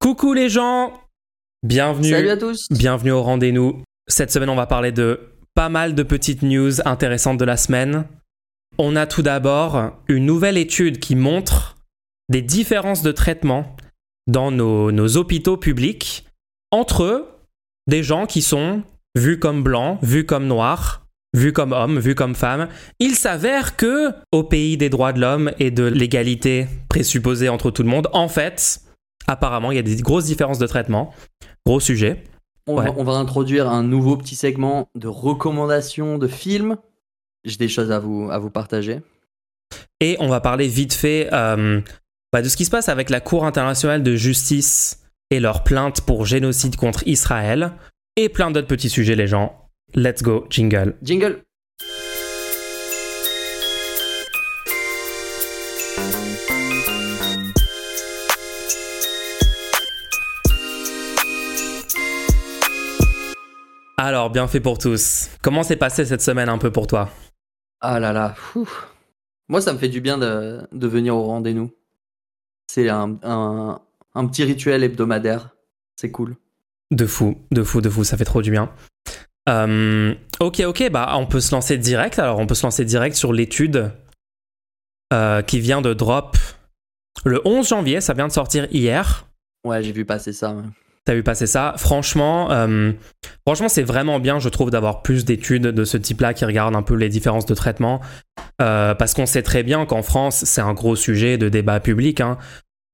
[0.00, 0.94] Coucou les gens
[1.62, 2.08] Bienvenue.
[2.08, 2.68] Salut à tous.
[2.70, 3.82] Bienvenue au rendez-vous.
[4.08, 5.20] Cette semaine, on va parler de
[5.54, 8.06] pas mal de petites news intéressantes de la semaine.
[8.78, 11.76] On a tout d'abord une nouvelle étude qui montre
[12.30, 13.76] des différences de traitement
[14.26, 16.26] dans nos, nos hôpitaux publics
[16.70, 17.36] entre
[17.86, 18.82] des gens qui sont
[19.14, 21.04] vus comme blancs, vus comme noirs,
[21.34, 22.68] vus comme hommes, vus comme femmes.
[23.00, 27.82] Il s'avère que, au pays des droits de l'homme et de l'égalité présupposée entre tout
[27.82, 28.80] le monde, en fait,
[29.26, 31.12] apparemment, il y a des grosses différences de traitement.
[31.66, 32.24] Gros sujet.
[32.66, 32.84] On, Ouais.
[32.86, 36.76] va, on va introduire un nouveau petit segment de recommandations de films.
[37.44, 39.00] J'ai des choses à vous, à vous partager.
[40.00, 41.80] Et on va parler vite fait euh,
[42.32, 46.00] bah, de ce qui se passe avec la Cour internationale de justice et leur plainte
[46.02, 47.72] pour génocide contre Israël.
[48.16, 49.68] Et plein d'autres petits sujets, les gens.
[49.94, 50.96] Let's go, jingle.
[51.02, 51.42] Jingle
[64.02, 65.28] Alors, bien fait pour tous.
[65.42, 67.10] Comment s'est passé cette semaine un peu pour toi?
[67.82, 68.34] Ah là là.
[69.48, 71.70] Moi, ça me fait du bien de, de venir au rendez-vous.
[72.66, 73.78] C'est un, un,
[74.14, 75.50] un petit rituel hebdomadaire.
[75.96, 76.36] C'est cool.
[76.90, 78.72] De fou, de fou, de fou, ça fait trop du bien.
[79.50, 82.18] Euh, ok, ok, bah on peut se lancer direct.
[82.18, 83.92] Alors, on peut se lancer direct sur l'étude
[85.12, 86.38] euh, qui vient de drop
[87.26, 88.00] le 11 janvier.
[88.00, 89.26] Ça vient de sortir hier.
[89.64, 90.52] Ouais, j'ai vu passer ça.
[90.54, 90.62] ouais.
[91.06, 92.92] T'as vu passer ça Franchement, euh,
[93.46, 96.82] franchement, c'est vraiment bien, je trouve, d'avoir plus d'études de ce type-là qui regardent un
[96.82, 98.00] peu les différences de traitement,
[98.60, 102.20] Euh, parce qu'on sait très bien qu'en France, c'est un gros sujet de débat public.
[102.20, 102.36] hein.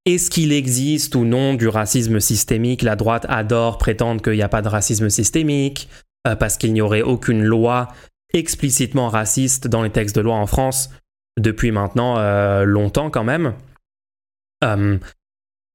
[0.04, 2.82] Est-ce qu'il existe ou non du racisme systémique?
[2.82, 5.88] La droite adore prétendre qu'il n'y a pas de racisme systémique,
[6.28, 7.88] euh, parce qu'il n'y aurait aucune loi
[8.32, 10.90] explicitement raciste dans les textes de loi en France
[11.38, 12.16] depuis maintenant
[12.64, 13.54] longtemps quand même.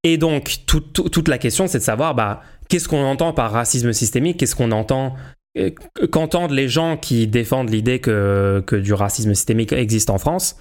[0.04, 3.94] Et donc, tout- toute la question, c'est de savoir bah, qu'est-ce qu'on entend par racisme
[3.94, 5.16] systémique, qu'est-ce qu'on entend,
[5.58, 5.70] euh,
[6.12, 10.58] qu'entendent les gens qui défendent l'idée que, que du racisme systémique existe en France?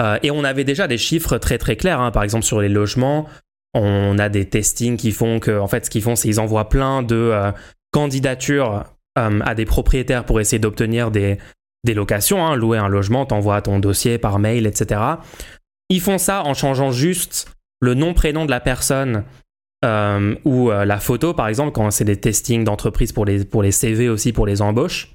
[0.00, 2.10] Euh, et on avait déjà des chiffres très très clairs, hein.
[2.10, 3.26] par exemple sur les logements,
[3.74, 6.68] on a des testings qui font que, en fait, ce qu'ils font, c'est qu'ils envoient
[6.68, 7.52] plein de euh,
[7.92, 8.84] candidatures
[9.18, 11.38] euh, à des propriétaires pour essayer d'obtenir des,
[11.84, 12.56] des locations, hein.
[12.56, 15.00] louer un logement, t'envoies ton dossier par mail, etc.
[15.90, 17.53] Ils font ça en changeant juste
[17.84, 19.24] le nom, prénom de la personne
[19.84, 23.62] euh, ou euh, la photo, par exemple, quand c'est des testings d'entreprise pour les, pour
[23.62, 25.14] les CV aussi, pour les embauches.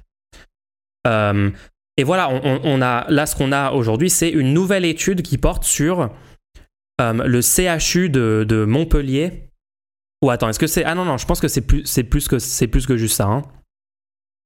[1.06, 1.50] Euh,
[1.96, 5.64] et voilà, on, a, là, ce qu'on a aujourd'hui, c'est une nouvelle étude qui porte
[5.64, 6.10] sur
[6.98, 9.48] le CHU de, Montpellier.
[10.22, 10.84] Ou attends, est-ce que c'est.
[10.84, 13.16] Ah non, non, je pense que c'est plus, c'est plus, que, c'est plus que juste
[13.16, 13.42] ça.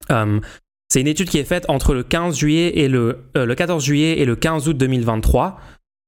[0.08, 0.40] hein.
[0.88, 4.18] C'est une étude qui est faite entre le 15 juillet et le, le 14 juillet
[4.18, 5.60] et le 15 août 2023,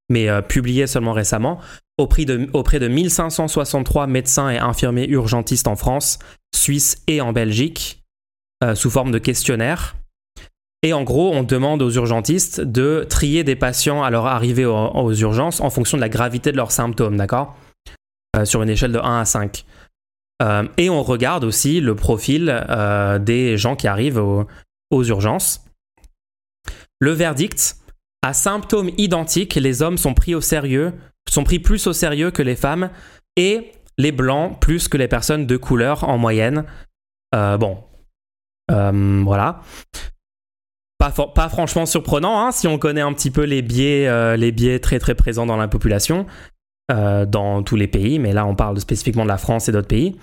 [0.08, 1.60] mais euh, publiée seulement récemment
[1.98, 6.18] auprès de, auprès de 1563 médecins et infirmiers urgentistes en France,
[6.54, 8.02] Suisse et en Belgique,
[8.62, 9.96] euh, sous forme de questionnaire.
[10.82, 15.12] Et en gros, on demande aux urgentistes de trier des patients à leur arrivée aux,
[15.14, 17.56] urgences en fonction de la gravité de leurs symptômes, d'accord?
[18.36, 19.64] Euh, Sur une échelle de 1 à 5.
[20.42, 22.64] Euh, et on regarde aussi le profil
[23.20, 24.22] des gens qui arrivent
[24.90, 25.64] aux urgences.
[27.00, 27.76] Le verdict,
[28.26, 30.92] à symptômes identiques, les hommes sont pris au sérieux,
[31.30, 32.90] sont pris plus au sérieux que les femmes
[33.36, 36.64] et les blancs plus que les personnes de couleur en moyenne.
[37.34, 37.78] Euh, bon,
[38.72, 39.60] Euh, voilà.
[40.98, 44.80] Pas, franchement surprenant hein, si on connaît un petit peu les biais, euh, les biais
[44.80, 46.26] très très présents dans la population,
[46.88, 50.16] dans tous les pays, mais là on parle spécifiquement de la France et d'autres pays.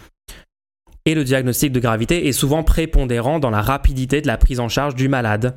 [1.06, 4.68] Et le diagnostic de gravité est souvent prépondérant dans la rapidité de la prise en
[4.68, 5.56] charge du malade.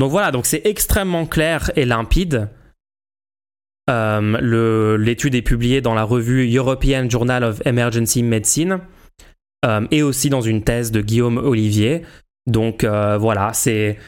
[0.00, 2.48] Donc voilà, donc c'est extrêmement clair et limpide.
[3.90, 8.78] Euh, L'étude est publiée dans la revue European Journal of Emergency Medicine
[9.66, 12.00] euh, et aussi dans une thèse de Guillaume Olivier.
[12.46, 13.98] Donc euh, voilà, c'est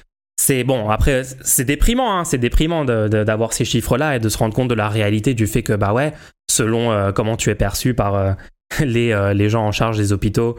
[0.41, 0.89] c'est bon.
[0.89, 4.75] Après, c'est déprimant, hein, c'est déprimant d'avoir ces chiffres-là et de se rendre compte de
[4.75, 6.15] la réalité du fait que bah ouais,
[6.49, 8.37] selon comment tu es perçu par
[8.81, 10.57] les, gens en charge des hôpitaux,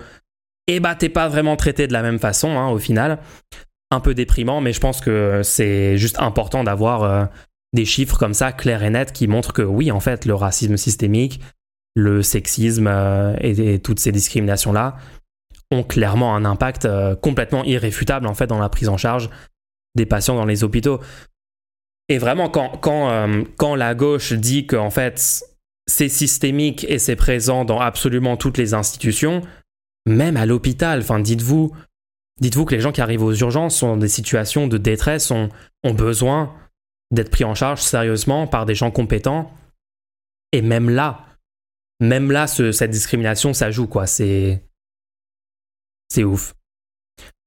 [0.67, 3.17] et bah t'es pas vraiment traité de la même façon hein, au final.
[3.93, 7.25] Un peu déprimant, mais je pense que c'est juste important d'avoir euh,
[7.73, 10.77] des chiffres comme ça clairs et nets qui montrent que oui, en fait, le racisme
[10.77, 11.39] systémique,
[11.93, 14.97] le sexisme euh, et, toutes ces discriminations-là
[15.69, 19.29] ont clairement un impact euh, complètement irréfutable en fait dans la prise en charge
[19.93, 20.99] des patients dans les hôpitaux.
[22.09, 25.43] Et vraiment, quand, quand, quand la gauche dit qu'en fait
[25.85, 29.43] c'est systémique et c'est présent dans absolument toutes les institutions,
[30.07, 31.71] même à l'hôpital, enfin dites-vous,
[32.39, 35.49] dites-vous que les gens qui arrivent aux urgences sont dans des situations de détresse, ont,
[35.83, 36.53] besoin
[37.11, 39.51] d'être pris en charge sérieusement par des gens compétents.
[40.51, 41.25] Et même là,
[41.99, 44.07] même là, cette discrimination, ça joue, quoi.
[44.07, 44.63] C'est.
[46.09, 46.53] C'est ouf.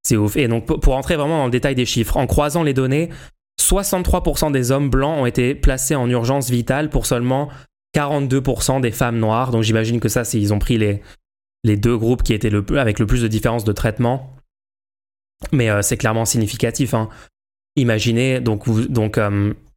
[0.02, 0.36] C'est ouf.
[0.36, 3.10] Et donc, pour, entrer vraiment dans le détail des chiffres, en croisant les données,
[3.60, 7.48] 63% des hommes blancs ont été placés en urgence vitale pour seulement
[7.94, 9.50] 42% des femmes noires.
[9.50, 13.22] Donc, j'imagine que ça, ils ont pris les, deux groupes qui étaient avec le plus
[13.22, 14.35] de différence de traitement.
[15.52, 16.94] Mais euh, c'est clairement significatif.
[16.94, 17.08] Hein.
[17.76, 19.20] Imaginez, donc, vous, donc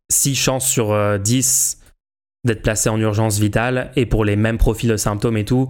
[0.09, 1.85] 6 euh, chances sur 10 euh,
[2.45, 5.69] d'être placé en urgence vitale, et pour les mêmes profils de symptômes et tout,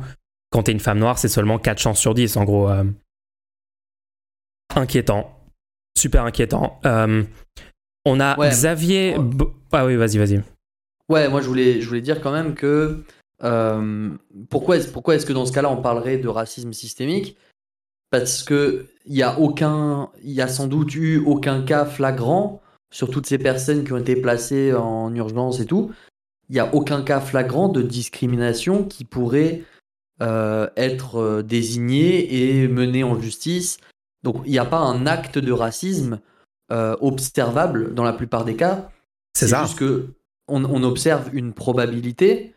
[0.52, 2.70] quand t'es une femme noire, c'est seulement 4 chances sur 10, en gros.
[4.76, 5.36] inquiétant.
[5.98, 6.80] Super inquiétant.
[6.84, 9.16] on a Xavier...
[9.72, 10.42] Ah oui, vas-y, vas-y.
[11.10, 13.04] Ouais, moi je voulais, je voulais dire quand même que
[14.50, 17.36] pourquoi est-ce pourquoi est que dans ce cas-là on parlerait de racisme systémique?
[18.12, 22.62] Parce que il y a aucun, il y a sans doute eu aucun cas flagrant
[22.92, 25.92] sur toutes ces personnes qui ont été placées en urgence et tout.
[26.50, 29.64] Il n'y a aucun cas flagrant de discrimination qui pourrait
[30.22, 33.78] euh, être euh, désigné et mené en justice.
[34.24, 36.20] Donc il n'y a pas un acte de racisme
[36.72, 38.90] euh, observable dans la plupart des cas.
[39.36, 40.14] C'est juste que
[40.48, 42.54] on, on, observe une probabilité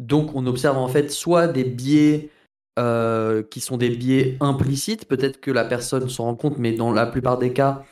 [0.00, 2.30] donc on observe en fait soit des biais
[2.78, 6.92] euh, qui sont des biais implicites, peut-être que la personne s'en rend compte, mais dans
[6.92, 7.84] la plupart des cas,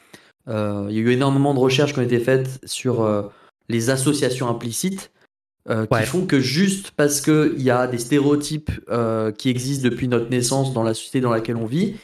[0.48, 3.22] euh, il y a eu énormément de recherches qui ont été faites sur euh,
[3.68, 5.10] les associations implicites.
[5.68, 8.70] qui font que juste parce qu'il y a des stéréotypes
[9.36, 11.96] qui existent depuis notre naissance dans la société dans laquelle on vit,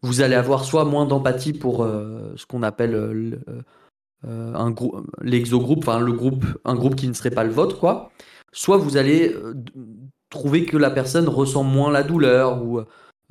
[0.00, 3.38] vous allez avoir soit moins d'empathie pour ce qu'on appelle
[4.24, 4.74] un
[5.20, 8.10] l'exogroupe, enfin le groupe, un groupe qui ne serait pas le vôtre, quoi
[8.56, 9.36] soit vous allez
[10.30, 12.80] trouver que la personne ressent moins la douleur ou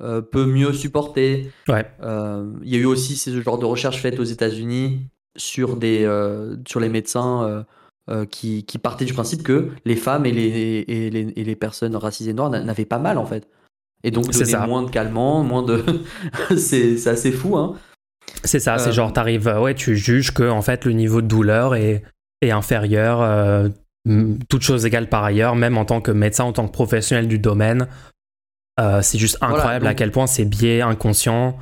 [0.02, 1.50] euh, peut mieux supporter.
[1.68, 6.08] Euh, il y a eu aussi ce genre de recherches faites aux États-Unis sur, des,
[6.66, 7.64] sur les médecins
[8.30, 11.96] qui, qui, partaient du principe que les femmes et les, et les, et les personnes
[11.96, 13.48] racisées noires n'avaient pas mal en fait.
[14.04, 15.82] Et donc donner moins de calmants, moins de.
[16.56, 17.74] c'est assez fou, hein.
[18.44, 21.74] C'est ça, c'est genre, t'arrives, ouais, tu juges que en fait le niveau de douleur
[21.74, 22.02] est,
[22.42, 23.70] est inférieur
[24.48, 27.38] toute chose égale par ailleurs, même en tant que médecin, en tant que professionnel du
[27.38, 27.88] domaine.
[28.78, 31.56] Euh, c'est juste incroyable à quel point ces biais inconscients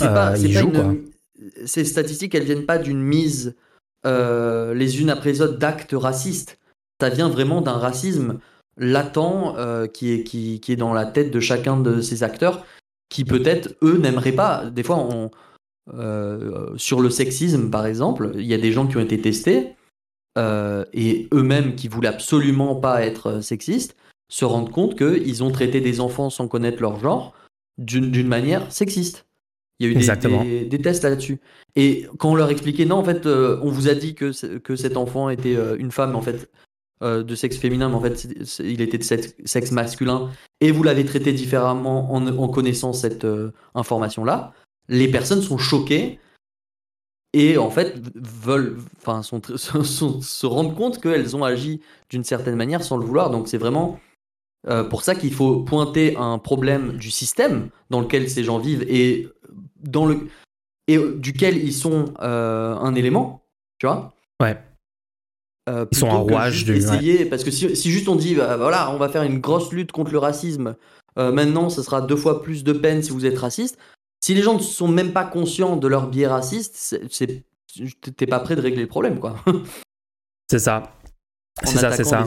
[0.00, 0.72] euh, ils jouent.
[0.72, 0.94] Quoi.
[1.64, 3.54] Ces statistiques, elles viennent pas d'une mise
[4.06, 6.58] euh, les unes après les autres d'actes racistes.
[7.00, 8.38] Ça vient vraiment d'un racisme
[8.78, 12.64] latent qui, est, qui, qui, est dans la tête de chacun de ces acteurs
[13.08, 14.64] qui peut-être, eux, n'aimeraient pas.
[14.64, 15.30] Des fois, on,
[16.76, 19.75] sur le sexisme, par exemple, il y a des gens qui ont été testés
[20.36, 23.96] euh, et eux-mêmes qui voulaient absolument pas être euh, sexistes
[24.28, 27.32] se rendent compte qu'ils ont traité des enfants sans connaître leur genre
[27.78, 29.26] d'une manière sexiste.
[29.78, 31.38] Il y a eu des, tests là-dessus.
[31.74, 34.74] Et quand on leur expliquait, non, en fait, euh, on vous a dit que, que
[34.74, 36.50] cet enfant était une femme, en fait,
[37.02, 38.26] de sexe féminin, mais en fait,
[38.60, 40.30] il était de sexe, masculin,
[40.62, 43.26] et vous l'avez traité différemment en, en connaissant cette
[43.74, 44.54] information-là,
[44.88, 46.18] les personnes sont choquées
[47.36, 49.22] et en fait veulent, enfin,
[49.52, 53.30] se rendent compte qu'elles ont agi d'une certaine manière sans le vouloir.
[53.30, 54.00] Donc c'est vraiment
[54.68, 58.84] euh, pour ça qu'il faut pointer un problème du système dans lequel ces gens vivent
[58.88, 59.28] et
[59.80, 60.28] dans le
[60.88, 63.42] et duquel ils sont euh, un élément,
[63.78, 64.14] tu vois?
[64.40, 64.56] Ouais.
[65.68, 66.76] Euh, ils sont un rouage du.
[66.76, 69.90] Essayer, Parce que si, juste on dit, bah, voilà, on va faire une grosse lutte
[69.90, 70.76] contre le racisme,
[71.16, 73.78] maintenant ce sera deux fois plus de peine si vous êtes raciste.
[74.20, 76.98] Si les gens ne sont même pas conscients de leur biais raciste,
[78.16, 79.36] t'es pas prêt de régler le problème, quoi.
[80.50, 80.96] C'est ça.
[81.64, 82.24] C'est ça, c'est ça.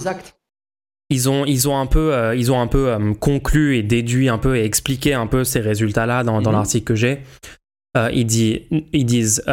[1.10, 4.30] Ils ont, ils ont un peu, euh, ils ont un peu euh, conclu et déduit
[4.30, 6.58] un peu et expliqué un peu ces résultats-là dans, dans mhm.
[6.58, 7.22] l'article que j'ai.
[7.98, 9.44] Euh, ils, dit, ils, disent,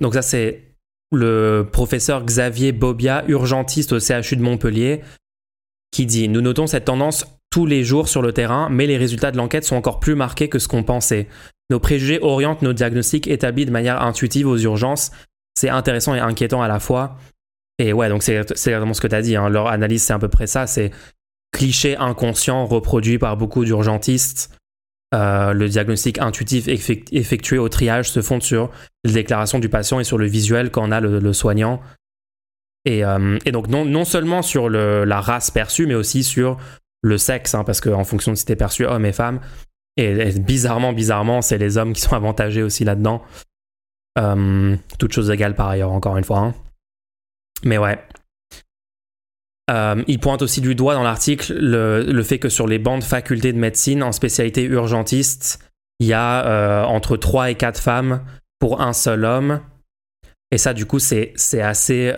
[0.00, 0.62] donc ça c'est
[1.10, 5.02] le professeur Xavier Bobia, urgentiste au CHU de Montpellier,
[5.90, 9.32] qui dit Nous notons cette tendance tous les jours sur le terrain, mais les résultats
[9.32, 11.28] de l'enquête sont encore plus marqués que ce qu'on pensait.
[11.72, 15.10] Nos préjugés orientent nos diagnostics établis de manière intuitive aux urgences.
[15.54, 17.16] C'est intéressant et inquiétant à la fois.
[17.78, 19.36] Et ouais, donc c'est exactement ce que tu as dit.
[19.36, 19.48] Hein.
[19.48, 20.66] Leur analyse, c'est à peu près ça.
[20.66, 20.90] C'est
[21.50, 24.54] cliché inconscient reproduit par beaucoup d'urgentistes.
[25.14, 28.70] Euh, le diagnostic intuitif effectué au triage se fonde sur
[29.04, 31.80] les déclarations du patient et sur le visuel qu'en a le, soignant.
[32.86, 36.58] Euh, et, donc non, non seulement sur la race perçue, mais aussi sur
[37.00, 39.40] le sexe, hein, parce qu'en fonction de si t'es perçu homme et femme,
[39.96, 43.22] et, bizarrement, bizarrement, c'est les hommes qui sont avantagés aussi là-dedans.
[44.18, 46.38] Euh, toutes choses égales par ailleurs, encore une fois.
[46.38, 46.54] Hein.
[47.64, 47.98] Mais ouais.
[49.70, 53.04] Euh, il pointe aussi du doigt dans l'article le, fait que sur les bancs de
[53.04, 55.70] faculté de médecine en spécialité urgentiste,
[56.00, 58.24] il y a euh, entre 3 et 4 femmes
[58.58, 59.60] pour un seul homme.
[60.50, 62.14] Et ça, du coup, c'est assez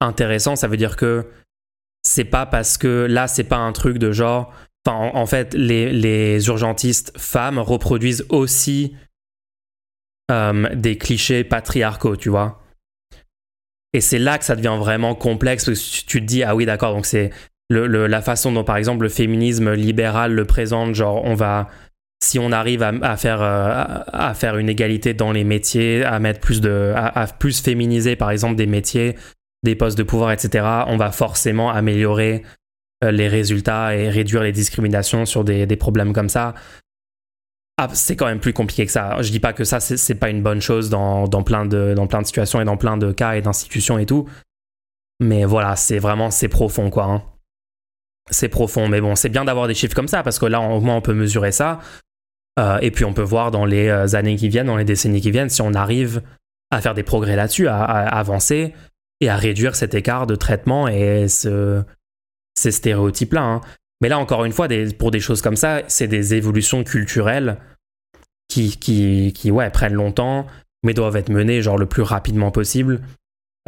[0.00, 0.56] intéressant.
[0.56, 1.26] Ça veut dire que
[2.02, 4.52] c'est pas parce que là, c'est pas un truc de genre.
[4.86, 8.94] En, fait, les, urgentistes femmes reproduisent aussi
[10.30, 12.62] euh, des clichés patriarcaux, tu vois.
[13.92, 16.66] Et c'est là que ça devient vraiment complexe parce que tu te dis, ah oui,
[16.66, 17.30] d'accord, donc c'est
[17.70, 21.68] la façon dont, par exemple, le féminisme libéral le présente, genre, on va,
[22.22, 26.40] si on arrive à, faire, euh, à, faire une égalité dans les métiers, à mettre
[26.40, 29.16] plus de, à, plus féminiser, par exemple, des métiers,
[29.62, 32.42] des postes de pouvoir, etc., on va forcément améliorer
[33.02, 36.54] les résultats et réduire les discriminations sur des, des problèmes comme ça.
[37.78, 39.20] Ah, c'est quand même plus compliqué que ça.
[39.20, 42.06] Je dis pas que ça, c'est pas une bonne chose dans, dans, plein de, dans
[42.06, 44.26] plein de situations et dans plein de cas et d'institutions et tout.
[45.20, 47.04] Mais voilà, c'est vraiment, c'est profond, quoi.
[47.04, 47.22] Hein.
[48.30, 48.88] C'est profond.
[48.88, 51.00] Mais bon, c'est bien d'avoir des chiffres comme ça parce que là, au moins, on
[51.02, 51.80] peut mesurer ça.
[52.58, 55.20] Euh, et puis, on peut voir dans les euh, années qui viennent, dans les décennies
[55.20, 56.22] qui viennent, si on arrive
[56.70, 58.72] à faire des progrès là-dessus, à, avancer
[59.20, 61.82] et à réduire cet écart de traitement et ce,
[62.56, 63.42] ces stéréotypes-là.
[63.42, 63.60] Hein.
[64.00, 67.58] Mais là, encore une fois, pour des choses comme ça, c'est des évolutions culturelles
[68.48, 70.46] qui, qui, qui ouais, prennent longtemps,
[70.82, 73.00] mais doivent être menées genre le plus rapidement possible.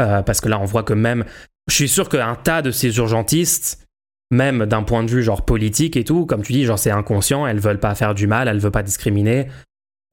[0.00, 1.25] Euh, parce que là, on voit que même.
[1.68, 3.87] Je suis sûr qu'un tas de ces urgentistes,
[4.30, 7.47] même d'un point de vue genre politique et tout, comme tu dis, genre c'est inconscient,
[7.47, 9.49] elles veulent pas faire du mal, elles veulent pas discriminer,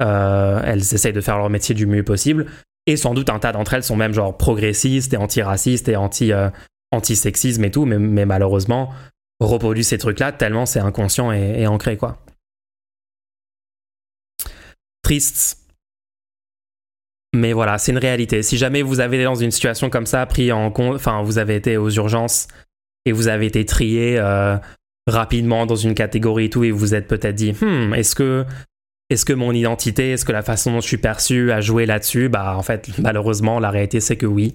[0.02, 2.48] euh, elles essayent de faire leur métier du mieux possible.
[2.88, 6.32] Et sans doute un tas d'entre elles sont même genre progressistes et antiracistes et anti,
[6.32, 6.50] euh,
[6.96, 8.92] anti-sexisme et tout, mais, malheureusement,
[9.40, 12.20] reproduit ces trucs-là tellement c'est inconscient et, ancré, quoi.
[15.02, 15.60] Triste.
[17.36, 18.44] Mais voilà, c'est une réalité.
[18.44, 21.38] Si jamais vous avez été dans une situation comme ça, pris en compte, enfin, vous
[21.38, 22.48] avez été aux urgences
[23.06, 24.58] et vous avez été trié euh,
[25.08, 28.46] rapidement dans une catégorie et tout, et vous vous êtes peut-être dit, hmm, est-ce que,
[29.10, 32.30] est-ce que mon identité, est-ce que la façon dont je suis perçu a joué là-dessus?
[32.30, 34.54] Bah, en fait, malheureusement, la réalité, c'est que oui.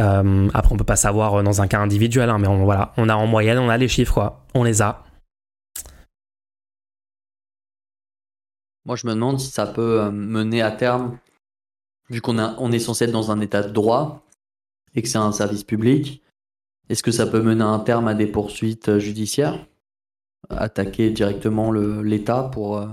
[0.00, 2.92] Euh, après, on peut pas savoir euh, dans un cas individuel, hein, mais on, voilà,
[2.96, 4.44] on a en moyenne, on a les chiffres, quoi.
[4.54, 5.04] On les a.
[8.84, 11.18] Moi, je me demande si ça peut euh, mener à terme,
[12.10, 14.24] vu qu'on on est censé être dans un état de droit
[14.94, 16.22] et que c'est un service public,
[16.88, 19.64] est-ce que ça peut mener à un terme à des poursuites judiciaires?
[20.50, 22.86] Attaquer directement l'État pour,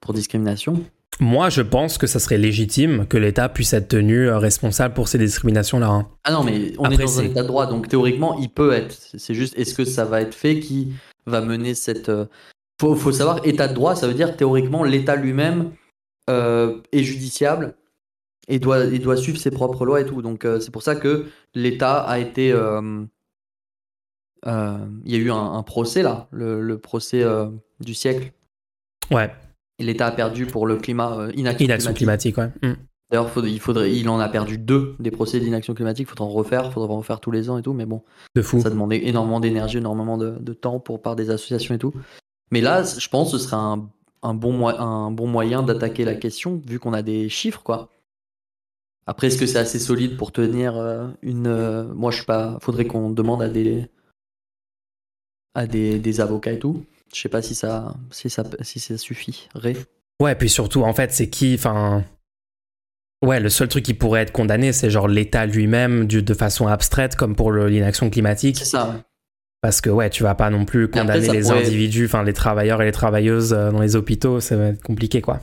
[0.00, 0.84] pour discrimination?
[1.18, 5.08] Moi, je pense que ça serait légitime que l'État puisse être tenu euh, responsable pour
[5.08, 5.88] ces discriminations-là.
[5.88, 6.08] Hein.
[6.24, 8.94] Ah non, mais on est dans un état de droit, donc théoriquement, il peut être.
[9.16, 10.92] C'est juste, est-ce que ça va être fait qui
[11.26, 12.10] va mener cette.
[12.10, 12.26] Euh,
[12.80, 15.72] faut, faut savoir, état de droit, ça veut dire théoriquement, l'État lui-même
[16.28, 17.74] euh, est judiciable
[18.48, 20.20] et doit, il doit suivre ses propres lois et tout.
[20.20, 22.48] Donc c'est pour ça que l'État a été.
[22.48, 23.08] il
[24.44, 27.24] y a eu un, procès là, le procès
[27.80, 28.32] du siècle.
[29.10, 29.30] Ouais.
[29.78, 32.38] L'État a perdu pour le climat, euh, inaction, climatique.
[32.38, 32.50] ouais.
[32.62, 32.74] Mm.
[33.10, 36.06] D'ailleurs, il, faudrait, il en a perdu deux des procès d'inaction climatique.
[36.08, 37.72] Il faudra en refaire, il faudra en refaire tous les ans et tout.
[37.72, 38.02] Mais bon,
[38.34, 38.60] de fou.
[38.60, 41.92] ça demandait énormément d'énergie, énormément de, temps pour par des associations et tout.
[42.50, 43.88] Mais là, je pense que ce serait un,
[44.22, 47.90] un, bon, un bon moyen d'attaquer la question, vu qu'on a des chiffres, quoi.
[49.06, 51.46] Après, est-ce que c'est assez solide pour tenir euh, une.
[51.46, 52.58] Euh, moi, je sais pas.
[52.60, 53.86] Faudrait qu'on demande à des.
[55.54, 56.84] à des, des avocats et tout.
[57.16, 59.76] Je sais pas si ça, si ça, si ça suffirait.
[60.20, 62.04] Ouais, puis surtout, en fait, c'est qui, enfin.
[63.24, 67.16] Ouais, le seul truc qui pourrait être condamné, c'est genre l'État lui-même de façon abstraite,
[67.16, 68.58] comme pour l'inaction climatique.
[68.58, 69.02] C'est ça.
[69.62, 72.84] Parce que ouais, tu vas pas non plus condamner les individus, enfin les travailleurs et
[72.84, 75.40] les travailleuses euh, dans les hôpitaux, ça va être compliqué quoi.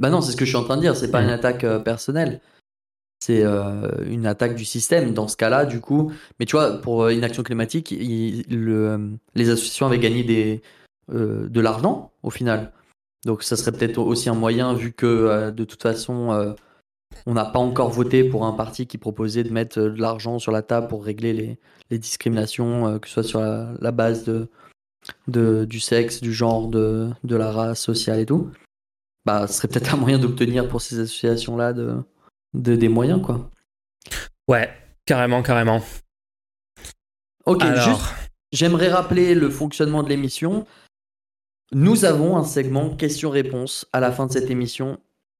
[0.00, 1.34] Bah non, c'est ce que je suis en train de dire, c'est pas une mm.
[1.34, 2.40] attaque euh, personnelle.
[3.20, 6.12] C'est euh, une attaque du système dans ce cas-là, du coup.
[6.40, 10.60] Mais tu vois, pour inaction climatique, le, les associations avaient gagné des,
[11.10, 12.72] euh, de l'argent au final.
[13.24, 16.52] Donc ça serait peut-être aussi un moyen, vu que euh, de toute façon, euh,
[17.26, 20.52] on n'a pas encore voté pour un parti qui proposait de mettre de l'argent sur
[20.52, 21.58] la table pour régler
[21.90, 27.52] les, discriminations, que ce soit sur la, base de, du sexe, du genre, de, la
[27.52, 28.50] race sociale et tout.
[29.26, 32.02] Bah, ce serait peut-être un moyen d'obtenir pour ces associations-là de,
[32.54, 33.50] des moyens, quoi.
[34.48, 34.70] Ouais,
[35.04, 35.82] carrément, carrément.
[37.44, 38.00] Ok, juste,
[38.52, 40.66] j'aimerais rappeler le fonctionnement de l'émission.
[41.74, 44.98] Nous avons un segment questions-réponses à la fin de cette émission.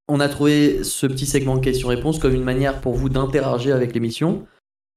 [0.09, 4.47] On a trouvé ce petit segment questions-réponses comme une manière pour vous d'interagir avec l'émission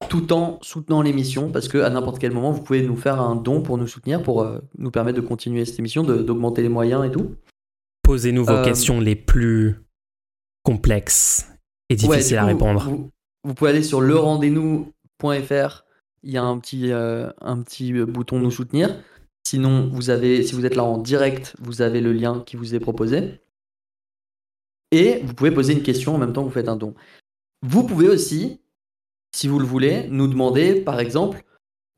[0.10, 3.36] tout en soutenant l'émission parce que à n'importe quel moment vous pouvez nous faire un
[3.36, 7.06] don pour nous soutenir pour euh, nous permettre de continuer cette émission, d'augmenter les moyens
[7.06, 7.36] et tout.
[8.04, 9.76] Posez-nous vos euh, questions les plus
[10.64, 11.50] complexes
[11.90, 12.90] et difficiles à répondre.
[13.44, 15.84] Vous, pouvez aller sur lerendez-nous.fr,
[16.24, 18.96] il y a un petit, euh, un petit bouton nous soutenir.
[19.46, 22.74] Sinon, vous avez, si vous êtes là en direct, vous avez le lien qui vous
[22.74, 23.42] est proposé.
[24.92, 26.96] Et vous pouvez poser une question en même temps que vous faites un don.
[27.62, 28.62] Vous pouvez aussi,
[29.36, 31.44] si vous le voulez, nous demander, par exemple,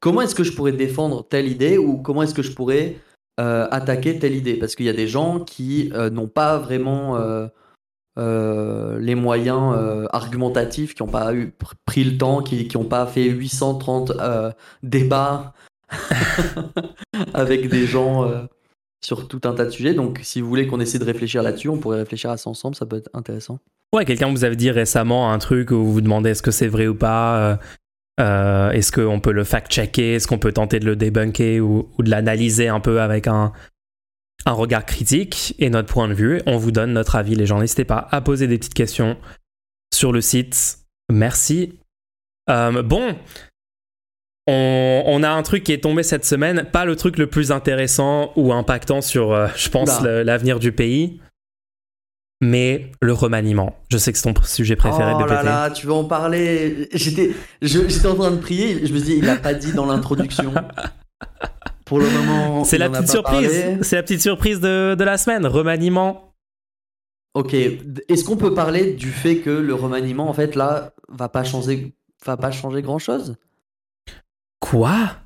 [0.02, 2.98] comment est-ce que je pourrais défendre telle idée ou comment est-ce que je pourrais
[3.40, 4.56] euh, attaquer telle idée?
[4.56, 9.74] Parce qu'il y a des gens qui euh, n'ont pas vraiment euh, les moyens
[10.12, 11.54] argumentatifs, qui n'ont pas eu,
[11.86, 14.12] pris le temps, qui n'ont pas fait 830
[14.84, 15.54] débats
[17.34, 18.48] avec des gens
[19.04, 19.94] sur tout un tas de sujets.
[19.94, 22.76] Donc, si vous voulez qu'on essaie de réfléchir là-dessus, on pourrait réfléchir à ça ensemble,
[22.76, 23.60] ça peut être intéressant.
[23.94, 26.68] Ouais, quelqu'un vous avait dit récemment un truc où vous vous demandez est-ce que c'est
[26.68, 27.60] vrai ou pas.
[28.20, 32.10] Euh, est-ce qu'on peut le fact-checker Est-ce qu'on peut tenter de le débunker ou, de
[32.10, 33.54] l'analyser un peu avec un,
[34.46, 37.60] regard critique et notre point de vue On vous donne notre avis, les gens.
[37.60, 39.18] N'hésitez pas à poser des petites questions
[39.94, 40.80] sur le site.
[41.12, 41.80] Merci.
[42.50, 43.16] Euh, bon,
[44.48, 48.32] on, a un truc qui est tombé cette semaine, pas le truc le plus intéressant
[48.36, 51.20] ou impactant sur, euh, je pense, l'avenir du pays
[52.42, 53.76] mais le remaniement.
[53.90, 56.88] Je sais que c'est ton sujet préféré, oh là là, tu veux en parler?
[56.94, 57.34] J'étais,
[58.06, 60.54] en train de prier, je me dis, il l'a pas dit dans l'introduction.
[61.86, 63.80] Pour le moment, c'est la petite surprise.
[63.82, 65.46] C'est la petite surprise de, de, la semaine.
[65.46, 66.34] Remaniement.
[67.34, 67.54] Ok.
[67.54, 71.96] Est-ce qu'on peut parler du fait que le remaniement, en fait, là, va pas changer,
[72.26, 73.38] va pas changer grand chose
[74.60, 75.18] Quoi?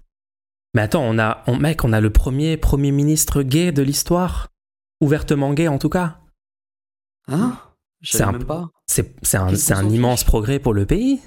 [0.74, 4.50] Mais attends, on a, on, mec, on a le premier premier ministre gay de l'histoire,
[5.02, 6.20] ouvertement gay en tout cas.
[7.28, 7.58] Hein?
[8.02, 8.70] C'est un, même pas.
[8.88, 11.22] C'est, un, c'est un immense progrès pour le pays.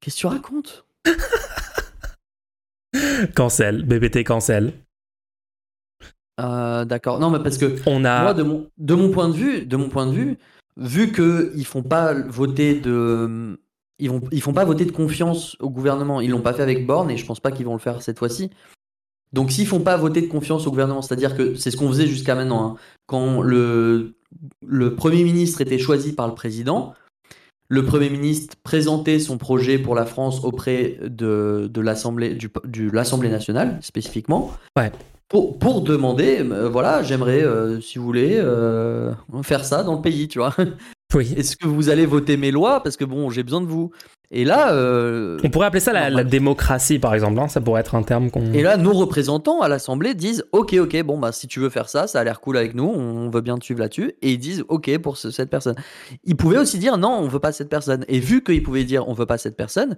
[0.00, 0.86] Qu'est-ce que tu racontes?
[3.34, 4.72] Cancel, BBT cancel.
[6.40, 7.18] Euh, d'accord.
[7.18, 8.22] Non, mais parce que on a...
[8.22, 10.38] moi, de mon, de mon point de vue, de mon point de vue,
[10.76, 13.58] vu que ils font pas voter de,
[13.98, 16.20] ils vont, ils font pas voter de confiance au gouvernement.
[16.20, 18.18] Ils l'ont pas fait avec Borne et je pense pas qu'ils vont le faire cette
[18.18, 18.50] fois-ci.
[19.32, 22.06] Donc s'ils font pas voter de confiance au gouvernement, c'est-à-dire que c'est ce qu'on faisait
[22.06, 22.76] jusqu'à maintenant, hein.
[23.06, 24.14] quand le,
[24.64, 26.94] le Premier ministre était choisi par le président,
[27.68, 33.78] le Premier ministre présentait son projet pour la France auprès de, de l'Assemblée du, nationale
[33.80, 34.52] spécifiquement.
[34.76, 34.92] Ouais.
[35.28, 40.02] Pour, pour demander, euh, voilà, j'aimerais, euh, si vous voulez, euh, faire ça dans le
[40.02, 40.54] pays, tu vois.
[41.14, 41.34] Oui.
[41.36, 42.82] Est-ce que vous allez voter mes lois?
[42.82, 43.90] Parce que bon, j'ai besoin de vous.
[44.30, 44.72] Et là.
[44.72, 47.38] Euh, on pourrait appeler ça la, démocratie, par exemple.
[47.38, 48.52] Hein, ça pourrait être un terme qu'on.
[48.52, 51.88] Et là, nos représentants à l'Assemblée disent Ok, ok, bon, bah, si tu veux faire
[51.88, 54.14] ça, ça a l'air cool avec nous, on veut bien te suivre là-dessus.
[54.22, 55.76] Et ils disent Ok pour cette personne.
[56.24, 58.04] Ils pouvaient aussi dire Non, on veut pas cette personne.
[58.08, 59.96] Et vu qu'ils pouvaient dire On veut pas cette personne,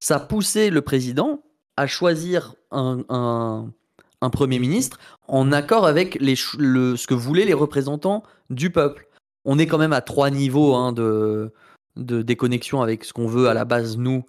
[0.00, 1.42] ça poussait le président
[1.76, 7.54] à choisir un, un, Premier ministre en accord avec les, le, ce que voulaient les
[7.54, 9.06] représentants du peuple.
[9.46, 11.52] On est quand même à trois niveaux hein, de
[11.96, 14.24] de déconnexion avec ce qu'on veut à la base, nous.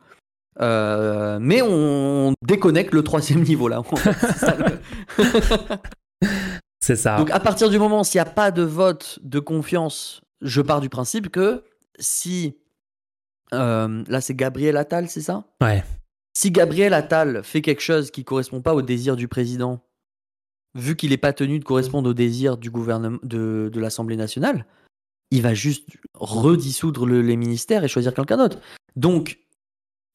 [0.59, 3.83] Euh, mais on déconnecte le troisième niveau là.
[6.79, 7.17] C'est ça.
[7.17, 10.81] Donc à partir du moment s'il n'y a pas de vote de confiance, je pars
[10.81, 11.63] du principe que
[11.99, 12.57] si
[13.53, 15.43] euh, là c'est Gabriel Attal, c'est ça?
[15.61, 15.83] Ouais.
[16.33, 19.83] Si Gabriel Attal fait quelque chose qui correspond pas au désir du président,
[20.73, 24.65] vu qu'il n'est pas tenu de correspondre au désir du gouvernement de, de l'Assemblée nationale,
[25.31, 28.59] il va juste redissoudre les ministères et choisir quelqu'un d'autre.
[28.95, 29.39] Donc,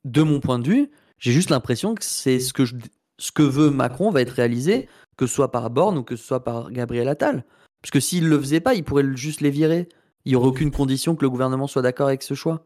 [0.04, 2.64] de mon point de vue, j'ai juste l'impression que c'est ce que,
[3.18, 6.24] ce que veut Macron va être réalisé, que ce soit par Borne ou que ce
[6.24, 7.44] soit par Gabriel Attal.
[7.82, 9.88] Parce que s'il ne le faisait pas, il pourrait juste les virer.
[10.24, 12.64] Il n'y aurait aucune condition que le gouvernement soit d'accord avec ce choix.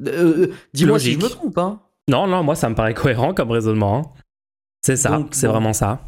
[0.00, 1.58] Euh, euh, dis-moi si je me trompe.
[1.58, 1.80] Hein.
[2.08, 3.98] Non, non, moi ça me paraît cohérent comme raisonnement.
[3.98, 4.02] Hein.
[4.82, 6.00] C'est ça, c'est vraiment ça.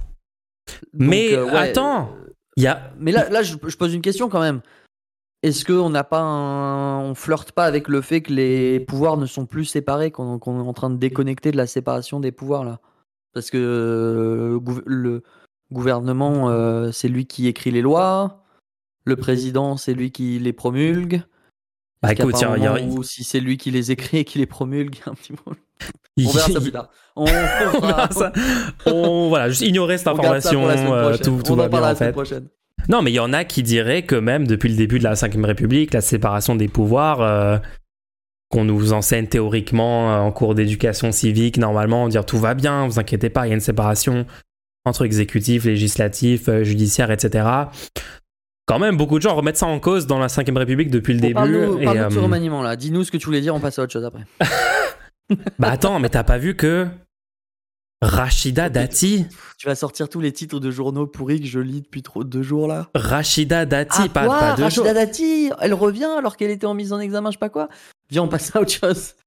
[0.92, 2.14] Mais euh, attends,
[2.56, 2.92] il y a...
[2.98, 4.60] Mais là, là je, pose une question quand même.
[5.42, 9.46] Est-ce qu'on n'a pas on flirte pas avec le fait que les pouvoirs ne sont
[9.46, 12.80] plus séparés, qu'on est en train de déconnecter de la séparation des pouvoirs là?
[13.34, 15.22] Parce que euh, le
[15.70, 18.42] gouvernement, euh, c'est lui qui écrit les lois,
[19.04, 21.22] le président, c'est lui qui les promulgue.
[22.02, 22.80] Bah écoute, tiens, y a...
[22.80, 25.52] ou si c'est lui qui les écrit et qui les promulgue, un petit peu.
[26.18, 26.90] On verra ça plus tard.
[27.14, 27.26] On,
[28.86, 30.68] on, voilà, juste ignorer cette information.
[30.68, 32.12] Euh, tout, tout va bien en fait.
[32.12, 32.48] Prochaine.
[32.88, 35.14] Non, mais il y en a qui diraient que même depuis le début de la
[35.14, 37.58] Ve République, la séparation des pouvoirs, euh,
[38.50, 42.98] qu'on nous enseigne théoriquement euh, en cours d'éducation civique, normalement, dire tout va bien, vous
[42.98, 44.26] inquiétez pas, il y a une séparation
[44.84, 47.46] entre exécutif, législatif, euh, judiciaire, etc.
[48.64, 51.20] Quand même, beaucoup de gens remettent ça en cause dans la Ve République depuis le
[51.20, 51.34] début.
[51.34, 52.76] Parle-nous de ce remaniement là.
[52.76, 54.24] Dis-nous ce que tu voulais dire, on passe à autre chose après.
[55.58, 56.86] bah attends, mais t'as pas vu que
[58.00, 59.26] Rachida Dati.
[59.58, 62.42] Tu vas sortir tous les titres de journaux pourris que je lis depuis trop deux
[62.42, 62.88] jours là.
[62.94, 64.38] Rachida Dati, ah, pas, quoi?
[64.38, 67.48] pas Rachida Dati, elle revient alors qu'elle était en mise en examen, je sais pas
[67.48, 67.68] quoi?
[68.10, 69.14] Viens, on passe à autre chose.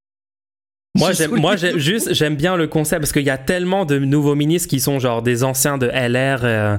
[0.97, 4.35] Moi, j'aime, moi, juste, j'aime bien le concept parce qu'il y a tellement de nouveaux
[4.35, 6.77] ministres qui sont genre des anciens de LR euh,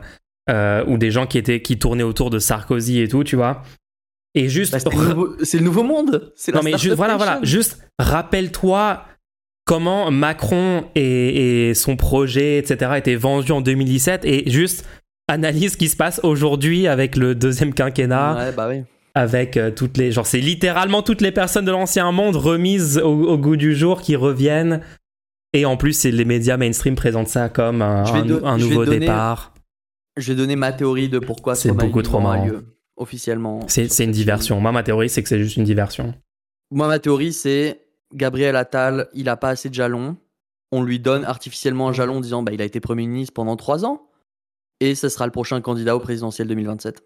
[0.50, 3.62] euh, ou des gens qui étaient qui tournaient autour de Sarkozy et tout, tu vois.
[4.34, 6.34] Et juste, bah, c'est, le nouveau, monde.
[6.52, 9.06] non mais juste, voilà, voilà, juste rappelle-toi
[9.72, 14.86] comment Macron et, son projet, etc., étaient vendus en 2017 et juste
[15.28, 18.36] analyse ce qui se passe aujourd'hui avec le deuxième quinquennat.
[18.36, 18.82] Ouais, bah oui.
[19.14, 20.12] Avec euh, toutes les.
[20.12, 24.14] Genre, c'est littéralement toutes les personnes de l'ancien monde remises au, goût du jour qui
[24.14, 24.82] reviennent.
[25.54, 29.54] Et en plus, les médias mainstream présentent ça comme un, nouveau départ.
[30.18, 32.44] Je vais donner ma théorie de pourquoi c'est beaucoup trop marrant.
[32.44, 32.66] Lieu,
[32.98, 33.60] officiellement.
[33.68, 34.60] C'est une diversion.
[34.60, 36.12] Moi, ma théorie, c'est que c'est juste une diversion.
[36.70, 37.81] Moi, ma théorie, c'est
[38.14, 40.16] Gabriel Attal, il a pas assez de jalons.
[40.70, 43.56] On lui donne artificiellement un jalon en disant bah, il a été Premier ministre pendant
[43.56, 44.08] trois ans.
[44.80, 47.02] Et ce sera le prochain candidat au présidentiel 2027.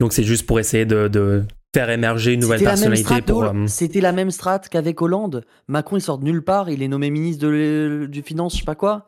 [0.00, 3.22] Donc c'est juste pour essayer de, faire émerger une nouvelle personnalité.
[3.22, 3.44] pour.
[3.44, 5.44] Euh, c'était la même strate qu'avec Hollande.
[5.68, 8.64] Macron, il sort de nulle part, il est nommé ministre de, du Finance, je sais
[8.64, 9.06] pas quoi.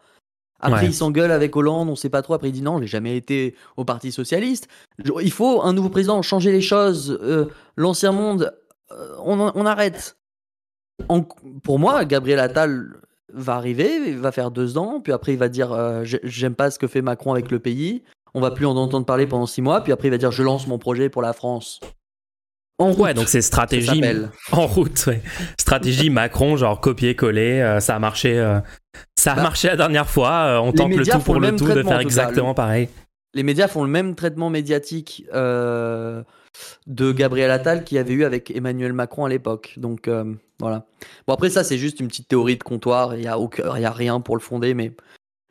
[0.62, 2.34] Après, il s'engueule avec Hollande, on sait pas trop.
[2.34, 4.68] Après, il dit non, j'ai jamais été au Parti Socialiste.
[5.20, 7.18] Il faut un nouveau président, changer les choses.
[7.20, 8.54] Euh, l'ancien monde,
[8.92, 10.16] euh, on, arrête.
[11.62, 12.96] Pour moi, Gabriel Attal
[13.32, 16.78] va arriver, il va faire deux ans, puis après, il va dire j'aime pas ce
[16.78, 18.02] que fait Macron avec le pays
[18.34, 20.42] on va plus en entendre parler pendant six mois, puis après il va dire je
[20.42, 21.80] lance mon projet pour la France.
[22.78, 24.02] En route, ouais, donc c'est stratégie
[24.52, 25.08] en route,
[25.58, 28.58] stratégie Macron, genre copier-coller, euh, ça a marché, euh,
[29.16, 30.30] ça a bah, marché la dernière fois.
[30.30, 32.88] Euh, on tente le tout pour le, tout de faire exactement pareil.
[33.34, 35.24] Les médias font le même traitement médiatique
[36.86, 39.74] de Gabriel Attal qu'il y avait eu avec Emmanuel Macron à l'époque.
[39.76, 40.08] Donc
[40.58, 40.86] voilà.
[41.26, 43.36] Bon après ça c'est juste une petite théorie de comptoir, il y a,
[43.78, 44.92] y a rien pour le fonder, mais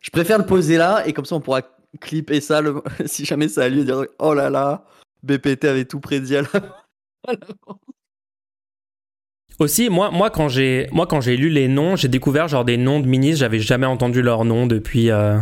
[0.02, 1.62] je préfère le poser là et comme ça on pourra
[2.00, 2.62] clip et ça,
[3.06, 4.86] si jamais ça a lieu, dire oh là là,
[5.24, 6.44] BPT avait tout prédit à
[9.60, 12.78] Aussi, moi, moi quand j'ai moi quand j'ai lu les noms, j'ai découvert genre des
[12.78, 15.40] noms de ministres, j'avais jamais entendu leur nom depuis euh,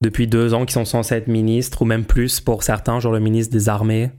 [0.00, 3.20] depuis deux ans qui sont censés être ministres ou même plus pour certains, genre le
[3.20, 4.10] ministre des armées.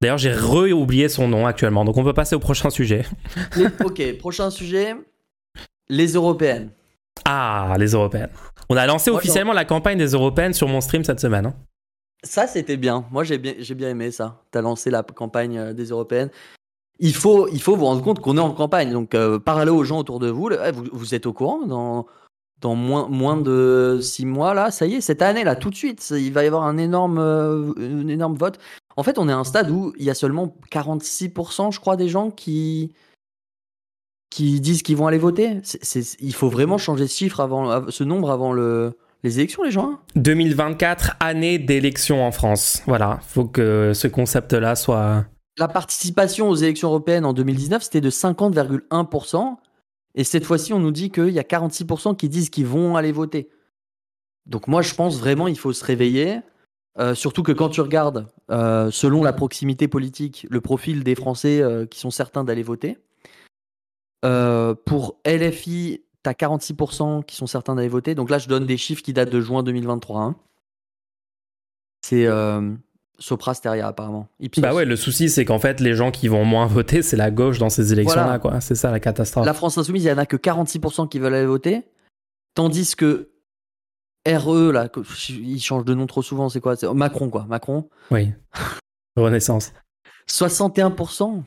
[0.00, 3.04] D'ailleurs, j'ai re-oublié son nom actuellement, donc on peut passer au prochain sujet.
[3.84, 4.94] ok, prochain sujet,
[5.88, 6.70] les européennes.
[7.24, 8.30] Ah, les européennes.
[8.68, 11.46] On a lancé officiellement la campagne des européennes sur mon stream cette semaine.
[11.46, 11.54] Hein.
[12.22, 13.06] Ça, c'était bien.
[13.10, 14.42] Moi, j'ai bien, j'ai bien aimé ça.
[14.52, 16.30] Tu as lancé la campagne euh, des européennes.
[17.00, 18.92] Il faut, il faut vous rendre compte qu'on est en campagne.
[18.92, 20.50] Donc, euh, parlez aux gens autour de vous.
[20.50, 22.06] Eh, vous, vous êtes au courant dans,
[22.60, 25.76] dans moins, moins de six mois, là, ça y est, cette année, là, tout de
[25.76, 28.58] suite, il va y avoir un énorme, euh, un énorme vote.
[28.98, 31.96] En fait, on est à un stade où il y a seulement 46%, je crois,
[31.96, 32.92] des gens qui,
[34.28, 35.60] qui disent qu'ils vont aller voter.
[36.20, 40.00] il faut vraiment changer ce chiffre avant, ce nombre avant le, les élections, les gens.
[40.16, 42.82] 2024, année d'élection en France.
[42.88, 45.26] Voilà, faut que ce concept-là soit.
[45.58, 49.58] La participation aux élections européennes en 2019, c'était de 50,1%.
[50.16, 53.12] Et cette fois-ci, on nous dit qu'il y a 46% qui disent qu'ils vont aller
[53.12, 53.48] voter.
[54.46, 56.40] Donc moi, je pense vraiment il faut se réveiller.
[56.98, 61.60] Euh, surtout que quand tu regardes, euh, selon la proximité politique, le profil des Français
[61.62, 62.98] euh, qui sont certains d'aller voter,
[64.84, 68.14] pour LFI, tu as 46% qui sont certains d'aller voter.
[68.14, 70.20] Donc là, je donne des chiffres qui datent de juin 2023.
[70.20, 70.36] Hein.
[72.04, 72.72] C'est euh,
[73.18, 74.28] Sopra Steria, apparemment.
[74.58, 77.30] Bah ouais, le souci, c'est qu'en fait, les gens qui vont moins voter, c'est la
[77.30, 78.60] gauche dans ces élections-là, quoi.
[78.60, 79.46] C'est ça la catastrophe.
[79.46, 81.84] La France Insoumise, il y en a que 46% qui veulent aller voter.
[82.54, 83.30] Tandis que
[84.36, 84.88] RE, là,
[85.30, 86.74] il change de nom trop souvent, c'est quoi?
[86.94, 87.46] Macron, quoi.
[87.48, 87.88] Macron.
[88.10, 88.32] Oui.
[89.16, 89.72] Renaissance.
[90.28, 91.42] 61%.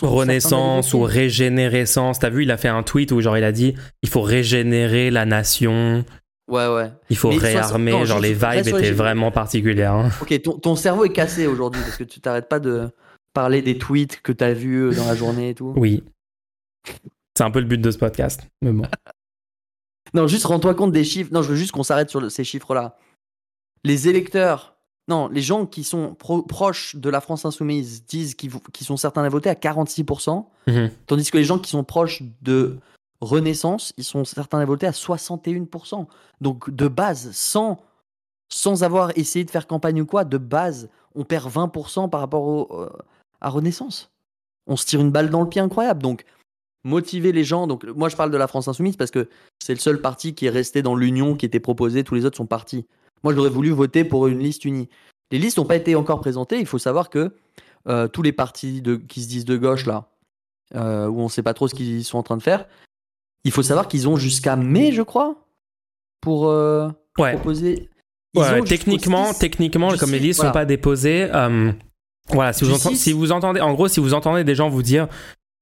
[0.00, 2.18] Renaissance ou régénérescence.
[2.18, 5.10] T'as vu, il a fait un tweet où genre il a dit il faut régénérer
[5.10, 6.04] la nation.
[6.48, 6.90] Ouais, ouais.
[7.10, 8.06] Il faut réarmer.
[8.06, 9.92] genre les vibes étaient vraiment particulières.
[9.92, 10.10] Hein.
[10.20, 12.88] Ok, ton, cerveau est cassé aujourd'hui parce que tu t'arrêtes pas de
[13.34, 15.72] parler des tweets que t'as vus euh, dans la journée et tout.
[15.76, 16.02] Oui.
[17.36, 18.40] C'est un peu le but de ce podcast.
[18.62, 18.84] Mais bon.
[20.14, 21.30] non, juste rends-toi compte des chiffres.
[21.32, 22.96] Non, je veux juste qu'on s'arrête sur ces chiffres-là.
[23.84, 24.72] Les électeurs
[25.08, 29.28] non, les gens qui sont proches de la France insoumise disent qu'ils sont certains à
[29.28, 30.90] voter à 46%, mhm.
[31.06, 32.78] tandis que les gens qui sont proches de
[33.20, 36.06] Renaissance, ils sont certains à voter à 61%.
[36.40, 37.80] Donc de base, sans,
[38.48, 42.80] sans avoir essayé de faire campagne ou quoi, de base, on perd 20% par rapport
[42.80, 42.90] euh,
[43.40, 44.10] à Renaissance.
[44.68, 46.02] On se tire une balle dans le pied incroyable.
[46.02, 46.24] Donc
[46.84, 47.66] motiver les gens.
[47.66, 49.28] Donc moi je parle de la France insoumise parce que
[49.62, 52.04] c'est le seul parti qui est resté dans l'union qui était proposé.
[52.04, 52.86] Tous les autres sont partis.
[53.22, 54.88] Moi, j'aurais voulu voter pour une liste unie.
[55.30, 56.58] Les listes n'ont pas été encore présentées.
[56.58, 57.34] Il faut savoir que
[57.88, 60.08] euh, tous les partis de, qui se disent de gauche, là,
[60.74, 62.66] euh, où on ne sait pas trop ce qu'ils sont en train de faire,
[63.44, 65.46] il faut savoir qu'ils ont jusqu'à mai, je crois,
[66.20, 67.90] pour euh, proposer.
[68.66, 71.28] techniquement, techniquement, comme les listes ne sont pas déposées,
[72.28, 74.84] voilà, si vous, entendez, si vous, entendez, en gros, si vous entendez des gens vous
[74.84, 75.08] dire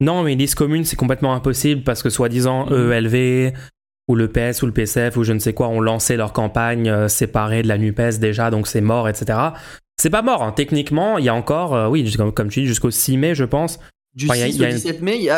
[0.00, 2.92] non, mais une liste commune, c'est complètement impossible parce que soi-disant mmh.
[2.92, 3.52] ELV,
[4.10, 6.90] ou le PS ou le PCF ou je ne sais quoi ont lancé leur campagne
[6.90, 9.38] euh, séparée de la NUPES déjà, donc c'est mort, etc.
[9.96, 10.50] C'est pas mort, hein.
[10.50, 13.78] techniquement, il y a encore, euh, oui, comme, tu dis, jusqu'au 6 mai, je pense,
[14.14, 15.28] Du 6 au 17 mai,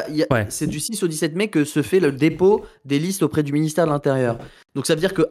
[0.48, 3.52] c'est du 6 au 17 mai que se fait le dépôt des listes auprès du
[3.52, 4.38] ministère de l'Intérieur.
[4.74, 5.26] Donc ça veut dire que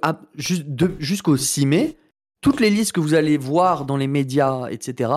[1.00, 1.98] jusqu'au 6 mai,
[2.42, 5.10] toutes les listes que vous allez voir dans les médias, etc.,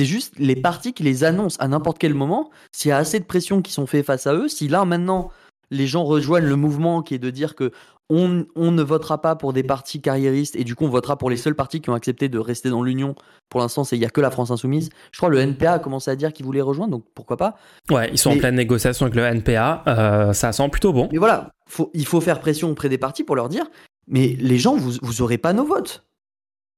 [0.00, 2.48] c'est juste les partis qui les annoncent à n'importe quel moment.
[2.72, 5.28] S'il y a assez de pression qui sont faites face à eux, si là maintenant
[5.70, 7.70] les gens rejoignent le mouvement qui est de dire que
[8.08, 11.36] on, ne votera pas pour des partis carriéristes et du coup on votera pour les
[11.36, 13.14] seuls partis qui ont accepté de rester dans l'Union.
[13.50, 14.88] Pour l'instant, il n'y a que la France Insoumise.
[15.12, 17.58] Je crois que le NPA a commencé à dire qu'il voulait rejoindre, donc pourquoi pas.
[17.90, 21.10] Ouais, ils sont en pleine négociation avec le NPA, euh, ça sent plutôt bon.
[21.12, 21.50] Mais voilà,
[21.92, 23.66] il faut faire pression auprès des partis pour leur dire,
[24.08, 26.06] mais les gens, vous, vous aurez pas nos votes.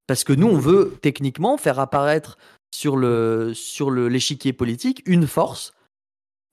[0.08, 2.36] Parce que nous, on veut techniquement faire apparaître
[2.72, 5.74] sur le sur l'échiquier politique une force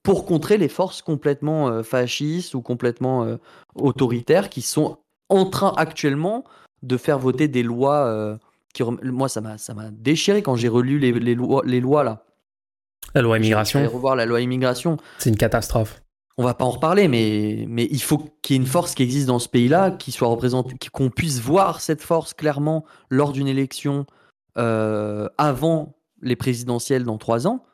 [0.02, 3.36] pour contrer les forces complètement euh, fascistes ou complètement euh,
[3.74, 6.44] autoritaires qui sont en train actuellement
[6.82, 8.36] de faire voter des lois euh,
[8.74, 12.04] qui moi ça m'a ça m'a déchiré quand j'ai relu les, les, lois les lois
[12.04, 12.24] là.
[13.14, 13.82] La loi immigration.
[13.88, 14.96] revoir la loi immigration.
[15.18, 16.02] C'est une catastrophe.
[16.38, 19.02] On va pas en reparler, mais, mais il faut qu'il y ait une force qui
[19.02, 23.48] existe dans ce pays-là, qui soit représentée, qu'on puisse voir cette force clairement lors d'une
[23.48, 24.06] élection
[24.54, 27.64] avant les présidentielles dans trois ans.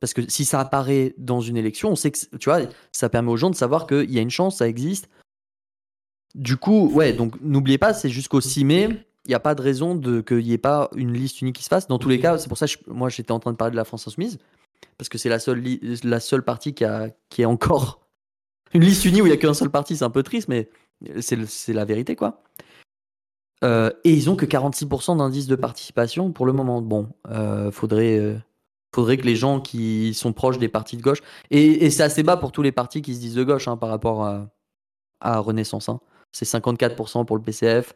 [0.00, 2.60] Parce que si ça apparaît dans une élection, on sait que, tu vois,
[2.92, 5.08] ça permet aux gens de savoir qu'il y a une chance, ça existe.
[6.34, 8.88] Du coup, ouais, donc n'oubliez pas, c'est jusqu'au 6 mai.
[9.24, 11.68] Il n'y a pas de raison qu'il n'y ait pas une liste unique qui se
[11.68, 11.86] fasse.
[11.86, 13.76] Dans tous les cas, c'est pour ça que moi j'étais en train de parler de
[13.76, 14.38] la France Insoumise.
[14.98, 15.62] Parce que c'est la seule,
[16.02, 18.06] la seule partie qui, a, qui est encore
[18.74, 19.96] une liste unie où il n'y a qu'un seul parti.
[19.96, 20.68] C'est un peu triste, mais
[21.20, 22.42] c'est la vérité, quoi.
[23.62, 26.82] Euh, et ils ont que 46% d'indice de participation pour le moment.
[26.82, 28.36] Bon, euh, faudrait, euh,
[28.94, 32.36] faudrait que les gens qui sont proches des partis de gauche, et, c'est assez bas
[32.36, 35.88] pour tous les partis qui se disent de gauche hein, par rapport à, Renaissance.
[35.88, 36.00] Hein.
[36.32, 37.94] C'est 54% pour le PCF,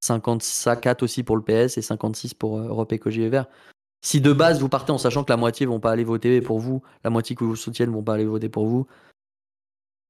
[0.00, 3.46] 54 aussi pour le PS et 56 pour Europe Écologie et Vert.
[4.02, 6.58] Si de base vous partez en sachant que la moitié vont pas aller voter pour
[6.58, 8.86] vous, la moitié qui vous soutiennent vont pas aller voter pour vous,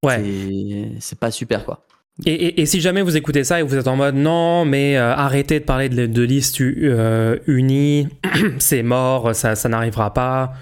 [0.04, 0.92] ouais.
[1.00, 1.84] c'est pas super quoi.
[2.26, 5.60] Et, si jamais vous écoutez ça et vous êtes en mode non, mais euh, arrêtez
[5.60, 8.08] de parler de, de liste euh, unie,
[8.58, 10.52] c'est mort, ça, n'arrivera pas.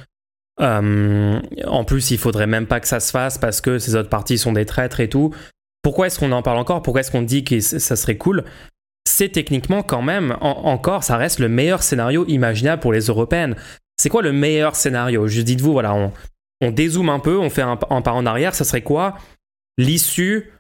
[0.61, 4.09] Euh, en plus, il faudrait même pas que ça se fasse parce que ces autres
[4.09, 5.35] partis sont des traîtres et tout.
[5.83, 6.83] Pourquoi est-ce qu'on en parle encore?
[6.83, 8.45] Pourquoi est-ce qu'on dit que ça serait cool?
[9.09, 13.57] C'est techniquement quand même, encore, ça reste le meilleur scénario imaginable pour les européennes.
[13.97, 15.27] C'est quoi le meilleur scénario?
[15.27, 15.95] Je dites-vous, voilà,
[16.61, 19.17] on, dézoome un peu, on fait un pas en arrière, ça serait quoi?
[19.79, 20.53] L'issue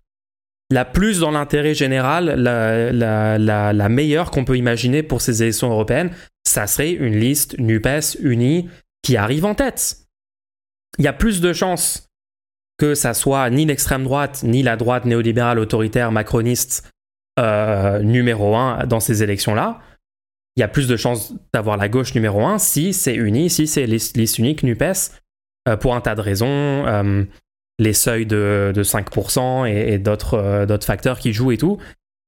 [0.71, 6.11] la plus dans l'intérêt général, la, meilleure qu'on peut imaginer pour ces élections européennes,
[6.47, 8.69] ça serait une liste NUPES unie
[9.03, 9.97] qui arrive en tête.
[10.99, 12.09] Il y a plus de chances
[12.79, 16.91] que ça soit ni l'extrême droite, ni la droite néolibérale autoritaire macroniste
[17.39, 19.81] euh, numéro un dans ces élections-là.
[20.57, 23.67] Il y a plus de chances d'avoir la gauche numéro un si c'est uni, si
[23.67, 25.13] c'est liste, unique NUPES,
[25.69, 26.47] euh, pour un tas de raisons.
[26.87, 27.25] Euh,
[27.79, 31.79] les seuils de, 5% et, et euh, d'autres facteurs qui jouent et tout.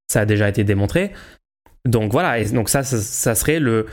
[0.08, 1.12] Ça a déjà été démontré.
[1.86, 3.86] Donc voilà, donc ça, ça, serait le...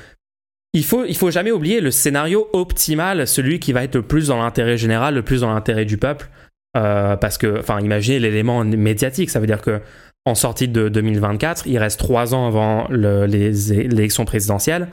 [0.74, 4.28] Il faut, il faut jamais oublier le scénario optimal, celui qui va être le plus
[4.28, 6.30] dans l'intérêt général, le plus dans l'intérêt du peuple.
[6.76, 9.82] Euh, parce que, enfin, imaginez l'élément médiatique, ça veut dire que
[10.26, 14.89] en sortie de 2024, il reste trois ans avant les élections présidentielles.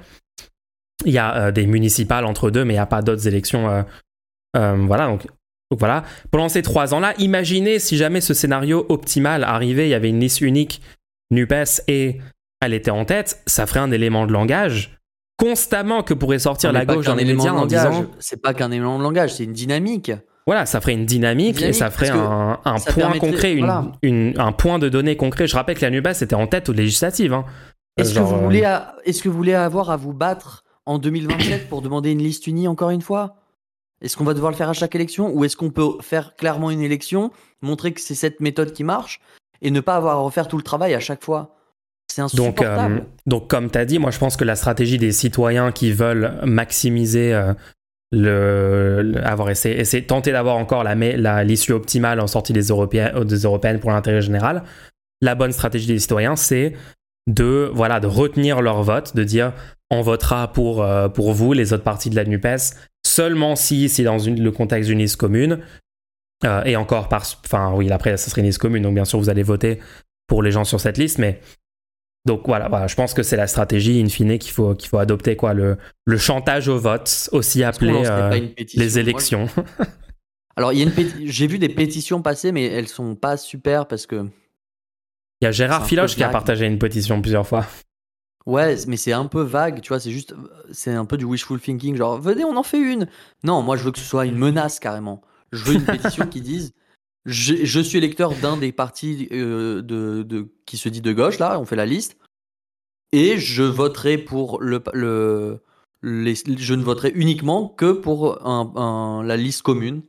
[1.05, 3.85] Il y a euh, des municipales entre deux, mais il n'y a pas d'autres élections.
[4.55, 5.27] voilà, donc
[5.75, 9.95] donc voilà, pendant ces trois ans-là, imaginez si jamais ce scénario optimal arrivait, il y
[9.95, 10.81] avait une liste unique
[11.33, 12.19] NUPES et
[12.61, 15.01] elle était en tête, ça ferait un élément de langage
[15.37, 18.07] constamment que pourrait sortir la gauche dans les médias en disant...
[18.21, 20.13] C'est pas qu'un élément de langage, c'est une dynamique.
[20.47, 22.57] Voilà, ça ferait une dynamique, et ça ferait un,
[22.87, 25.49] point concret, un point de données concret.
[25.49, 27.33] Je rappelle que la NUPES était en tête aux législatives.
[27.33, 27.47] Hein.
[27.97, 31.69] Est-ce que, vous voulez euh, est que vous voulez avoir à vous battre en 2027
[31.69, 33.35] pour demander une liste unie encore une fois?
[34.05, 36.71] Est-ce qu'on va devoir le faire à chaque élection ou est-ce qu'on peut faire clairement
[36.71, 37.31] une élection,
[37.63, 39.21] montrer que c'est cette méthode qui marche
[39.63, 41.57] et ne pas avoir à refaire tout le travail à chaque fois?
[42.13, 42.95] C'est insupportable.
[42.97, 45.73] Donc, euh, donc comme tu as dit, moi je pense que la stratégie des citoyens
[45.73, 47.55] qui veulent maximiser euh,
[48.13, 53.39] le, avoir essayé, tenter d'avoir encore l'issue la, l'issue optimale en sortie des, européennes, des
[53.39, 54.65] européennes pour l'intérêt général,
[55.23, 56.75] la bonne stratégie des citoyens, c'est
[57.27, 59.55] de, voilà, de retenir leur vote, de dire
[59.91, 62.75] on votera pour, euh, pour vous, les autres partis de la NUPES,
[63.15, 65.61] seulement si c'est dans le contexte d'une liste commune.
[66.45, 69.19] Euh, et encore, par, enfin oui, après, ça serait une liste commune, donc bien sûr,
[69.19, 69.79] vous allez voter
[70.27, 71.41] pour les gens sur cette liste, mais
[72.27, 75.37] donc voilà, je pense que c'est la stratégie in fine qu'il faut, qu'il faut adopter,
[75.37, 79.47] quoi, le, le chantage au vote, aussi appelé euh, les élections.
[80.57, 84.27] Alors, j'ai vu des pétitions passer, mais elles sont pas super parce que.
[85.41, 87.67] Il y a Gérard Filoche qui a partagé une pétition plusieurs fois.
[88.47, 90.35] Ouais, mais c'est un peu vague, tu vois, c'est juste,
[90.71, 93.09] c'est un peu du wishful thinking, genre, venez, on en fait une.
[93.43, 95.23] Non, moi, je veux que ce soit une menace carrément.
[95.53, 96.75] Je veux une pétition qui dise,
[97.25, 101.39] je, je suis électeur d'un des partis euh, de, de, qui se dit de gauche,
[101.39, 102.19] là, on fait la liste,
[103.13, 105.61] et je voterai pour le, le
[106.03, 110.03] les, je ne voterai uniquement que pour un, un, la liste commune.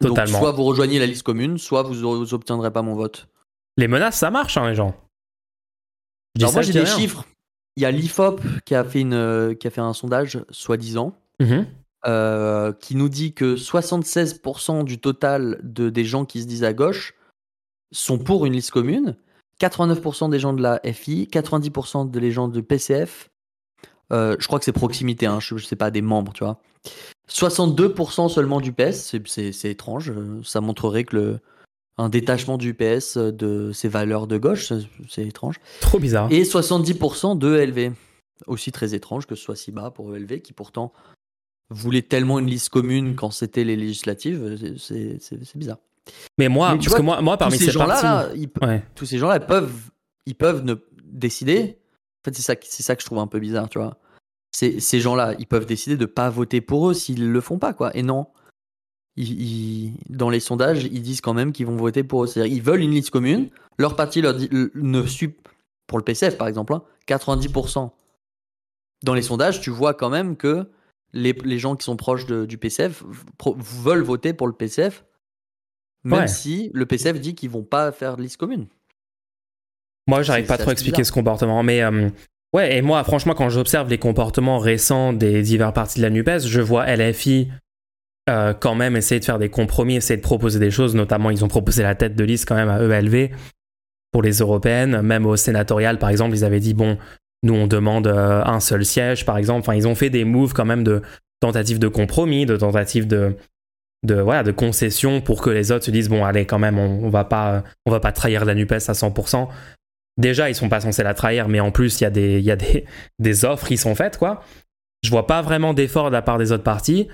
[0.00, 0.32] Totalement.
[0.32, 3.28] Donc, soit vous rejoignez la liste commune, soit vous, vous obtiendrez pas mon vote.
[3.76, 4.96] Les menaces, ça marche, hein, les gens.
[6.34, 6.96] Dis Alors ça, moi, j'ai des rien.
[6.96, 7.26] chiffres.
[7.76, 11.60] Il y a l'IFOP qui a fait, une, qui a fait un sondage, soi-disant, mmh.
[12.06, 16.74] euh, qui nous dit que 76% du total de, des gens qui se disent à
[16.74, 17.14] gauche
[17.90, 19.16] sont pour une liste commune,
[19.60, 23.30] 89% des gens de la FI, 90% des gens de PCF,
[24.12, 26.60] euh, je crois que c'est proximité, hein, je, je sais pas, des membres, tu vois.
[27.30, 31.40] 62% seulement du PS, c'est étrange, euh, ça montrerait que le,
[31.98, 34.72] un détachement du PS de ses valeurs de gauche,
[35.08, 35.56] c'est étrange.
[35.80, 36.28] Trop bizarre.
[36.30, 37.92] Et 70% de ELV.
[38.46, 40.92] Aussi très étrange que ce soit si bas pour ELV, qui pourtant
[41.70, 45.78] voulait tellement une liste commune quand c'était les législatives, c'est bizarre.
[46.38, 48.30] Mais moi, Mais parce vois, que moi, moi parmi ces, ces gens-là,
[48.62, 48.82] ouais.
[48.94, 49.90] tous ces gens-là peuvent,
[50.26, 50.74] ils peuvent ne
[51.04, 51.78] décider.
[52.20, 53.98] En fait, c'est ça, c'est ça que je trouve un peu bizarre, tu vois.
[54.54, 57.96] Ces gens-là, ils peuvent décider de pas voter pour eux s'ils le font pas, quoi.
[57.96, 58.26] Et non,
[59.16, 62.26] ils, ils, dans les sondages, ils disent quand même qu'ils vont voter pour eux.
[62.26, 63.50] C'est-à-dire ils veulent une liste commune.
[63.78, 65.34] Leur parti leur dit, ne suit,
[65.86, 67.90] pour le PCF par exemple, hein, 90%.
[69.04, 70.68] Dans les sondages, tu vois quand même que
[71.12, 73.04] les, les gens qui sont proches de, du PCF
[73.36, 75.04] pro, veulent voter pour le PCF,
[76.04, 76.28] même ouais.
[76.28, 78.66] si le PCF dit qu'ils vont pas faire de liste commune.
[80.06, 81.06] Moi, j'arrive pas trop à expliquer bizarre.
[81.06, 82.08] ce comportement, mais euh,
[82.52, 86.40] ouais, et moi, franchement, quand j'observe les comportements récents des divers partis de la NUPES,
[86.46, 87.48] je vois LFI
[88.30, 90.94] euh, quand même essayer de faire des compromis, essayer de proposer des choses.
[90.94, 93.30] Notamment, ils ont proposé la tête de liste quand même à ELV
[94.12, 95.02] pour les européennes.
[95.02, 96.98] Même au sénatorial, par exemple, ils avaient dit bon,
[97.42, 99.60] nous on demande euh, un seul siège, par exemple.
[99.60, 101.02] Enfin, ils ont fait des moves quand même de
[101.40, 103.36] tentatives de compromis, de tentatives de
[104.04, 107.08] de voilà de concessions pour que les autres se disent bon allez quand même on,
[107.08, 109.48] va pas on va pas trahir la Nupes à 100%.
[110.18, 112.50] Déjà ils sont pas censés la trahir, mais en plus il y a des y
[112.50, 112.84] a des
[113.18, 114.42] des offres qui sont faites quoi.
[115.02, 117.08] Je vois pas vraiment d'efforts de la part des autres partis.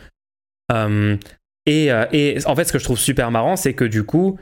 [0.73, 1.17] Euh,
[1.67, 4.39] et, euh, et, en fait, ce que je trouve super marrant, c'est que du coup,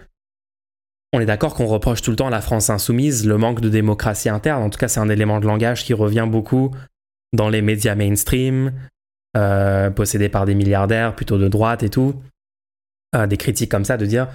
[1.13, 3.69] on est d'accord qu'on reproche tout le temps à la France insoumise le manque de
[3.69, 4.63] démocratie interne.
[4.63, 6.75] En tout cas, c'est un élément de langage qui revient beaucoup
[7.33, 8.73] dans les médias mainstream,
[9.37, 12.15] euh, possédés par des milliardaires plutôt de droite et tout.
[13.29, 14.29] Des critiques comme ça de dire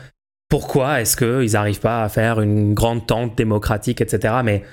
[0.49, 4.35] pourquoi est-ce qu'ils n'arrivent pas à faire une grande tente démocratique, etc.
[4.43, 4.63] Mais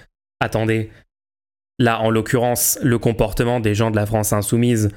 [0.41, 0.91] attendez,
[1.79, 4.91] là, en l'occurrence, le comportement des gens de la France insoumise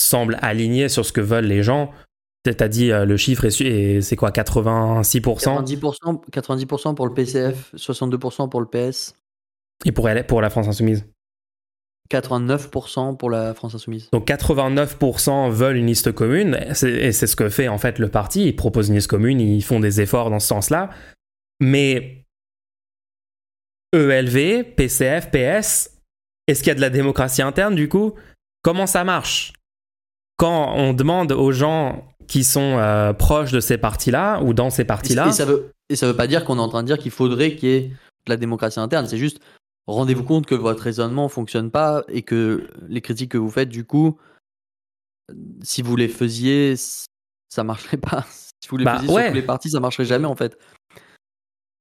[0.00, 1.92] semble aligné sur ce que veulent les gens.
[2.42, 8.48] T'as dit euh, le chiffre est, c'est quoi 86% 90%, 90% pour le PCF, 62%
[8.48, 9.14] pour le PS.
[9.84, 11.04] Et pour, elle, pour la France Insoumise?
[12.10, 14.08] 89% pour la France Insoumise.
[14.12, 18.46] Donc 89% veulent une liste commune, et c'est ce que fait en fait le parti.
[18.46, 20.90] Ils proposent une liste commune, ils font des efforts dans ce sens-là.
[21.60, 22.24] Mais
[23.92, 26.00] ELV, PCF, PS,
[26.46, 28.14] est-ce qu'il y a de la démocratie interne du coup?
[28.62, 29.52] Comment ça marche?
[30.40, 34.86] Quand on demande aux gens qui sont euh, proches de ces partis-là ou dans ces
[34.86, 35.28] partis-là.
[35.28, 37.10] Et ça veut, et ça veut pas dire qu'on est en train de dire qu'il
[37.10, 39.06] faudrait qu'il y ait de la démocratie interne.
[39.06, 39.38] C'est juste,
[39.86, 43.84] rendez-vous compte que votre raisonnement fonctionne pas et que les critiques que vous faites, du
[43.84, 44.16] coup,
[45.62, 46.74] si vous les faisiez,
[47.50, 48.24] ça marcherait pas.
[48.62, 49.22] Si vous les bah, faisiez ouais.
[49.22, 50.58] sur tous les partis, ça marcherait jamais en fait.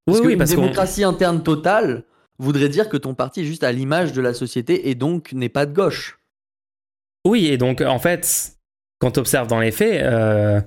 [0.06, 2.06] Parce oui, oui, parce démocratie interne totale
[2.38, 5.50] voudrait dire que ton parti est juste à l'image de la société et donc n'est
[5.50, 6.19] pas de gauche.
[7.30, 8.54] Oui, et donc en fait,
[8.98, 10.60] quand tu observes dans les faits, euh,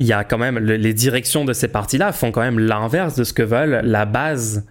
[0.00, 3.22] il y a quand même les directions de ces partis-là font quand même l'inverse de
[3.22, 4.66] ce que veulent la base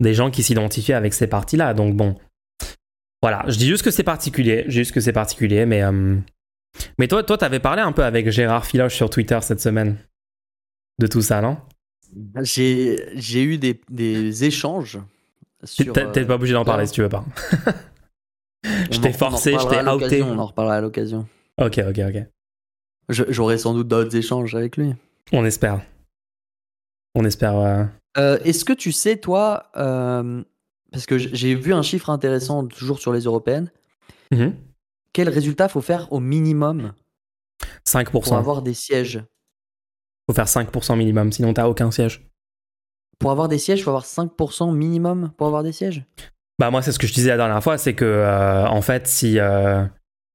[0.00, 1.72] des gens qui s'identifient avec ces partis-là.
[1.72, 2.14] Donc bon,
[3.22, 6.16] voilà, je dis juste que c'est particulier, juste que c'est particulier, mais euh...
[6.98, 9.96] mais toi, toi, t'avais parlé un peu avec Gérard Filoche sur Twitter cette semaine
[10.98, 11.56] de tout ça, non?
[12.42, 14.98] J'ai j'ai eu des, des échanges.
[15.78, 17.24] T'es euh, pas obligé d'en parler si tu veux pas.
[18.90, 20.22] je t'ai forcé, je t'ai outé.
[20.22, 21.26] On en reparlera à l'occasion.
[21.58, 22.22] Ok, ok, ok.
[23.08, 24.94] J'aurai sans doute d'autres échanges avec lui.
[25.32, 25.80] On espère.
[27.14, 27.56] On espère.
[27.56, 27.84] Euh...
[28.18, 30.42] Euh, Est-ce que tu sais, toi, euh,
[30.90, 33.70] parce que j'ai vu un chiffre intéressant toujours sur les européennes,
[34.30, 34.52] mm -hmm.
[35.12, 36.92] quel résultat faut faire au minimum
[37.84, 38.10] 5%.
[38.10, 39.22] pour avoir des sièges?
[40.28, 42.28] Faut faire 5% minimum, sinon t'as aucun siège.
[43.18, 46.04] Pour avoir des sièges, faut avoir 5% minimum pour avoir des sièges?
[46.58, 49.06] Bah moi c'est ce que je disais la dernière fois, c'est que euh, en fait
[49.06, 49.84] si euh,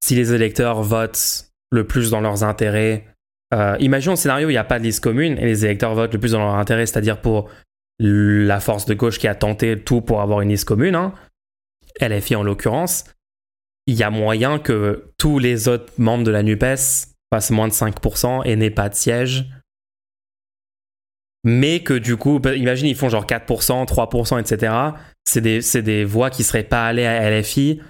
[0.03, 3.05] si les électeurs votent le plus dans leurs intérêts,
[3.53, 5.93] euh, imaginons un scénario où il n'y a pas de liste commune et les électeurs
[5.95, 7.49] votent le plus dans leur intérêt, c'est-à-dire pour
[7.99, 10.95] la force de gauche qui a tenté tout pour avoir une liste commune.
[10.95, 11.13] Hein.
[11.99, 13.03] LFI en l'occurrence,
[13.85, 17.73] il y a moyen que tous les autres membres de la NUPES fassent moins de
[17.73, 19.45] 5% et n'aient pas de siège.
[21.43, 24.73] Mais que du coup, bah, imagine, ils font genre 4%, 3%, etc.
[25.25, 27.81] C'est des, c'est des voix qui seraient pas allées à LFI.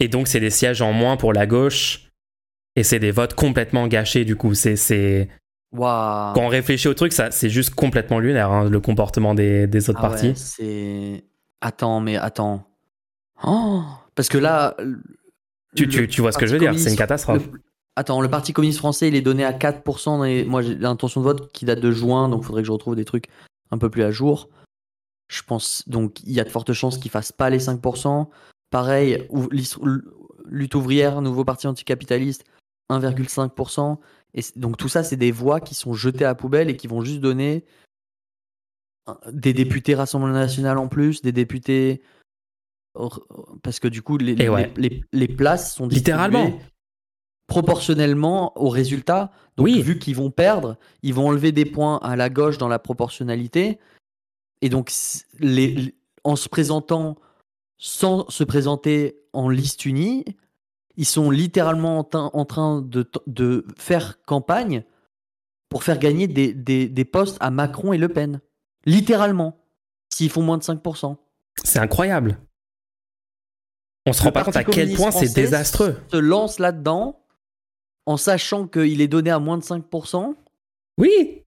[0.00, 2.10] Et donc, c'est des sièges en moins pour la gauche.
[2.76, 4.54] Et c'est des votes complètement gâchés, du coup.
[4.54, 5.28] C'est.
[5.74, 9.88] Quand on réfléchit au truc, ça, c'est juste complètement lunaire, hein, le comportement des, des
[9.88, 10.32] autres Ah ouais, partis.
[10.36, 11.24] c'est.
[11.62, 12.66] Attends, mais attends.
[13.42, 13.82] Oh
[14.14, 14.76] Parce que là.
[15.74, 17.48] Tu, le tu, tu vois ce que je veux dire, c'est une catastrophe.
[17.50, 17.60] le-
[17.96, 20.18] Attends, le Parti communiste français, il est donné à 4%.
[20.18, 22.66] Dans les- Moi, j'ai l'intention de vote qui date de juin, donc il faudrait que
[22.66, 23.26] je retrouve des trucs
[23.70, 24.48] un peu plus à jour.
[25.28, 25.86] Je pense.
[25.88, 28.30] Donc, il y a de fortes chances qu'il fasse pas les 5%.
[28.70, 29.28] Pareil,
[30.46, 32.44] lutte ouvrière, nouveau parti anticapitaliste,
[32.90, 33.98] 1,5%.
[34.34, 36.86] Et donc, tout ça, c'est des voix qui sont jetées à la poubelle et qui
[36.86, 37.64] vont juste donner
[39.30, 42.02] des députés Rassemblement National en plus, des députés.
[43.62, 44.72] Parce que du coup, les, les, ouais.
[44.76, 46.58] les- les places sont Littéralement.
[47.46, 49.30] Proportionnellement aux résultats.
[49.56, 49.82] Donc, Oui.
[49.82, 53.78] vu qu'ils vont perdre, ils vont enlever des points à la gauche dans la proportionnalité.
[54.62, 54.90] Et donc,
[55.38, 57.16] les, en se présentant
[57.78, 60.24] sans se présenter en liste unie,
[60.96, 62.80] ils sont littéralement en, train-
[63.26, 64.84] de, faire campagne
[65.68, 68.40] pour faire gagner des, des- des postes à Macron et Le Pen.
[68.86, 69.58] Littéralement.
[70.14, 71.16] S'ils font moins de 5%.
[71.64, 72.38] C'est incroyable.
[74.06, 75.96] On se rend pas compte à quel point c'est désastreux.
[76.10, 77.21] Se lance là-dedans
[78.06, 80.34] en sachant qu'il est donné à moins de 5%.
[80.98, 81.42] Oui,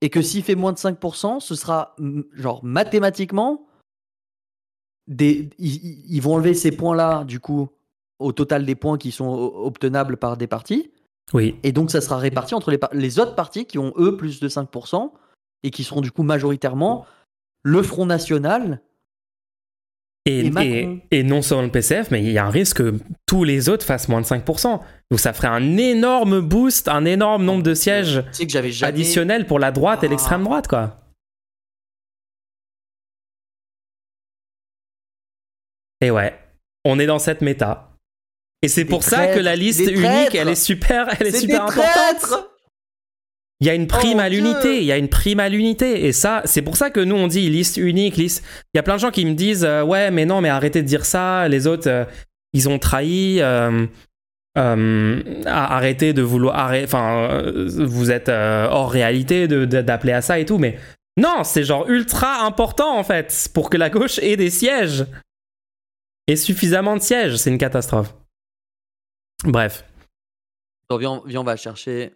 [0.00, 1.94] et que s'il fait moins de 5%, ce sera
[2.32, 3.66] genre mathématiquement
[5.06, 7.68] des ils, vont enlever ces points-là du coup
[8.18, 10.90] au total des points qui sont obtenables par des partis
[11.32, 11.56] oui.
[11.62, 15.12] et donc ça sera réparti entre les, autres partis qui ont eux plus de 5%
[15.62, 17.06] et qui seront du coup majoritairement
[17.62, 18.82] le Front National
[20.28, 22.94] Et, non seulement le PCF, mais il y a un risque que
[23.26, 24.80] tous les autres fassent moins de 5%.
[25.10, 28.72] Donc ça ferait un énorme boost, un énorme nombre de sièges tu sais que j'avais
[28.72, 30.10] jamais additionnels pour la droite et Ah.
[30.10, 30.98] l'extrême droite, quoi.
[36.00, 36.34] Et ouais,
[36.84, 37.92] on est dans cette méta.
[38.62, 41.62] Et c'est pour ça que la liste unique, elle est super, elle est c'est super
[41.62, 42.50] importante.
[43.60, 46.04] Il y a une prime Oh, à l'unité, il y a une prime à l'unité.
[46.06, 48.44] Et ça, c'est pour ça que nous, on dit liste unique, liste.
[48.74, 50.82] Il y a plein de gens qui me disent euh, Ouais, mais non, mais arrêtez
[50.82, 51.48] de dire ça.
[51.48, 52.04] Les autres, euh,
[52.52, 53.38] ils ont trahi.
[53.40, 53.86] euh,
[54.58, 56.72] euh, a- arrêtez de vouloir.
[56.84, 60.58] Enfin, euh, vous êtes euh, hors réalité de- de- d'appeler à ça et tout.
[60.58, 60.78] Mais
[61.16, 65.06] non, c'est genre ultra important en fait pour que la gauche ait des sièges.
[66.28, 67.36] Et suffisamment de sièges.
[67.36, 68.14] C'est une catastrophe.
[69.44, 69.84] Bref.
[70.90, 72.14] Viens, viens, on va chercher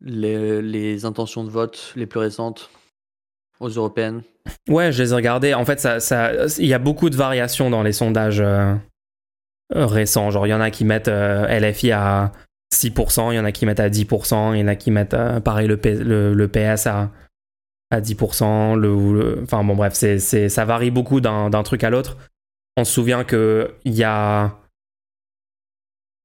[0.00, 2.70] les, intentions de vote les plus récentes
[3.60, 4.22] aux européennes?
[4.68, 5.54] Ouais, je les ai regardés.
[5.54, 8.74] En fait, ça, ça, il y a beaucoup de variations dans les sondages euh,
[9.70, 10.30] récents.
[10.30, 12.32] Genre, il y en a qui mettent euh, LFI à
[12.74, 15.14] 6%, il y en a qui mettent à 10%, il y en a qui mettent,
[15.14, 17.10] euh, pareil, le, le, le PS à,
[17.90, 18.76] à 10%.
[18.76, 21.90] Le, ou le- enfin, bon, bref, c'est, c'est, ça varie beaucoup d'un, d'un truc à
[21.90, 22.16] l'autre.
[22.76, 24.56] On se souvient qu'il y a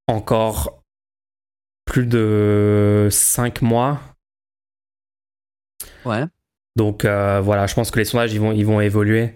[0.07, 0.81] encore
[1.85, 3.99] plus de 5 mois,
[6.05, 6.23] Ouais.
[6.75, 9.33] donc euh, voilà, je pense que les sondages ils vont, ils vont évoluer.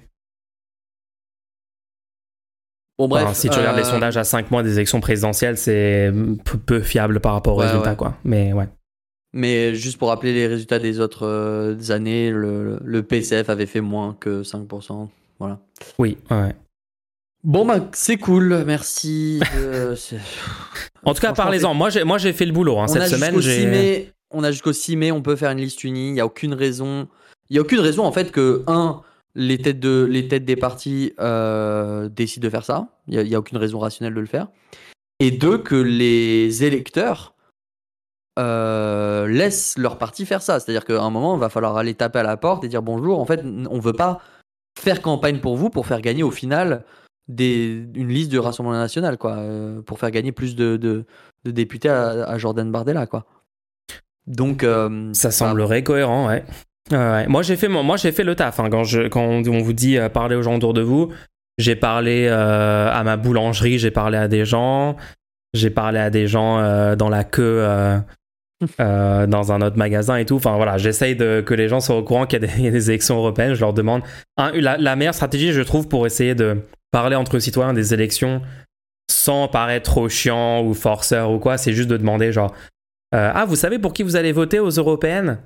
[2.97, 3.23] Bon, bref.
[3.23, 6.11] Enfin, si tu regardes les euh, sondages à 5 mois des élections présidentielles, c'est
[6.43, 7.95] peu, peu fiable par rapport aux Ouais, résultats, ouais.
[7.95, 8.17] quoi.
[8.25, 8.67] Mais ouais.
[9.31, 13.79] Mais juste pour rappeler les résultats des autres euh, années, le, le PCF avait fait
[13.79, 15.07] moins que 5%.
[15.37, 15.59] Voilà.
[15.97, 16.53] Oui, ouais.
[17.43, 19.39] Bon, bah, c'est cool, merci.
[19.55, 19.95] euh,
[21.05, 21.73] En tout cas, parlez-en.
[21.73, 22.77] Moi, j'ai, moi, j'ai fait le boulot.
[22.79, 22.85] hein.
[22.85, 23.65] on, Cette a semaine, jusqu'au 6 j'ai.
[23.67, 26.09] mai, on a jusqu'au 6 mai, on peut faire une liste unie.
[26.09, 27.07] Il n'y a aucune raison.
[27.49, 29.01] Il y a aucune raison, en fait, que, un,
[29.35, 32.89] les têtes, de, les têtes des partis euh, décident de faire ça.
[33.07, 34.47] Il n'y a, il y a aucune raison rationnelle de le faire.
[35.21, 37.33] Et deux, que les électeurs
[38.37, 40.59] euh, laissent leur parti faire ça.
[40.59, 43.19] C'est-à-dire qu'à un moment, il va falloir aller taper à la porte et dire bonjour.
[43.19, 44.19] En fait, on veut pas
[44.79, 46.83] faire campagne pour vous pour faire gagner au final
[47.29, 51.05] des, une liste du Rassemblement national, quoi, euh, pour faire gagner plus de, de,
[51.45, 53.25] de députés à, à Jordan Bardella, quoi.
[54.27, 56.43] Donc, euh, Ça bah, semblerait cohérent, ouais.
[57.27, 58.59] Moi, j'ai fait, moi, j'ai fait le taf.
[58.59, 58.69] hein.
[58.69, 61.09] Quand, je, quand on vous dit euh, parler aux gens autour de vous,
[61.59, 64.95] j'ai parlé à ma boulangerie, j'ai parlé à des gens,
[65.53, 67.63] j'ai parlé à des gens dans la queue
[68.79, 70.35] euh, dans un autre magasin et tout.
[70.35, 72.63] Enfin voilà, j'essaye de, que les gens soient au courant qu'il y, a des- il
[72.63, 73.53] y a des élections européennes.
[73.55, 74.01] Je leur demande.
[74.37, 76.57] Un, la, la meilleure stratégie, je trouve, pour essayer de
[76.91, 78.41] parler entre citoyens des élections
[79.11, 82.53] sans paraître trop chiant ou forceur ou quoi, c'est juste de demander genre
[83.15, 85.39] euh, Ah, vous savez pour qui vous allez voter aux européennes?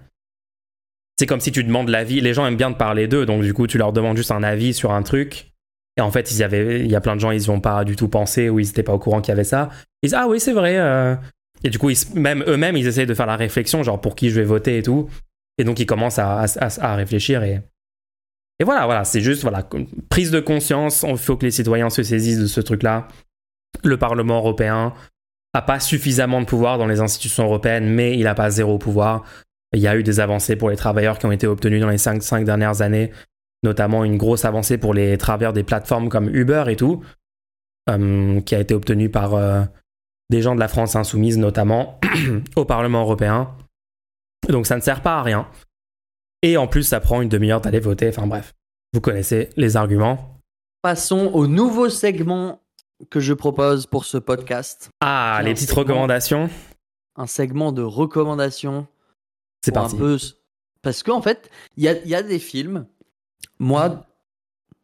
[1.20, 2.22] C'est comme si tu demandes l'avis.
[2.22, 4.44] Les gens aiment bien te parler d'eux, donc du coup, tu leur demandes juste un
[4.44, 5.52] avis sur un truc.
[5.96, 7.96] Et en fait, il y, avait, a plein de gens, ils n'y ont pas du
[7.96, 9.70] tout pensé ou ils n'étaient pas au courant qu'il y avait ça.
[10.02, 10.78] Ils disent Ah oui, c'est vrai.
[10.78, 11.16] euh.
[11.64, 14.39] Et du coup, même eux-mêmes, ils essayent de faire la réflexion, genre pour qui je
[14.39, 15.08] vais voter et tout.
[15.60, 17.44] Et donc, ils commencent à, à- à réfléchir.
[17.44, 17.62] Et,
[18.64, 19.68] et voilà, voilà, c'est juste voilà,
[20.07, 21.03] prise de conscience.
[21.05, 23.09] Il faut que les citoyens se saisissent de ce truc-là.
[23.84, 24.93] Le Parlement européen
[25.53, 29.26] n'a pas suffisamment de pouvoir dans les institutions européennes, mais il n'a pas zéro pouvoir.
[29.74, 31.97] Il y a eu des avancées pour les travailleurs qui ont été obtenues dans les
[31.97, 33.11] 5, dernières années,
[33.64, 37.03] notamment une grosse avancée pour les travailleurs des plateformes comme Uber et tout,
[37.89, 39.64] euh, qui a été obtenue par euh,
[40.30, 41.99] des gens de la France insoumise, notamment
[42.55, 43.57] au Parlement européen.
[44.47, 45.49] Donc ça ne sert pas à rien.
[46.44, 48.10] Et en plus, ça prend une demi-heure d'aller voter.
[48.10, 48.54] Enfin bref,
[48.94, 50.39] vous connaissez les arguments.
[50.84, 52.62] Passons au nouveau segment
[53.10, 54.89] que je propose pour ce podcast.
[55.02, 55.82] Ah, les petites segment.
[55.84, 56.50] recommandations.
[57.16, 58.86] Un segment de recommandations.
[59.64, 59.96] C'est parti.
[59.96, 60.18] un peu-
[60.82, 62.86] Parce qu'en fait, il y y a des films.
[63.60, 64.06] Moi,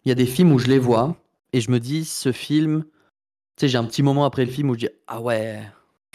[0.06, 1.18] il y a des films où je les vois
[1.52, 2.86] et je me dis, ce film.
[3.58, 5.62] Tu sais, j'ai un petit moment après le film où je dis, ah ouais.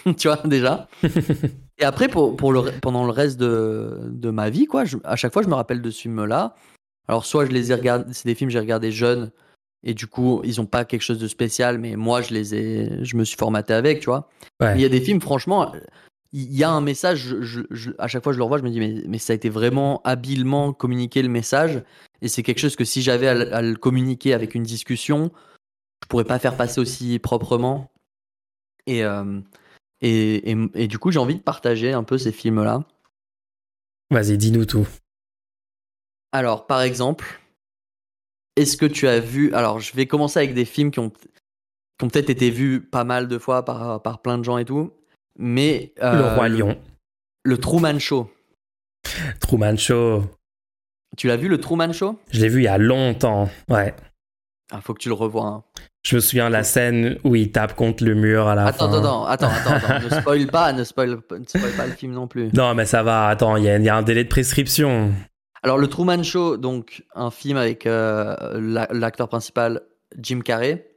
[0.16, 0.88] tu vois, déjà.
[1.78, 5.16] Et après, pour, pour le, pendant le reste de, de ma vie, quoi, je- à
[5.16, 6.54] chaque fois, je me rappelle de ce film-là.
[7.08, 9.30] Alors, soit je les ai regardés, c'est des films que j'ai regardés jeunes,
[9.82, 13.04] et du coup, ils n'ont pas quelque chose de spécial, mais moi, je les ai,
[13.04, 14.28] je me suis formaté avec, tu vois.
[14.60, 14.74] Ouais.
[14.76, 15.74] Il y a des films, franchement,
[16.32, 18.70] il y a un message, je- je- à chaque fois je le revois, je me
[18.70, 21.82] dis, mais, mais ça a été vraiment habilement communiqué le message,
[22.22, 25.30] et c'est quelque chose que si j'avais à, à le communiquer avec une discussion,
[26.02, 27.90] je pourrais pas faire passer aussi proprement.
[28.86, 29.40] Et, euh,
[30.04, 32.84] et, et, et du coup, j'ai envie de partager un peu ces films-là.
[34.10, 34.86] Vas-y, dis-nous tout.
[36.32, 37.40] Alors, par exemple,
[38.56, 39.54] est-ce que tu as vu.
[39.54, 43.04] Alors, je vais commencer avec des films qui ont, qui ont peut-être été vus pas
[43.04, 44.92] mal de fois par, par plein de gens et tout.
[45.38, 45.92] Mais.
[45.96, 46.80] le euh, Roi Lion.
[47.44, 48.30] Le Truman Show.
[49.40, 50.24] Truman Show.
[51.16, 52.18] Tu l'as vu, le Truman Show?
[52.30, 53.48] Je l'ai vu il y a longtemps.
[53.68, 53.94] Ouais.
[54.70, 55.46] Ah, faut que tu le revoies.
[55.46, 55.62] hein.
[56.04, 58.90] Je me souviens de la scène où il tape contre le mur à la Attends,
[58.90, 58.98] fin.
[58.98, 60.04] attends, attends, attends, attends.
[60.16, 62.50] ne spoil pas, ne spoil, ne spoil pas le film non plus.
[62.54, 63.28] Non, mais ça va.
[63.28, 65.12] Attends, il y, a- il y a un délai de prescription.
[65.62, 69.82] Alors, le Truman Show, donc, un film avec euh, la- l'acteur principal
[70.18, 70.90] Jim Carrey.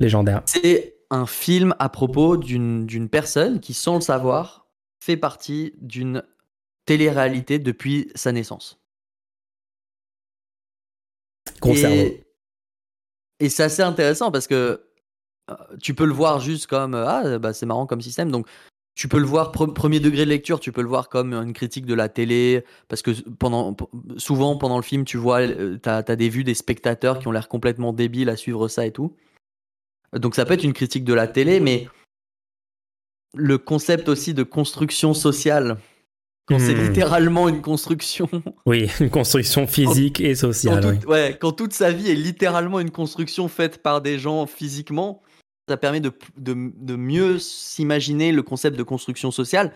[0.00, 0.42] Légendaire.
[0.46, 4.66] C'est un film à propos d'une personne qui, sans le savoir,
[5.00, 6.22] fait partie d'une
[6.86, 8.78] télé-réalité depuis sa naissance.
[11.62, 12.23] Cerveau.
[13.40, 14.82] Et, c'est assez intéressant parce que
[15.82, 18.30] tu peux le voir juste comme ah bah c'est marrant comme système.
[18.30, 18.46] Donc
[18.94, 21.52] tu peux le voir pre- premier degré de lecture tu peux le voir comme une
[21.52, 23.76] critique de la télé parce que pendant
[24.16, 25.40] souvent pendant le film tu vois
[25.82, 28.92] t'as as des vues des spectateurs qui ont l'air complètement débiles à suivre ça et
[28.92, 29.16] tout.
[30.14, 31.88] Donc ça peut être une critique de la télé mais
[33.34, 35.76] le concept aussi de construction sociale
[36.46, 36.86] quand c'est Hmm.
[36.88, 38.28] littéralement une construction
[38.66, 40.84] Oui, une construction physique et quand, sociale.
[40.86, 40.98] oui.
[40.98, 45.22] toute- ouais, quand toute sa vie est littéralement une construction faite par des gens physiquement,
[45.68, 49.72] ça permet de, de, de mieux s'imaginer le concept de construction sociale.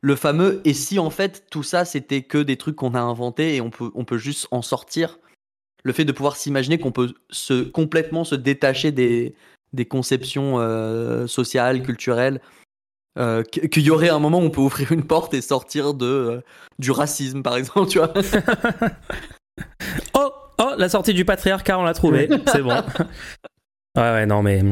[0.00, 3.54] Le fameux et si en fait tout ça c'était que des trucs qu'on a inventés
[3.54, 5.20] et on peut, on peut juste en sortir.
[5.84, 9.34] Le fait de pouvoir s'imaginer qu'on peut se, complètement se détacher des,
[9.72, 12.40] des conceptions euh, sociales, culturelles.
[13.18, 15.94] Euh, qu- qu'il y aurait un moment où on peut ouvrir une porte et sortir
[15.94, 16.40] de, euh,
[16.78, 18.12] du racisme par exemple, tu vois.
[20.14, 22.28] Oh, oh, la sortie du patriarcat, on l'a trouvé.
[22.46, 22.70] C'est bon.
[23.96, 24.62] Ouais, ouais, non, mais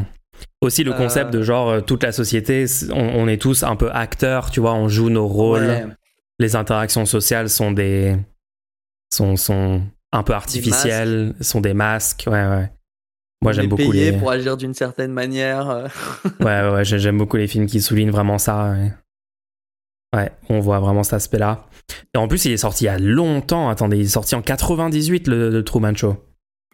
[0.63, 1.39] aussi le concept Euh.
[1.39, 4.89] de genre toute la société, on, on est tous un peu acteurs, tu vois, on
[4.89, 5.67] joue nos rôles.
[5.67, 5.87] Ouais.
[6.39, 8.17] Les interactions sociales sont des
[9.13, 9.83] sont sont
[10.13, 12.25] un peu artificielles, sont des masques.
[12.27, 12.73] Ouais, ouais.
[13.43, 14.13] Moi, j'aime beaucoup les.
[14.13, 15.71] pour agir d'une certaine manière.
[15.71, 15.89] euh.
[16.41, 18.73] Ouais, ouais, ouais, j'ai- j'aime beaucoup les films qui soulignent vraiment ça.
[18.73, 18.93] Ouais,
[20.15, 21.67] Ouais, on voit vraiment cet aspect-là.
[22.15, 23.69] Et en plus, il est sorti il y a longtemps.
[23.69, 26.17] Attendez, il est sorti en 98, le, le Truman Show.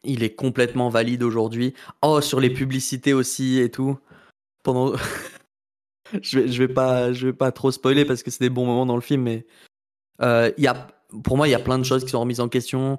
[0.04, 1.74] Il est complètement valide aujourd'hui.
[2.02, 3.98] Oh, sur les publicités aussi et tout.
[4.64, 4.94] Pendant.
[6.22, 8.64] je, vais, je, vais pas, je vais pas trop spoiler parce que c'est des bons
[8.66, 9.46] moments dans le film, mais.
[10.22, 10.86] euh, y a,
[11.22, 12.98] pour moi, il y a plein de choses qui sont remises en question.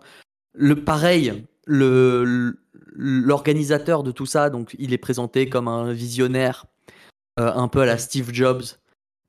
[0.54, 2.60] Le pareil, le le-
[2.94, 6.66] l'organisateur de tout ça, donc il est présenté comme un visionnaire,
[7.40, 8.64] euh, un peu à la Steve Jobs.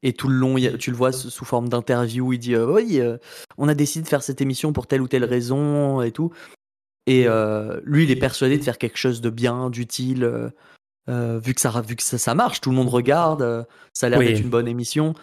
[0.04, 3.18] Et tout le long, tu le vois sous forme d'interview, il dit euh, Oui, euh,
[3.56, 6.32] on a décidé de faire cette émission pour telle ou telle raison et tout.
[7.06, 7.26] Et
[7.84, 10.52] lui, il est persuadé de faire quelque chose de bien, d'utile,
[11.08, 14.18] vu que, ça, vu que ça, ça marche, tout le monde regarde, ça a l'air
[14.18, 14.26] Oui.
[14.26, 15.14] d'être une bonne émission.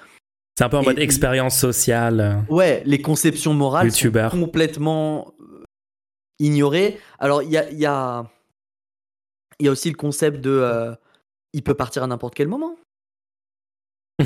[0.58, 2.44] C'est un peu en Et mode expérience sociale.
[2.50, 4.30] Ouais, les conceptions morales YouTuber.
[4.32, 5.36] sont complètement
[6.42, 7.00] euh, ignorées.
[7.20, 8.26] Alors, il y a, y, a,
[9.60, 10.94] il y a aussi le concept de euh,
[11.54, 12.76] il peut partir à n'importe quel moment.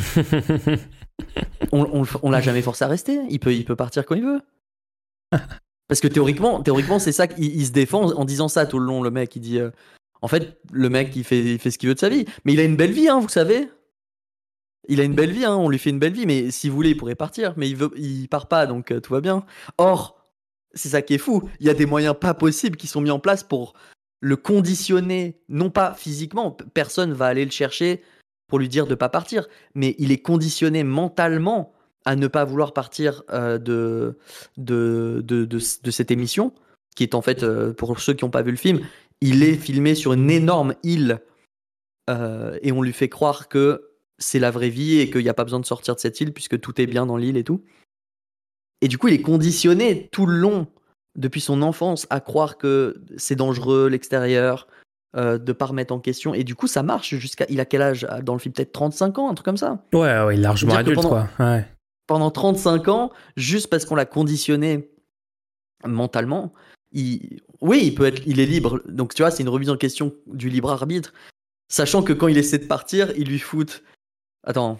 [1.71, 3.19] On, on, on l'a jamais forcé à rester.
[3.29, 4.41] Il peut, il peut partir quand il veut.
[5.87, 9.03] Parce que théoriquement, théoriquement c'est ça qu'il se défend en disant ça tout le long.
[9.03, 9.59] Le mec, il dit.
[10.21, 12.25] en fait, le mec, il fait, il fait ce qu'il veut de sa vie.
[12.45, 13.69] Mais il a une belle vie, hein, vous savez.
[14.87, 16.75] Il a une belle vie, hein, on lui fait une belle vie, mais si vous
[16.75, 17.53] voulez, il pourrait partir.
[17.57, 19.45] Mais il, veut, il part pas, donc tout va bien.
[19.77, 20.18] Or,
[20.73, 21.49] c'est ça qui est fou.
[21.59, 23.73] Il y a des moyens pas possibles qui sont mis en place pour
[24.21, 28.01] le conditionner, non pas physiquement, personne va aller le chercher
[28.47, 31.71] pour lui dire de pas partir, mais il est conditionné mentalement
[32.05, 34.17] à ne pas vouloir partir euh, de,
[34.57, 36.53] de, de, cette émission,
[36.95, 38.81] qui est en fait, euh, pour ceux qui n'ont pas vu le film,
[39.21, 41.21] il est filmé sur une énorme île
[42.09, 45.33] euh, et on lui fait croire que c'est la vraie vie et qu'il n'y a
[45.33, 47.63] pas besoin de sortir de cette île puisque tout est bien dans l'île et tout.
[48.81, 50.67] Et du coup, il est conditionné tout le long,
[51.15, 54.67] depuis son enfance, à croire que c'est dangereux, l'extérieur,
[55.15, 56.33] euh, de pas remettre en question.
[56.33, 57.45] Et du coup, ça marche jusqu'à.
[57.49, 58.07] Il a quel âge?
[58.23, 61.09] Dans le film Peut-être 35 ans, un truc comme ça Ouais, ouais, largement adulte, pendant,
[61.09, 61.29] quoi.
[61.39, 61.67] Ouais.
[62.07, 64.91] Pendant 35 ans, juste parce qu'on l'a conditionné
[65.85, 66.53] mentalement,
[66.91, 67.41] il...
[67.61, 68.81] oui, il peut être, il est libre.
[68.87, 71.13] Donc, tu vois, c'est une remise en question du libre arbitre.
[71.69, 73.83] Sachant que quand il essaie de partir, il lui fout.
[74.43, 74.79] Attends,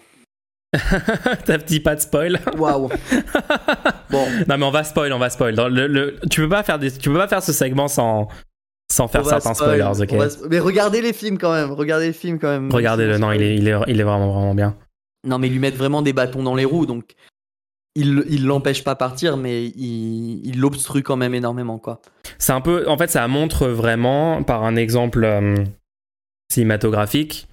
[1.45, 2.39] T'as petit pas de spoil.
[2.57, 2.89] Waouh.
[4.11, 4.25] bon.
[4.47, 5.55] Non mais on va spoil, on va spoil.
[5.55, 8.27] le, tu peux pas faire des, tu peux pas faire ce segment sans
[8.91, 10.15] sans faire certains spoilers, ok?
[10.49, 12.71] Mais regardez les films quand même, regardez les films quand même.
[12.71, 14.75] Regardez-le, non, il est, il est, il est vraiment vraiment bien.
[15.25, 17.15] Non mais ils lui mettent vraiment des bâtons dans les roues, donc
[17.95, 22.01] il il l'empêche pas partir, mais il, il l'obstrue quand même énormément quoi.
[22.37, 25.55] C'est un peu, en fait, ça montre vraiment par un exemple euh,
[26.51, 27.47] cinématographique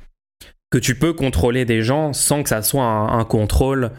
[0.77, 3.93] que tu peux contrôler des gens sans que ça soit un, contrôle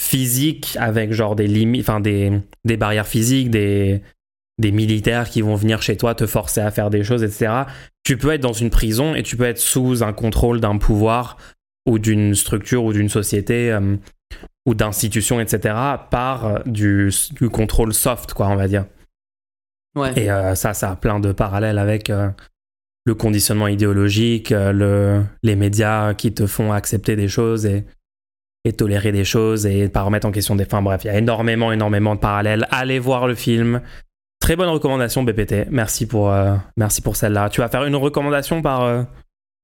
[0.00, 2.30] physique avec genre des limites, enfin des,
[2.64, 4.00] des barrières physiques, des,
[4.58, 7.64] des militaires qui vont venir chez toi te forcer à faire des choses, etc.
[8.04, 11.36] Tu peux être dans une prison et tu peux être sous un contrôle d'un pouvoir
[11.84, 13.96] ou d'une structure ou d'une société euh,
[14.66, 15.74] ou d'institution, etc.
[16.12, 18.86] par euh, du, du, contrôle soft, quoi, on va dire.
[19.96, 20.12] Ouais.
[20.16, 22.12] Et euh, ça, ça a plein de parallèles avec
[23.04, 27.84] le conditionnement idéologique, euh, le, les médias qui te font accepter des choses et,
[28.64, 30.80] et tolérer des choses et pas remettre en question des fins.
[30.80, 32.66] Bref, il y a énormément, énormément de parallèles.
[32.70, 33.82] Allez voir le film.
[34.40, 35.68] Très bonne recommandation, BPT.
[35.70, 37.50] Merci pour, euh, merci pour celle-là.
[37.50, 39.02] Tu vas faire une recommandation par, euh,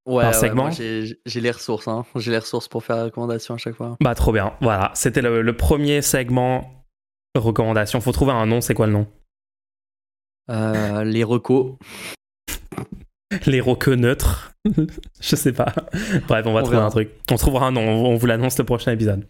[0.07, 0.71] ouais, segment?
[0.71, 1.89] J'ai les ressources.
[1.89, 2.05] Hein.
[2.17, 3.97] J'ai les ressources pour faire la recommandation à chaque fois.
[4.03, 4.53] Bah, trop bien.
[4.61, 6.85] Voilà, c'était le, le, premier segment
[7.35, 8.01] recommandation.
[8.03, 8.61] Faut trouver un nom.
[8.61, 9.07] C'est quoi le nom?
[11.05, 11.77] Les recos.
[13.47, 14.53] Les roqueux neutres.
[15.21, 15.73] je sais pas.
[16.29, 17.11] Bref, on va trouver un truc.
[17.31, 19.27] On trouvera un nom, on vous l'annonce le prochain épisode.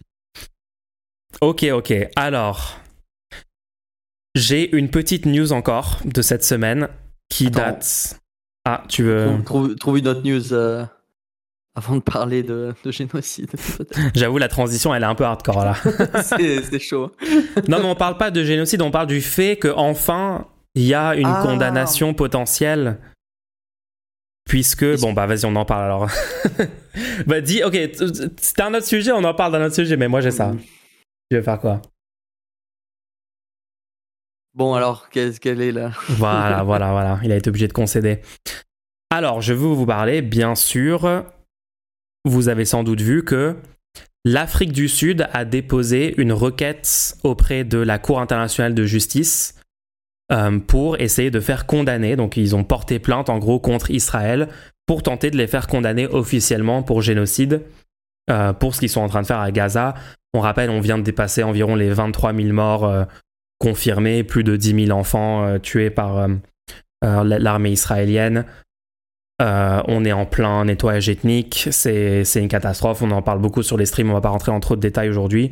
[1.39, 1.93] Ok, ok.
[2.15, 2.79] Alors,
[4.35, 6.89] j'ai une petite news encore de cette semaine
[7.29, 8.19] qui date.
[8.65, 9.41] Ah, tu veux.
[9.45, 10.85] Trouve, une autre news euh,
[11.75, 13.49] avant de parler de, génocide.
[14.13, 15.75] J'avoue, la transition, elle est un peu hardcore là.
[16.21, 17.11] c'est chaud.
[17.67, 20.45] non, mais on parle pas de génocide, on parle du fait qu'enfin,
[20.75, 21.41] il y a une ah.
[21.43, 22.99] condamnation potentielle
[24.51, 26.09] Puisque, bon, bah vas-y, on en parle alors.
[27.25, 27.73] bah dis, ok,
[28.35, 30.53] c'était un autre sujet, on en parle d'un autre sujet, mais moi j'ai ça.
[31.29, 31.81] Tu veux faire quoi?
[34.53, 35.91] Bon, alors, qu'est-ce qu'elle est là?
[36.09, 38.19] Voilà, voilà, voilà, il a été obligé de concéder.
[39.09, 41.23] Alors, je veux vous parler, bien sûr,
[42.25, 43.55] vous avez sans doute vu que
[44.25, 49.60] l'Afrique du Sud a déposé une requête auprès de la Cour internationale de justice
[50.31, 52.15] euh, pour essayer de faire condamner.
[52.15, 54.47] Donc ils ont porté plainte en gros contre Israël
[54.85, 57.63] pour tenter de les faire condamner officiellement pour génocide
[58.29, 59.93] euh, pour ce qu'ils sont en train de faire à Gaza.
[60.33, 63.03] On rappelle, on vient de dépasser environ les 23 000 morts euh,
[63.59, 66.27] confirmés, plus de 10 000 enfants tués par
[67.03, 68.45] l'armée israélienne.
[69.39, 73.85] on est en plein nettoyage ethnique, c'est une catastrophe, on en parle beaucoup sur les
[73.85, 75.51] streams, on va pas rentrer en trop de détails aujourd'hui.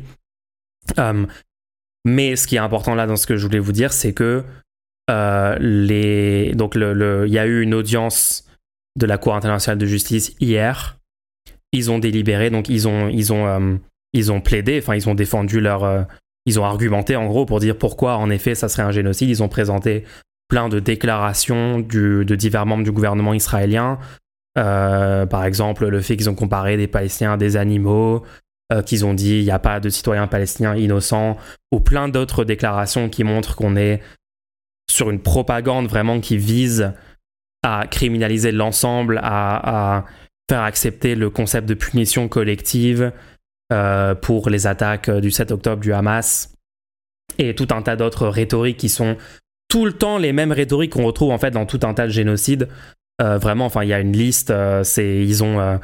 [2.04, 4.42] mais ce qui est important là dans ce que je voulais vous dire, c'est que
[5.08, 6.52] les...
[6.54, 8.44] Donc, il le, y a eu une audience
[8.96, 10.98] de la Cour internationale de justice hier.
[11.72, 13.76] Ils ont délibéré, donc ils ont, ils ont, euh,
[14.12, 15.84] ils ont plaidé, enfin, ils ont défendu leur.
[15.84, 16.02] Euh,
[16.46, 19.28] ils ont argumenté en gros pour dire pourquoi, en effet, ça serait un génocide.
[19.28, 20.04] Ils ont présenté
[20.48, 23.98] plein de déclarations de divers membres du gouvernement israélien.
[24.54, 28.24] par exemple, le fait qu'ils ont comparé des Palestiniens à des animaux,
[28.86, 31.36] qu'ils ont dit il n'y a pas de citoyens palestiniens innocents,
[31.72, 34.00] ou plein d'autres déclarations qui montrent qu'on est
[34.90, 36.92] sur une propagande vraiment qui vise
[37.62, 40.04] à criminaliser l'ensemble, à,
[40.48, 43.12] faire accepter le concept de punition collective
[43.72, 46.52] euh, pour les attaques du 7 octobre du Hamas
[47.38, 49.16] et tout un tas d'autres rhétoriques qui sont
[49.68, 52.12] tout le temps les mêmes rhétoriques qu'on retrouve en fait dans tout un tas de
[52.12, 52.68] génocides.
[53.22, 54.50] Euh, vraiment, enfin, il y a une liste.
[54.50, 55.78] Euh, c'est ils ont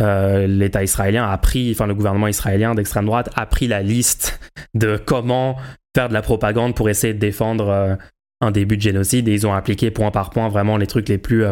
[0.00, 4.40] l'État israélien a pris, enfin le gouvernement israélien d'extrême droite a pris la liste
[4.74, 5.56] de comment
[5.94, 7.98] faire de la propagande pour essayer de défendre
[8.40, 11.18] un début de génocide et ils ont appliqué point par point vraiment les trucs les
[11.18, 11.44] plus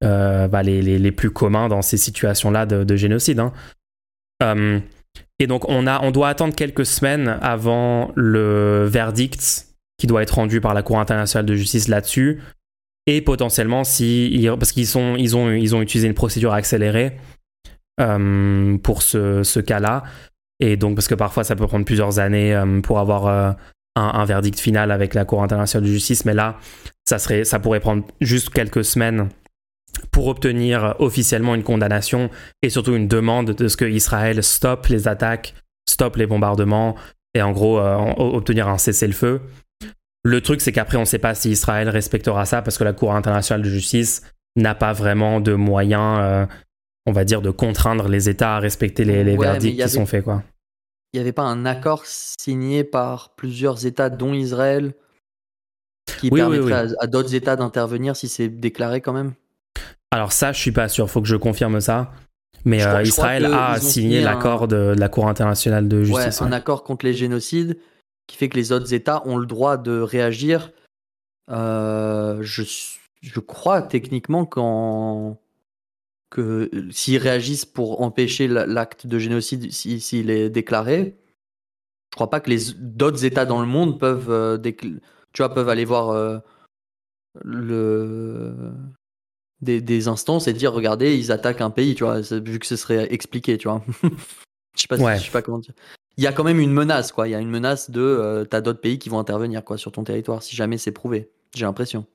[0.00, 3.40] bah, les, les, plus communs dans ces situations-là de, génocide.
[3.40, 3.52] Hein.
[5.38, 9.68] et donc on, a, on doit attendre quelques semaines avant le verdict
[9.98, 12.40] qui doit être rendu par la Cour internationale de justice là-dessus.
[13.06, 17.16] Et potentiellement, si, parce qu'ils sont, ils ont, ils ont utilisé une procédure accélérée
[18.00, 20.04] euh, pour ce, ce cas-là.
[20.60, 23.56] Et donc, parce que parfois, ça peut prendre plusieurs années euh, pour avoir
[23.98, 26.24] euh, un, verdict final avec la Cour internationale de justice.
[26.24, 26.58] Mais là,
[27.04, 29.28] ça, serait, ça pourrait prendre juste quelques semaines
[30.12, 32.30] pour obtenir officiellement une condamnation
[32.62, 35.54] et surtout une demande de ce que Israël stoppe les attaques,
[35.88, 36.94] stoppe les bombardements
[37.34, 39.40] et en gros obtenir un cessez-le-feu.
[40.24, 42.92] Le truc, c'est qu'après, on ne sait pas si Israël respectera ça parce que la
[42.92, 44.22] Cour internationale de justice
[44.56, 46.46] n'a pas vraiment de moyens, euh,
[47.06, 50.24] on va dire, de contraindre les États à respecter les, verdicts qui sont faits.
[50.24, 50.42] Quoi.
[51.12, 54.94] Il n'y avait pas un accord signé par plusieurs États, dont Israël,
[56.18, 59.32] qui permettrait à, d'autres États d'intervenir si c'est déclaré quand même?
[60.10, 61.10] Alors ça, je suis pas sûr.
[61.10, 62.12] Faut que je confirme ça.
[62.64, 66.40] Mais euh, Israël a signé l'accord de, la Cour internationale de justice.
[66.40, 67.78] Ouais, un accord contre les génocides
[68.26, 70.72] qui fait que les autres États ont le droit de réagir.
[71.50, 72.62] Euh, je,
[73.22, 75.40] je, crois techniquement qu'en
[76.30, 81.18] que s'ils réagissent pour empêcher l'acte de génocide s'il est déclaré,
[82.12, 85.00] je crois pas que les d'autres États dans le monde peuvent euh, tu
[85.38, 86.38] vois peuvent aller voir euh,
[87.42, 88.54] le
[89.60, 92.76] des, des, instances et dire regardez ils attaquent un pays tu vois vu que ce
[92.76, 95.74] serait expliqué tu vois je sais pas je sais pas comment dire
[96.18, 97.28] il y a quand même une menace, quoi.
[97.28, 99.92] Il y a une menace de euh, t'as d'autres pays qui vont intervenir, quoi, sur
[99.92, 101.30] ton territoire, si jamais c'est prouvé.
[101.54, 102.06] J'ai l'impression.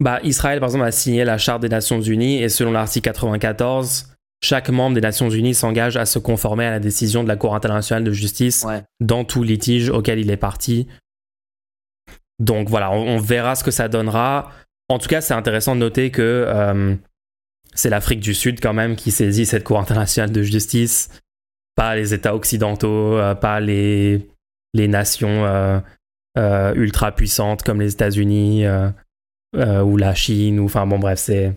[0.00, 4.16] Bah, Israël, par exemple, a signé la Charte des Nations Unies et selon l'article 94,
[4.42, 7.54] chaque membre des Nations Unies s'engage à se conformer à la décision de la Cour
[7.54, 8.66] internationale de justice
[9.00, 10.86] dans tout litige auquel il est parti.
[12.38, 14.50] Donc voilà, on, verra ce que ça donnera.
[14.90, 16.94] En tout cas, c'est intéressant de noter que euh,
[17.74, 21.08] c'est l'Afrique du Sud quand même qui saisit cette Cour internationale de justice
[21.76, 24.26] pas les États occidentaux, euh, pas les,
[24.72, 28.64] les nations euh, ultra puissantes comme les États-Unis
[29.54, 30.60] ou la Chine.
[30.60, 31.52] Ou, enfin bon, bref, c'est.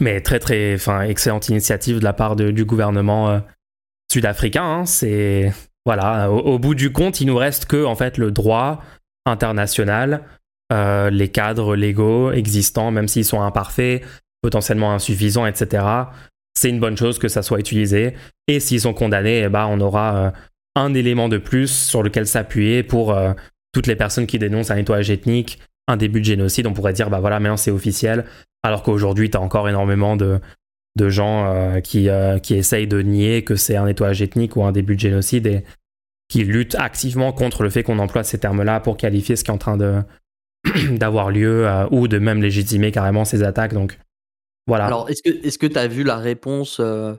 [0.00, 0.74] Mais très, très.
[0.74, 3.42] Enfin, excellente initiative de la part du gouvernement
[4.10, 4.64] sud-africain.
[4.64, 4.86] Hein.
[4.86, 5.52] c'est.
[5.86, 8.82] Voilà, au, bout du compte, il nous reste que en fait le droit
[9.24, 10.22] international,
[10.70, 14.04] les cadres légaux existants, même s'ils sont imparfaits,
[14.42, 16.04] potentiellement insuffisants, etc
[16.58, 18.14] c'est une bonne chose que ça soit utilisé.
[18.48, 20.30] Et s'ils sont condamnés, eh ben, on aura euh,
[20.74, 23.32] un élément de plus sur lequel s'appuyer pour euh,
[23.72, 26.68] toutes les personnes qui dénoncent un nettoyage ethnique, un début de génocide.
[26.68, 28.24] On pourrait dire, bah voilà, maintenant c'est officiel.
[28.62, 30.38] Alors qu'aujourd'hui, tu as encore énormément de,
[30.96, 32.08] de gens euh, qui,
[32.42, 35.64] qui essayent de nier que c'est un nettoyage ethnique ou un début de génocide et
[36.28, 39.54] qui luttent activement contre le fait qu'on emploie ces termes-là pour qualifier ce qui est
[39.54, 40.02] en train de
[40.92, 43.72] d'avoir lieu ou de même légitimer carrément ces attaques.
[43.72, 43.98] Donc,
[44.76, 47.14] alors, est-ce que tu as vu la réponse euh,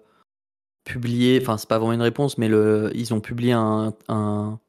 [0.83, 4.59] publiée Enfin, c'est pas vraiment une réponse, mais le, ils ont publié un, un,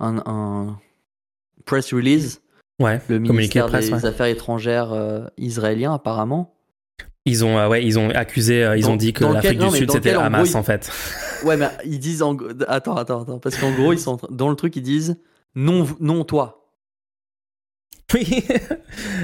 [0.00, 0.78] un,
[1.64, 2.40] press release.
[2.78, 6.54] Ouais, le ministère des Affaires étrangères euh, israélien, apparemment.
[7.24, 10.12] Ils ont, euh, ouais, ils ont accusé, ils ont dit que l'Afrique du Sud c'était
[10.12, 10.90] Hamas en, fait.
[11.44, 12.36] Ouais, mais ils disent en...
[12.66, 15.16] attends, attends, attends, parce qu'en gros ils sont dans le truc ils disent
[15.54, 16.72] non, non toi.
[18.14, 18.42] Oui.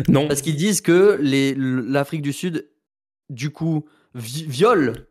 [0.08, 0.28] non.
[0.28, 2.68] Parce qu'ils disent que l'Afrique du Sud,
[3.30, 5.06] du coup, viole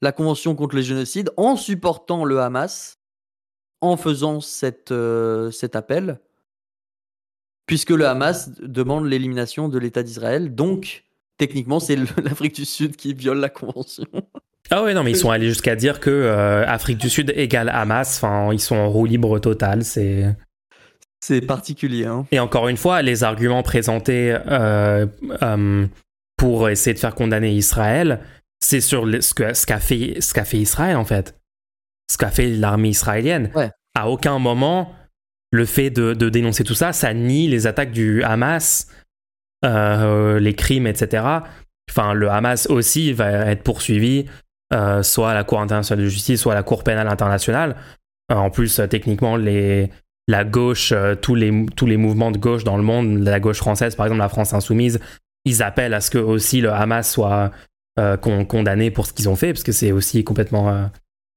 [0.00, 2.98] la Convention contre les génocides en supportant le Hamas,
[3.80, 6.20] en faisant cette, euh, cet appel,
[7.66, 10.54] puisque le Hamas demande l'élimination de l'État d'Israël.
[10.54, 11.04] Donc,
[11.38, 14.06] techniquement, c'est l'Afrique du Sud qui viole la Convention.
[14.70, 17.68] Ah ouais, non, mais ils sont allés jusqu'à dire que euh, Afrique du Sud égale
[17.68, 18.16] Hamas.
[18.16, 19.84] Enfin, ils sont en roue libre total.
[19.84, 20.34] C'est.
[21.20, 22.04] C'est particulier.
[22.04, 22.26] Hein.
[22.32, 25.06] Et encore une fois, les arguments présentés euh,
[25.42, 25.86] euh,
[26.36, 28.20] pour essayer de faire condamner Israël,
[28.60, 31.34] c'est sur ce qu'a ce qu'a fait, ce qu'a fait Israël en fait.
[32.10, 33.50] Ce qu'a fait l'armée israélienne.
[33.94, 34.92] À aucun moment,
[35.54, 38.88] le fait de, dénoncer tout ça, ça nie les attaques du Hamas,
[39.64, 41.24] euh, les crimes, etc.
[41.90, 44.26] Enfin, le Hamas aussi va être poursuivi,
[45.02, 47.76] soit à la Cour internationale de justice, soit à la Cour pénale internationale.
[48.30, 49.36] en plus, techniquement,
[50.26, 54.06] la gauche, euh, tous, les, mouvements de gauche dans le monde, la gauche française, par
[54.06, 55.00] exemple la France insoumise,
[55.44, 57.50] ils appellent à ce que aussi le Hamas soit
[57.98, 60.86] euh, condamné pour ce qu'ils ont fait, parce que c'est aussi complètement, euh,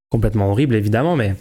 [0.10, 1.36] complètement horrible, évidemment, mais...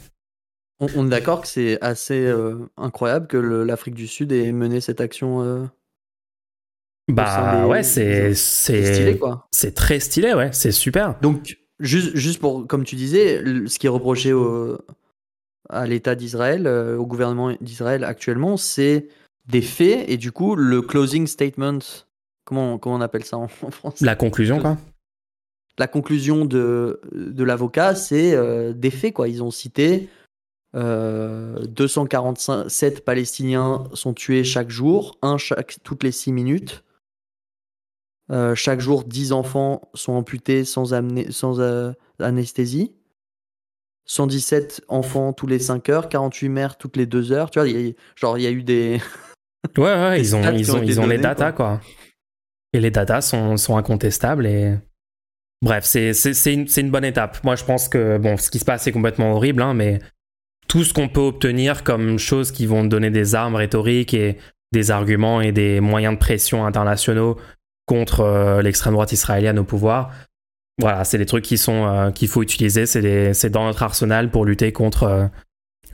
[0.78, 2.30] On, est d'accord que c'est assez
[2.76, 5.70] incroyable que l'Afrique du Sud ait mené cette action
[7.08, 9.18] Bah ouais, c'est c'est
[9.50, 11.18] c'est très stylé, ouais, c'est super.
[11.20, 14.78] Donc juste juste pour comme tu disais, ce qui est reproché au,
[15.68, 19.08] à l'État d'Israël, euh, au gouvernement d'Israël actuellement, c'est
[19.48, 21.78] des faits et du coup le closing statement,
[22.44, 24.76] comment comment on appelle ça en, France La conclusion quoi.
[25.78, 29.28] La conclusion de de l'avocat, c'est euh, des faits quoi.
[29.28, 30.08] Ils ont cité
[30.76, 36.84] 247 euh, Palestiniens sont tués chaque jour, un chaque, toutes les 6 minutes.
[38.30, 40.92] Euh, chaque jour, 10 enfants sont amputés sans,
[41.30, 42.94] sans euh, anesthésie.
[44.04, 47.50] 117 enfants tous les 5 heures, 48 mères toutes les 2 heures.
[47.50, 47.68] Tu vois,
[48.14, 49.00] genre, il y a eu des.
[49.78, 51.80] ouais, ouais, ils ont, ils ont, ils ont les datas, quoi.
[52.72, 54.74] Et les datas sont, sont incontestables et.
[55.62, 56.12] Bref, c'est
[56.52, 57.42] une, une, bonne étape.
[57.42, 60.00] Moi, je pense que, bon, ce qui se passe est complètement horrible, hein, mais
[60.68, 64.38] tout ce qu'on peut obtenir comme choses qui vont donner des armes rhétoriques et
[64.72, 67.38] des arguments et des moyens de pression internationaux
[67.86, 70.10] contre euh, l'extrême droite israélienne au pouvoir.
[70.78, 74.44] Voilà, c'est des trucs qui sont euh, qu'il faut utiliser, c'est dans notre arsenal pour
[74.44, 75.26] lutter contre euh,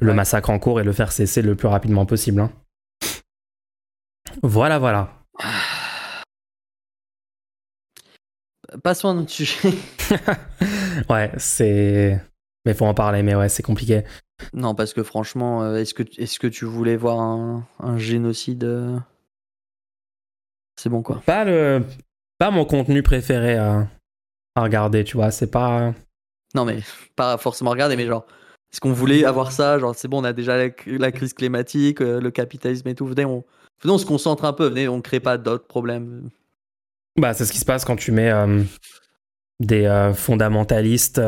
[0.00, 2.40] le massacre en cours et le faire cesser le plus rapidement possible.
[2.40, 2.50] Hein.
[4.42, 5.22] Voilà, voilà.
[8.82, 9.74] Passons à notre sujet.
[11.10, 12.18] ouais, c'est.
[12.64, 14.02] Mais faut en parler, mais ouais, c'est compliqué.
[14.52, 19.02] Non, parce que franchement, est-ce que, est -ce que tu voulais voir un, un génocide
[20.76, 21.22] c'est bon quoi.
[21.26, 21.84] Pas le,
[22.38, 23.88] pas mon contenu préféré à,
[24.56, 25.30] regarder, tu vois.
[25.30, 25.94] C'est pas.
[26.54, 26.80] Non mais
[27.16, 28.26] pas forcément regarder, mais genre,
[28.72, 32.20] est-ce qu'on voulait avoir ça Genre, c'est bon, on a déjà la, crise climatique, euh,
[32.20, 33.06] le capitalisme et tout.
[33.06, 33.44] Venez, on,
[33.80, 34.68] venez, on se concentre un peu.
[34.68, 36.28] Venez, on crée pas d'autres problèmes.
[37.16, 38.62] Bah, c'est ce qui se passe quand tu mets euh,
[39.60, 41.20] des euh, fondamentalistes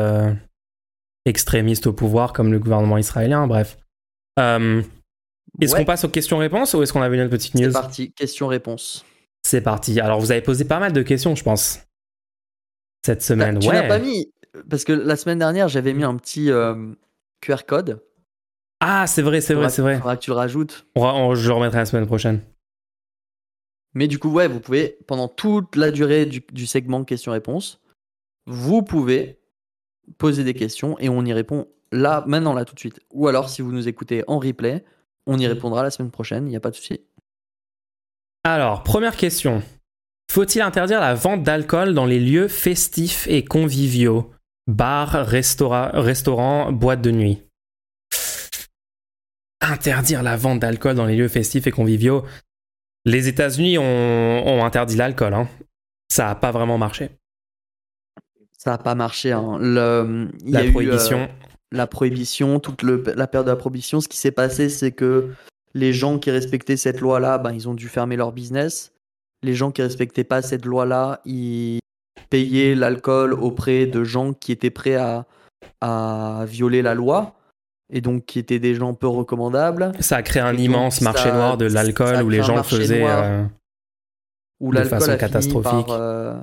[1.25, 3.47] extrémistes au pouvoir comme le gouvernement israélien.
[3.47, 3.77] Bref.
[4.37, 9.05] est-ce qu'on passe aux questions-réponses ou est-ce qu'on avait une petite news C'est parti, questions-réponses.
[9.43, 9.99] C'est parti.
[9.99, 11.81] Alors, vous avez posé pas mal de questions, je pense,
[13.05, 13.59] cette semaine.
[13.59, 14.31] Tu n'as pas mis,
[14.69, 16.93] parce que la semaine dernière, j'avais mis un petit euh,
[17.41, 18.01] QR code.
[18.79, 19.97] Ah, c'est vrai, c'est vrai, c'est vrai.
[19.97, 20.87] Faudra que tu le rajoutes.
[20.95, 22.41] je le remettrai la semaine prochaine.
[23.93, 27.81] Mais du coup, ouais, vous pouvez, pendant toute la durée du, du segment questions-réponses,
[28.45, 29.39] vous pouvez
[30.17, 32.99] poser des questions et on y répond là, maintenant, là, tout de suite.
[33.11, 34.83] Ou alors, si vous nous écoutez en replay,
[35.25, 37.01] on y répondra la semaine prochaine, il n'y a pas de souci.
[38.43, 39.63] Alors, première question.
[40.31, 44.31] Faut-il interdire la vente d'alcool dans les lieux festifs et conviviaux?
[44.67, 47.41] Bars, restaurants, boîtes de nuit.
[49.61, 52.23] Interdire la vente d'alcool dans les lieux festifs et conviviaux.
[53.05, 55.33] Les États-Unis ont, interdit l'alcool.
[55.33, 55.47] Hein.
[56.11, 57.11] Ça n'a pas vraiment marché.
[58.65, 59.31] Ça n'a pas marché.
[59.31, 59.59] Hein.
[59.59, 61.19] la prohibition.
[61.19, 61.27] Euh,
[61.71, 65.29] la prohibition, toute la période de la prohibition, ce qui s'est passé, c'est que
[65.73, 68.93] les gens qui respectaient cette loi-là, ben, ils ont dû fermer leur business.
[69.43, 71.79] Les gens qui respectaient pas cette loi-là, ils
[72.29, 75.25] payaient l'alcool auprès de gens qui étaient prêts à,
[75.81, 77.35] à violer la loi
[77.91, 79.91] et donc qui étaient des gens peu recommandables.
[79.99, 83.43] Ça a créé un immense marché noir de l'alcool où les gens faisaient euh,
[84.61, 85.87] de façon catastrophique.
[85.89, 86.39] Euh,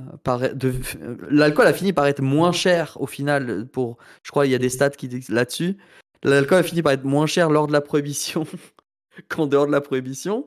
[1.31, 3.67] l'alcool a fini par être moins cher au final.
[3.67, 5.77] Pour, je crois il y a des stats qui disent là-dessus.
[6.23, 8.47] L'alcool a fini par être moins cher lors de la prohibition
[9.29, 10.47] qu'en dehors de la prohibition.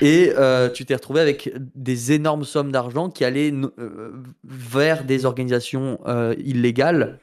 [0.00, 4.12] Et euh, tu t'es retrouvé avec des énormes sommes d'argent qui allaient euh,
[4.42, 7.18] vers des organisations euh, illégales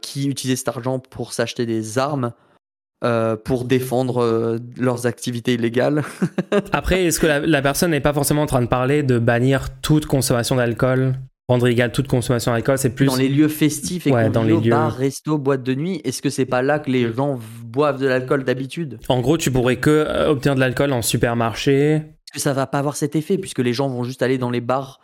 [0.00, 2.32] qui utilisaient cet argent pour s'acheter des armes,
[3.44, 6.02] pour défendre leurs activités illégales.
[6.72, 10.06] Après, est-ce que la, personne n'est pas forcément en train de parler de bannir toute
[10.06, 11.14] consommation d'alcool
[11.48, 13.06] Rendre égal toute consommation d'alcool, c'est plus.
[13.06, 14.70] Dans les lieux festifs et ouais, dans les lieux...
[14.70, 18.08] bars, restos, boîtes de nuit, est-ce que c'est pas là que les gens boivent de
[18.08, 18.98] l'alcool d'habitude?
[19.08, 22.02] En gros, tu pourrais que euh, obtenir de l'alcool en supermarché.
[22.34, 24.60] Que ça va pas avoir cet effet, puisque les gens vont juste aller dans les
[24.60, 24.98] bars,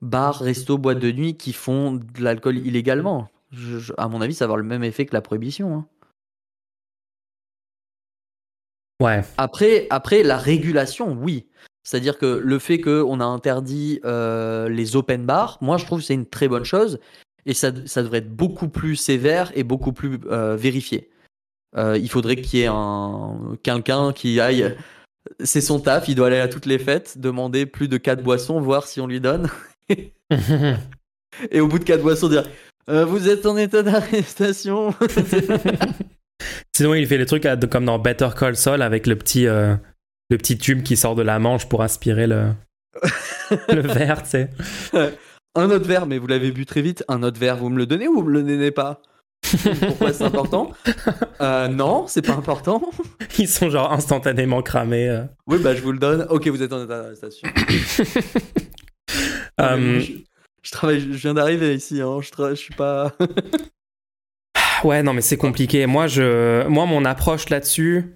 [0.00, 3.28] bars, restos, boîtes de nuit qui font de l'alcool illégalement?
[3.98, 5.76] à mon avis, ça va avoir le même effet que la prohibition.
[5.76, 5.86] Hein.
[9.00, 9.22] Ouais.
[9.38, 11.46] Après, après, la régulation, oui.
[11.84, 16.06] C'est-à-dire que le fait qu'on a interdit euh, les open bars, moi je trouve que
[16.06, 16.98] c'est une très bonne chose
[17.44, 21.10] et ça, ça, devrait être beaucoup plus sévère et beaucoup plus euh, vérifié.
[21.76, 24.74] Euh, il faudrait qu'il y ait un, quelqu'un qui aille.
[25.42, 28.60] C'est son taf, il doit aller à toutes les fêtes, demander plus de 4 boissons,
[28.60, 29.50] voir si on lui donne.
[31.50, 32.48] et au bout de 4 boissons, dire
[32.88, 34.94] Vous êtes en état d'arrestation.
[36.76, 40.56] Sinon, il fait les trucs comme dans Better Call Saul avec le petit le petit
[40.58, 42.46] tube qui sort de la manche pour aspirer le,
[43.68, 44.50] le verre, tu sais.
[45.54, 47.04] Un autre verre, mais vous l'avez bu très vite.
[47.08, 49.00] Un autre verre, vous me le donnez ou vous me le donnez pas?
[49.86, 50.72] Pourquoi c'est important?
[51.40, 52.82] Euh, Non, c'est pas important.
[53.38, 55.08] Ils sont genre instantanément cramés.
[55.10, 55.24] euh.
[55.46, 56.26] Oui, bah je vous le donne.
[56.30, 57.48] Ok, vous êtes en état d'arrestation.
[59.60, 60.12] Euh, je,
[60.62, 62.00] je travaille, je viens d'arriver ici.
[62.00, 62.18] Hein.
[62.20, 63.12] Je, tra- je suis pas.
[64.82, 65.86] Ouais, non, mais c'est compliqué.
[65.86, 68.14] Moi, je, moi, mon approche là-dessus,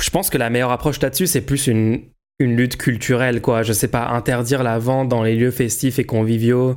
[0.00, 2.02] je pense que la meilleure approche là-dessus, c'est plus une,
[2.38, 3.62] lutte culturelle, quoi.
[3.62, 6.76] Je sais pas, interdire la vente dans les lieux festifs et conviviaux,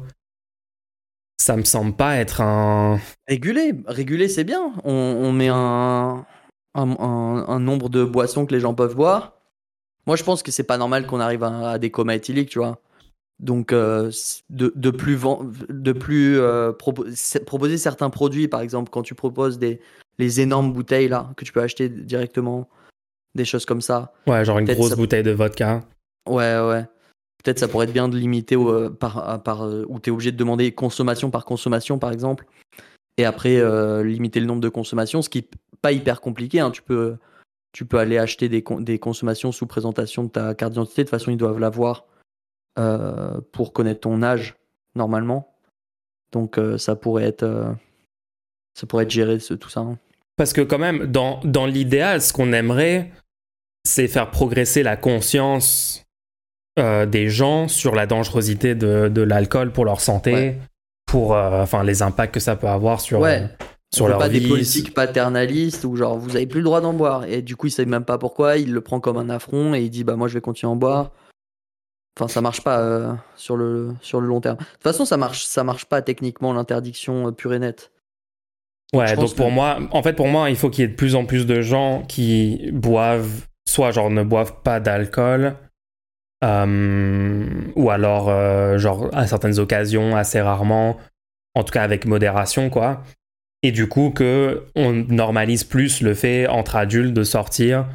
[1.38, 3.00] ça me semble pas être un.
[3.28, 4.74] Réguler, réguler, c'est bien.
[4.84, 6.26] On, on met un,
[6.76, 9.34] un, un- nombre de boissons que les gens peuvent boire.
[10.08, 12.60] Moi, je pense que c'est pas normal qu'on arrive à, à des comas éthyliques, tu
[12.60, 12.82] vois.
[13.40, 14.12] Donc, euh,
[14.50, 15.18] de, de plus,
[15.70, 19.80] de plus euh, propo- proposer certains produits, par exemple, quand tu proposes des,
[20.18, 22.68] les énormes bouteilles là que tu peux acheter directement,
[23.36, 24.12] des choses comme ça.
[24.28, 25.86] Ouais, genre une grosse ça- bouteille de vodka.
[26.28, 26.86] Ouais, ouais.
[27.42, 30.34] Peut-être ça pourrait être bien de limiter euh, par, par, euh, où tu es obligé
[30.34, 32.46] de demander consommation par consommation, par exemple.
[33.18, 33.62] Et après,
[34.04, 35.48] limiter le nombre de consommations, ce qui n'est
[35.82, 36.60] pas hyper compliqué.
[36.60, 36.72] hein.
[36.72, 37.18] Tu, peux,
[37.72, 41.04] tu peux aller acheter des, con- des consommations sous présentation de ta carte d'identité.
[41.04, 42.06] De toute façon, ils doivent l'avoir
[42.80, 44.56] euh, pour connaître ton âge,
[44.96, 45.54] normalement.
[46.32, 47.72] Donc, euh, ça, pourrait être, euh,
[48.74, 49.82] ça pourrait être géré, ce- tout ça.
[49.82, 49.98] hein.
[50.38, 53.12] Parce que quand même, dans, dans l'idéal, ce qu'on aimerait,
[53.86, 56.06] c'est faire progresser la conscience
[56.78, 60.58] des gens sur la dangerosité de, de l'alcool pour leur santé, Ouais.
[61.06, 63.50] pour enfin les impacts que ça peut avoir sur, Ouais.
[63.94, 64.40] sur leur pas vie.
[64.40, 67.68] des politiques paternalistes où genre vous avez plus le droit d'en boire et du coup
[67.68, 70.16] il sait même pas pourquoi il le prend comme un affront et il dit bah
[70.16, 71.12] moi je vais continuer à en boire
[72.20, 75.16] enfin ça marche pas euh, sur le sur le long terme de toute façon ça
[75.18, 77.92] marche ça marche pas techniquement l'interdiction euh, pure et nette
[78.92, 80.96] Ouais, donc pour que- moi, en fait, pour moi, il faut qu'il y ait de
[80.96, 85.56] plus en plus de gens qui boivent, soit genre ne boivent pas d'alcool,
[86.44, 87.46] euh,
[87.76, 90.98] ou alors euh, genre à certaines occasions, assez rarement,
[91.56, 93.04] en tout cas avec modération, quoi.
[93.62, 97.86] Et du coup, que on normalise plus le fait entre adultes de sortir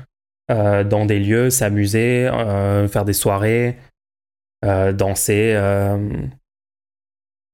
[0.51, 2.29] euh, dans des lieux, s'amuser,
[2.89, 3.79] faire des soirées,
[4.93, 5.99] danser, euh,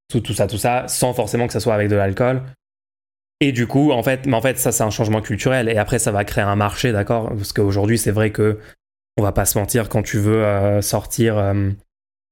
[0.08, 2.42] tout, tout ça, tout ça, sans forcément que ça soit avec de l'alcool.
[3.40, 5.68] Et du coup, en fait, mais en fait, ça c'est un changement culturel.
[5.68, 7.28] Et après, ça va créer un marché, d'accord?
[7.28, 8.58] Parce qu'aujourd'hui, c'est vrai que
[9.16, 11.70] on va pas se mentir, quand tu veux euh, sortir euh,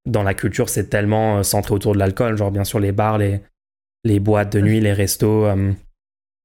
[0.07, 2.37] dans la culture, c'est tellement euh, centré autour de l'alcool.
[2.37, 3.41] Genre, bien sûr, les bars, les,
[4.05, 5.73] les boîtes de nuit, les restos, euh,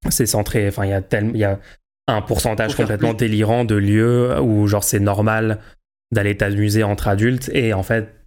[0.09, 0.67] c'est centré.
[0.67, 1.59] Enfin, il y a tellement, il y a
[2.07, 5.59] un pourcentage complètement délirant de lieux où genre c'est normal
[6.11, 7.49] d'aller t'amuser entre adultes.
[7.53, 8.22] Et en fait,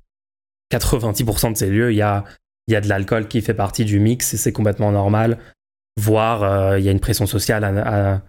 [0.73, 2.25] 90% de ces lieux, il y a,
[2.69, 5.39] il y a de l'alcool qui fait partie du mix et c'est complètement normal.
[5.99, 8.21] Voire euh, il y a une pression sociale à, à-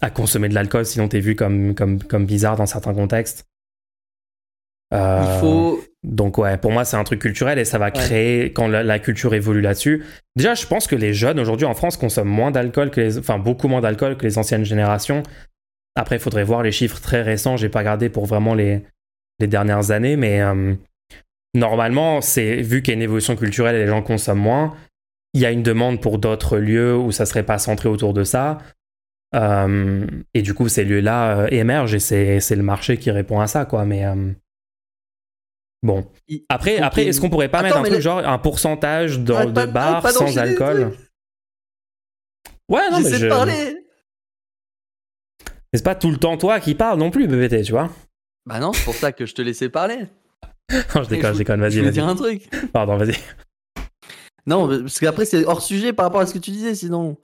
[0.00, 3.46] à consommer de l'alcool, sinon t'es vu comme, comme, comme bizarre dans certains contextes.
[4.94, 8.52] Euh, il faut donc ouais, pour moi c'est un truc culturel et ça va créer
[8.52, 10.04] quand la, la culture évolue là-dessus.
[10.36, 13.38] Déjà, je pense que les jeunes aujourd'hui en France consomment moins d'alcool que les, enfin
[13.38, 15.22] beaucoup moins d'alcool que les anciennes générations.
[15.96, 17.56] Après, il faudrait voir les chiffres très récents.
[17.56, 18.84] J'ai pas regardé pour vraiment les
[19.40, 20.74] les dernières années, mais euh,
[21.54, 24.76] normalement, c'est vu qu'il y a une évolution culturelle et les gens consomment moins,
[25.34, 28.24] il y a une demande pour d'autres lieux où ça serait pas centré autour de
[28.24, 28.58] ça.
[29.34, 33.40] Euh, et du coup, ces lieux-là euh, émergent et c'est c'est le marché qui répond
[33.40, 33.84] à ça, quoi.
[33.84, 34.32] Mais euh,
[35.82, 36.10] bon.
[36.48, 39.44] Après, après est-ce qu'on pourrait pas Attends, mettre un truc le- genre un pourcentage dans,
[39.50, 40.92] de bars sans alcool?
[42.70, 43.24] Ouais, non, mais je...
[43.26, 43.74] de parler
[45.70, 47.90] mais c'est pas tout le temps toi qui parles non plus, BBT, tu vois.
[48.46, 50.06] bah non c'est pour ça que je te laissais parler
[50.94, 51.92] Non, je déconne, je déconne, vas-y, je vas-y.
[51.92, 53.16] dire un truc Pardon, vas-y.
[54.46, 57.16] Non, parce qu'après, c'est hors sujet par rapport à ce que tu disais, sinon.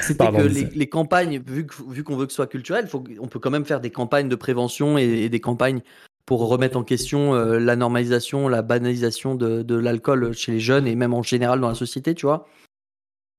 [0.00, 3.50] C'était que les, campagnes, vu qu'on veut que ce soit culturel, faut, on peut quand
[3.50, 5.80] même faire des campagnes de prévention et, et des campagnes
[6.24, 10.86] pour remettre en question euh, la normalisation, la banalisation de, de l'alcool chez les jeunes
[10.86, 12.46] et même en général dans la société, tu vois.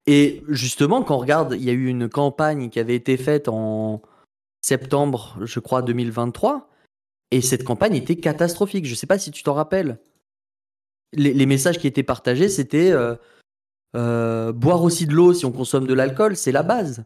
[0.06, 3.48] Et justement, quand on regarde, il y a eu une campagne qui avait été faite
[3.48, 4.02] en
[4.62, 6.70] septembre, je crois, 2023,
[7.34, 8.86] et cette campagne était catastrophique.
[8.86, 9.98] Je sais pas si tu t'en rappelles.
[11.14, 13.16] Les, les messages qui étaient partagés, c'était euh,
[13.96, 17.06] euh, boire aussi de l'eau si on consomme de l'alcool, c'est la base.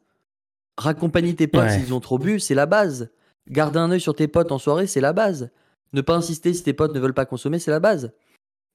[0.78, 1.80] Raccompagner tes potes Ouais.
[1.80, 3.10] s'ils ont trop bu, c'est la base.
[3.50, 5.50] Garder un œil sur tes potes en soirée, c'est la base.
[5.94, 8.12] Ne pas insister si tes potes ne veulent pas consommer, c'est la base.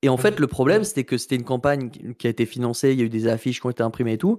[0.00, 2.92] Et en fait, le problème, c'était que c'était une campagne qui qui a été financée,
[2.92, 4.38] il y a eu des affiches qui ont été imprimées et tout.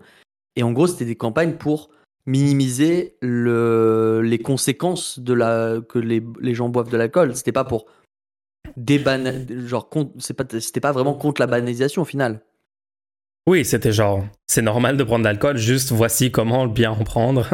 [0.56, 1.90] Et en gros, c'était des campagnes pour
[2.26, 7.36] minimiser le, les conséquences de la, que les, les gens boivent de l'alcool.
[7.36, 7.86] C'était pas pour
[8.78, 12.42] débana- genre c'est pas c'était pas vraiment contre la banalisation au final.
[13.46, 17.46] Oui, c'était genre, c'est normal de prendre de l'alcool, juste voici comment bien en prendre.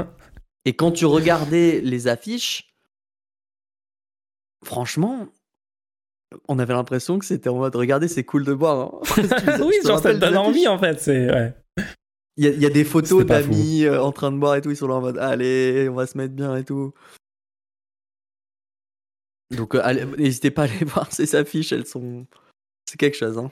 [0.65, 2.76] Et quand tu regardais les affiches,
[4.63, 5.28] franchement,
[6.47, 8.80] on avait l'impression que c'était en mode regardez, c'est cool de boire.
[8.80, 8.99] hein.
[9.65, 10.99] Oui, genre ça te donne envie en fait.
[10.99, 11.53] C'est ouais.
[12.41, 14.87] Il y, a des photos d'amis euh, en train de boire et tout, ils sont
[14.87, 16.93] là en mode allez, on va se mettre bien et tout.
[19.51, 22.25] Donc euh, n'hésitez pas à aller voir ces affiches, elles sont.
[22.89, 23.51] C'est quelque chose, hein.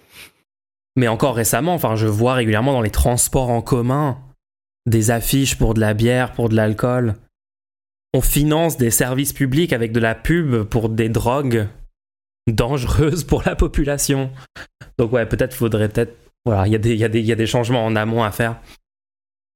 [0.95, 4.19] Mais encore récemment, enfin, je vois régulièrement dans les transports en commun
[4.85, 7.15] des affiches pour de la bière, pour de l'alcool.
[8.13, 11.67] On finance des services publics avec de la pub pour des drogues
[12.47, 14.31] dangereuses pour la population.
[14.97, 16.15] Donc ouais, peut-être faudrait peut-être...
[16.47, 18.61] Voilà, il y, a des, y, a y a des changements en amont à faire.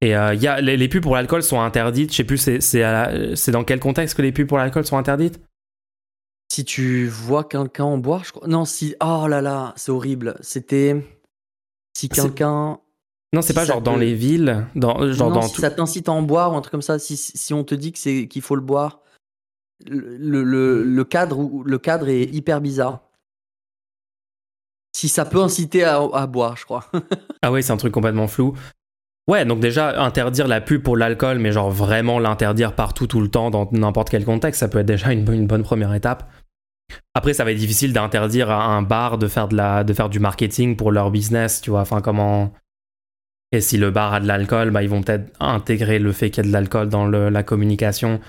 [0.01, 2.11] Et euh, y a, les, pubs pour l'alcool sont interdites.
[2.11, 5.39] Je sais plus, c'est dans quel contexte que les pubs pour l'alcool sont interdites?
[6.51, 8.45] Si tu vois quelqu'un en boire, je crois.
[8.45, 8.93] Non, si.
[9.01, 10.35] Oh là là, c'est horrible.
[10.41, 11.01] C'était.
[11.95, 12.79] Si quelqu'un.
[13.31, 16.21] Non, c'est pas genre dans les villes, dans genre dans si ça t'incite à en
[16.21, 16.99] boire ou un truc comme ça.
[16.99, 18.99] Si, si on te dit qu'il faut le boire,
[19.87, 22.99] le, le, le, cadre le cadre est hyper bizarre.
[24.93, 26.85] Si ça peut inciter à, boire, je crois.
[27.41, 28.53] ah ouais, c'est un truc complètement flou.
[29.27, 33.29] Ouais, donc déjà interdire la pub pour l'alcool, mais genre vraiment l'interdire partout tout le
[33.29, 36.29] temps dans n'importe quel contexte, ça peut être déjà une, une bonne première étape.
[37.13, 40.09] Après, ça va être difficile d'interdire à un bar de faire, de, la, de faire
[40.09, 41.81] du marketing pour leur business, tu vois.
[41.81, 42.53] Enfin, comment.
[43.51, 46.43] Et si le bar a de l'alcool, bah, ils vont peut-être intégrer le fait qu'il
[46.43, 48.21] y a de l'alcool dans la communication.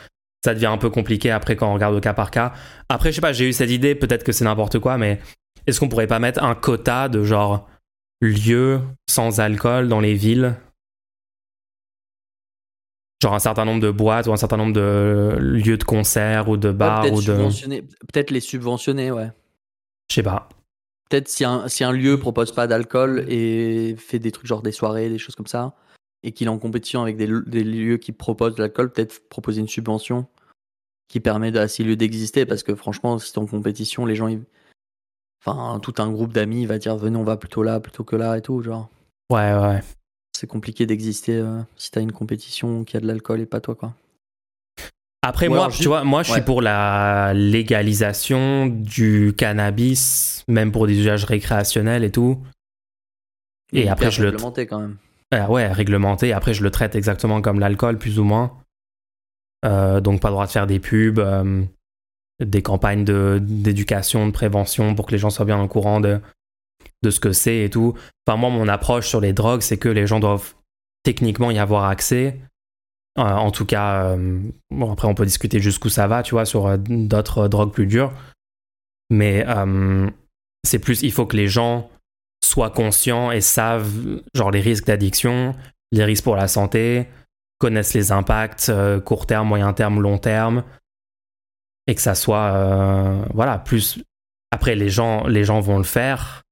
[0.45, 2.53] Ça devient un peu compliqué après quand on regarde au cas par cas.
[2.89, 5.21] Après, je sais pas, j'ai eu cette idée, peut-être que c'est n'importe quoi, mais
[5.67, 7.69] est-ce qu'on pourrait pas mettre un quota de genre
[8.21, 10.57] lieux sans alcool dans les villes?
[13.23, 16.57] Genre un certain nombre de boîtes ou un certain nombre de lieux de concert ou
[16.57, 17.49] de bars ou de
[18.13, 19.31] peut-être les subventionner ouais.
[20.11, 20.49] Je sais pas.
[21.09, 24.73] Peut-être si un, si un lieu propose pas d'alcool et fait des trucs genre des
[24.73, 25.77] soirées des choses comme ça
[26.25, 29.61] et qu'il est en compétition avec des, des lieux qui proposent de l'alcool peut-être proposer
[29.61, 30.27] une subvention
[31.09, 34.27] qui permet à ces lieux d'exister parce que franchement si t'es en compétition les gens
[34.27, 34.43] ils...
[35.45, 38.37] enfin tout un groupe d'amis va dire venez on va plutôt là plutôt que là
[38.39, 38.89] et tout genre
[39.31, 39.81] ouais ouais
[40.43, 43.77] c'est compliqué d'exister euh, si t'as une compétition qui a de l'alcool et pas toi,
[43.77, 43.95] quoi.
[45.25, 50.99] Après, moi, tu vois, moi, je suis pour la légalisation du cannabis, même pour des
[50.99, 52.43] usages récréationnels et tout.
[53.73, 54.31] Et, après, je le.
[54.31, 54.97] Réglementé quand même.
[55.31, 56.33] Ah ouais, réglementé.
[56.33, 58.59] Après, je le traite exactement comme l'alcool, plus ou moins.
[59.65, 61.63] Euh, donc, pas le droit de faire des pubs, euh,
[62.45, 66.21] des campagnes d'éducation, de, prévention pour que les gens soient bien au courant de,
[67.03, 67.95] de ce que c'est et tout.
[68.27, 70.55] Enfin, moi, mon approche sur les drogues, c'est que les gens doivent
[71.03, 72.39] techniquement y avoir accès.
[73.19, 74.41] Euh, en tout cas, euh,
[74.71, 77.87] bon, après, on peut discuter jusqu'où ça va, tu vois, sur euh, d'autres drogues plus
[77.87, 78.13] dures.
[79.11, 79.45] Mais
[80.65, 81.91] c'est plus, il faut que les gens
[82.43, 83.93] soient conscients et savent,
[84.33, 85.55] genre, les risques d'addiction,
[85.91, 87.09] les risques pour la santé,
[87.59, 88.73] connaissent les impacts
[89.05, 90.65] court terme, moyen terme, long terme.
[91.87, 93.99] Et que ça soit, voilà, plus.
[94.51, 96.43] Après, les gens, les gens vont le faire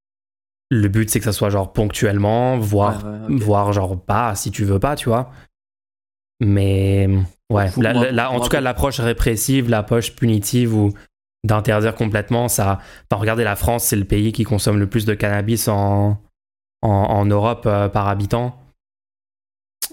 [0.71, 4.95] le but, c'est que ça soit genre ponctuellement, voire, genre pas si tu veux pas,
[4.95, 5.31] tu vois.
[6.41, 7.09] Mais
[7.51, 10.95] ouais, en tout cas, l'approche répressive, l'approche punitive ou
[11.45, 12.79] d'interdire complètement, ça.
[13.11, 16.19] Enfin, regardez, la France, c'est le pays qui consomme le plus de cannabis en,
[16.83, 18.57] en, Europe euh, par habitant.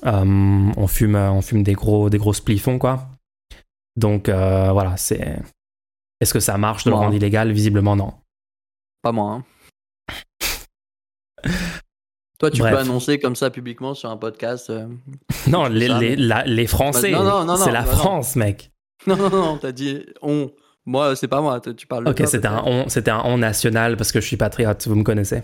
[0.05, 3.07] Euh, on, fume, on fume des gros, des gros spliffons, quoi.
[3.97, 5.39] Donc euh, voilà, c'est.
[6.21, 7.51] Est-ce que ça marche de le rendre illégal?
[7.51, 8.13] Visiblement, non.
[9.01, 9.43] Pas moi.
[10.09, 10.21] Hein.
[12.39, 14.69] Toi, tu peux annoncer comme ça publiquement sur un podcast.
[14.69, 14.87] Euh,
[15.47, 17.11] non, les, les, les, Français.
[17.11, 18.71] c'est la France, mec.
[19.05, 20.51] Non, non, non, t'as dit on.
[20.85, 22.07] Moi, c'est pas moi, tu parles.
[22.07, 25.03] Ok, c'était un on, c'était un on national parce que je suis patriote, vous me
[25.03, 25.43] connaissez.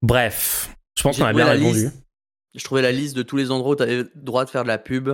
[0.00, 1.90] Bref, je pense qu'on a bien répondu.
[2.54, 4.62] je trouvais la liste de tous les endroits où tu avais le droit de faire
[4.62, 5.10] de la pub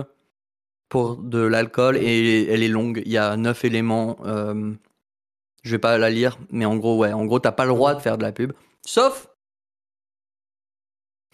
[0.89, 3.01] pour de l'alcool et elle est longue.
[3.05, 4.17] Il y a neuf éléments.
[4.25, 4.73] Euh,
[5.63, 7.93] je vais pas la lire, mais en gros, ouais, en gros, t'as pas le droit
[7.93, 8.53] de faire de la pub,
[8.85, 9.27] sauf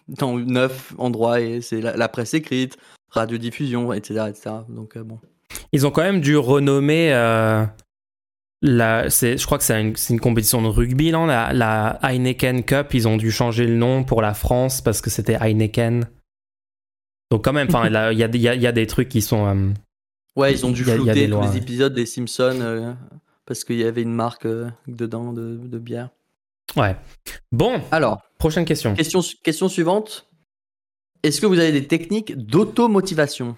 [0.08, 2.78] dans neuf endroits et c'est la, presse écrite,
[3.10, 4.56] radiodiffusion, etc., etc.
[4.70, 5.20] Donc euh, bon.
[5.72, 7.14] Ils ont quand même dû renommer.
[7.14, 7.66] Euh,
[8.62, 9.80] je crois que c'est
[10.10, 12.94] une, compétition de rugby, là, la, Heineken Cup.
[12.94, 16.08] Ils ont dû changer le nom pour la France parce que c'était Heineken.
[17.34, 17.68] Donc quand même,
[18.12, 19.48] il y, y, a, des trucs qui sont.
[19.48, 19.74] Euh,
[20.36, 22.96] ouais, ils ont dû flouter tous les épisodes des Simpsons
[23.48, 26.10] parce qu'il y avait une marque euh, dedans de, bière.
[26.76, 26.96] Ouais.
[27.52, 27.82] Bon.
[27.90, 28.22] Alors.
[28.38, 28.94] Prochaine question.
[28.94, 30.30] Question, question suivante.
[31.24, 33.58] Est-ce que vous avez des techniques d'automotivation?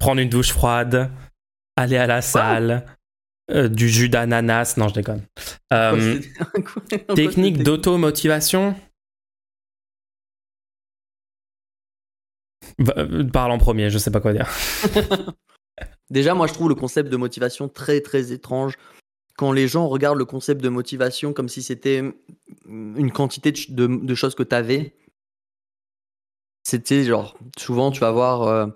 [0.00, 1.08] Prendre une douche froide,
[1.76, 2.84] aller à la salle,
[3.52, 4.74] euh, du jus d'ananas.
[4.76, 5.22] Non, je déconne.
[5.72, 6.18] Euh,
[7.14, 7.62] technique?
[7.62, 8.74] d'automotivation?
[13.32, 14.48] Parle en premier, je sais pas quoi dire.
[16.10, 18.74] Déjà, moi, je trouve le concept de motivation très, très étrange.
[19.36, 22.02] Quand les gens regardent le concept de motivation comme si c'était
[22.68, 24.94] une quantité de, choses que tu avais.
[26.62, 28.66] C'était genre, souvent tu vas voir euh,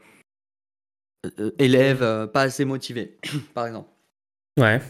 [1.38, 3.18] euh, élèves euh, pas assez motivés,
[3.54, 3.90] par exemple.
[4.58, 4.80] Ouais.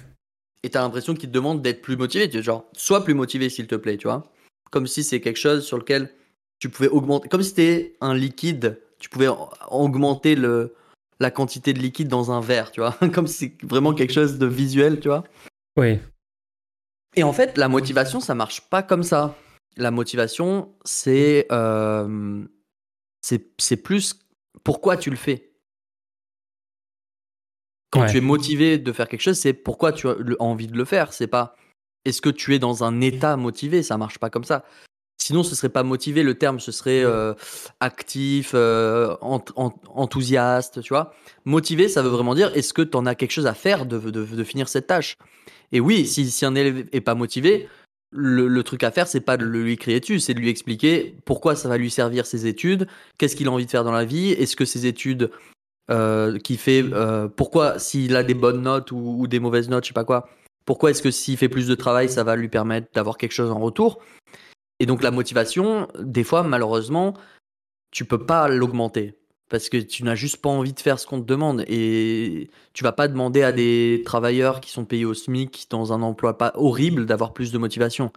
[0.63, 2.29] Et tu as l'impression qu'ils te demandent d'être plus motivé.
[2.29, 4.23] Tu genre, sois plus motivé s'il te plaît, tu vois.
[4.71, 6.13] Comme si c'est quelque chose sur lequel
[6.61, 7.29] tu pouvais augmenter.
[7.29, 9.29] Comme si c'était un liquide, tu pouvais
[9.69, 10.75] augmenter le,
[11.21, 12.93] la quantité de liquide dans un verre, tu vois.
[13.13, 15.25] Comme si c'est vraiment quelque chose de visuel, tu vois.
[15.77, 15.99] Oui.
[17.15, 19.37] Et en fait, la motivation, ça marche pas comme ça.
[19.77, 22.43] La motivation, c'est euh,
[23.21, 24.19] c'est plus
[24.65, 25.53] pourquoi tu le fais.
[27.91, 30.87] Quand tu es motivé de faire quelque chose, c'est pourquoi tu as envie de le
[30.87, 31.13] faire.
[31.13, 31.57] C'est pas
[32.07, 33.83] est-ce que tu es dans un état motivé?
[33.83, 34.65] Ça marche pas comme ça.
[35.19, 36.23] Sinon, ce serait pas motivé.
[36.23, 37.35] Le terme, ce serait euh,
[37.81, 41.15] actif, euh, enthousiaste, tu vois.
[41.45, 43.99] Motivé, ça veut vraiment dire est-ce que tu en as quelque chose à faire de,
[43.99, 45.17] de, finir cette tâche?
[45.73, 47.69] Et oui, si, si, un élève est pas motivé,
[48.11, 51.57] le, truc à faire, c'est pas de lui crier dessus, c'est de lui expliquer pourquoi
[51.57, 52.87] ça va lui servir ses études,
[53.19, 55.31] qu'est-ce qu'il a envie de faire dans la vie, est-ce que ses études
[55.91, 56.85] euh, qui fait,
[57.35, 60.29] pourquoi s'il a des bonnes notes ou, ou des mauvaises notes, je sais pas quoi,
[60.65, 63.51] pourquoi est-ce que s'il fait plus de travail, ça va lui permettre d'avoir quelque chose
[63.51, 64.01] en retour?
[64.81, 67.15] Et donc la motivation, des fois, malheureusement,
[67.91, 69.17] tu peux pas l'augmenter
[69.49, 72.83] parce que tu n'as juste pas envie de faire ce qu'on te demande et tu
[72.83, 76.53] vas pas demander à des travailleurs qui sont payés au SMIC dans un emploi pas
[76.57, 78.11] horrible d'avoir plus de motivation.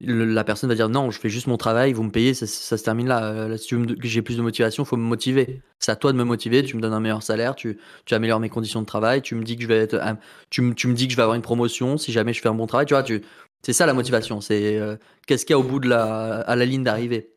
[0.00, 2.84] la personne va dire non, je fais juste mon travail, vous me payez, ça, se
[2.84, 3.24] termine là.
[3.24, 5.62] Euh, si que j'ai plus de motivation, il faut me motiver.
[5.78, 7.78] C'est à toi de me motiver, tu me donnes un meilleur salaire, tu,
[8.10, 11.42] améliores mes conditions de travail, tu me dis que je vais être, vais avoir une
[11.42, 13.22] promotion si jamais je fais un bon travail, tu vois, tu,
[13.64, 14.40] c'est ça la motivation.
[14.40, 17.32] C'est euh, qu'est-ce qu'il y a au bout de la, à la ligne d'arrivée.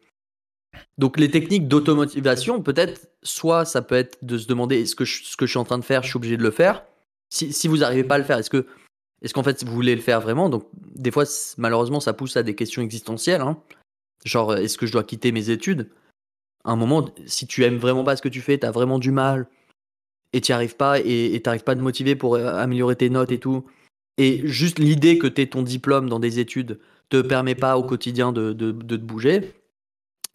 [0.97, 5.37] Donc les techniques d'automotivation, peut-être, soit ça peut être de se demander est-ce que ce
[5.37, 6.83] que je suis en train de faire, je suis obligé de le faire?
[7.29, 8.65] Si, si vous n'arrivez pas à le faire, est-ce que
[9.21, 10.49] est-ce qu'en fait vous voulez le faire vraiment?
[10.49, 11.25] Donc des fois,
[11.57, 13.41] malheureusement, ça pousse à des questions existentielles.
[13.41, 13.57] Hein.
[14.25, 15.89] Genre, est-ce que je dois quitter mes études?
[16.63, 18.99] À un moment, si tu aimes vraiment pas ce que tu fais, tu as vraiment
[18.99, 19.47] du mal
[20.33, 23.09] et tu arrives pas et tu n'arrives pas à te motiver pour euh, améliorer tes
[23.09, 23.65] notes et tout,
[24.17, 26.79] et juste l'idée que tu aies ton diplôme dans des études
[27.09, 29.53] te permet pas au quotidien de, te bouger,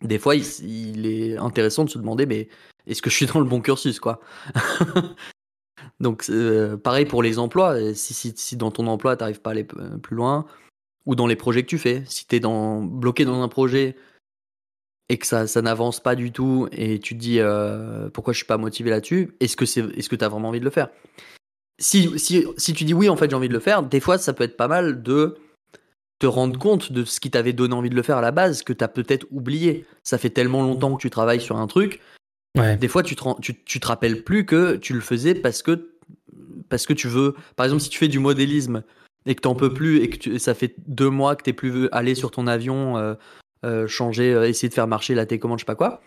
[0.02, 2.48] des fois, il, est intéressant de se demander, mais
[2.86, 4.20] est-ce que je suis dans le bon cursus, quoi?
[6.00, 7.94] Donc, euh, pareil pour les emplois.
[7.94, 10.46] Si, si, si dans ton emploi, tu n'arrives pas à aller plus loin,
[11.06, 13.96] ou dans les projets que tu fais, si tu es bloqué dans un projet
[15.08, 18.38] et que ça, ça n'avance pas du tout, et tu te dis euh, pourquoi je
[18.38, 20.88] suis pas motivé là-dessus, est-ce que tu as vraiment envie de le faire?
[21.80, 24.18] Si, si, si tu dis oui, en fait, j'ai envie de le faire, des fois,
[24.18, 25.36] ça peut être pas mal de
[26.18, 28.62] te rendre compte de ce qui t'avait donné envie de le faire à la base,
[28.62, 29.86] que tu as peut-être oublié.
[30.04, 32.00] Ça fait tellement longtemps que tu travailles sur un truc.
[32.54, 35.94] Des fois, tu te, tu, tu te rappelles plus que tu le faisais parce que,
[36.68, 37.34] parce que tu veux.
[37.56, 38.82] Par exemple, si tu fais du modélisme
[39.24, 41.88] et que tu n'en peux plus et que ça fait deux mois que tu plus
[41.92, 43.14] aller sur ton avion, euh,
[43.64, 46.02] euh, changer, euh, essayer de faire marcher la télécommande, je sais pas quoi.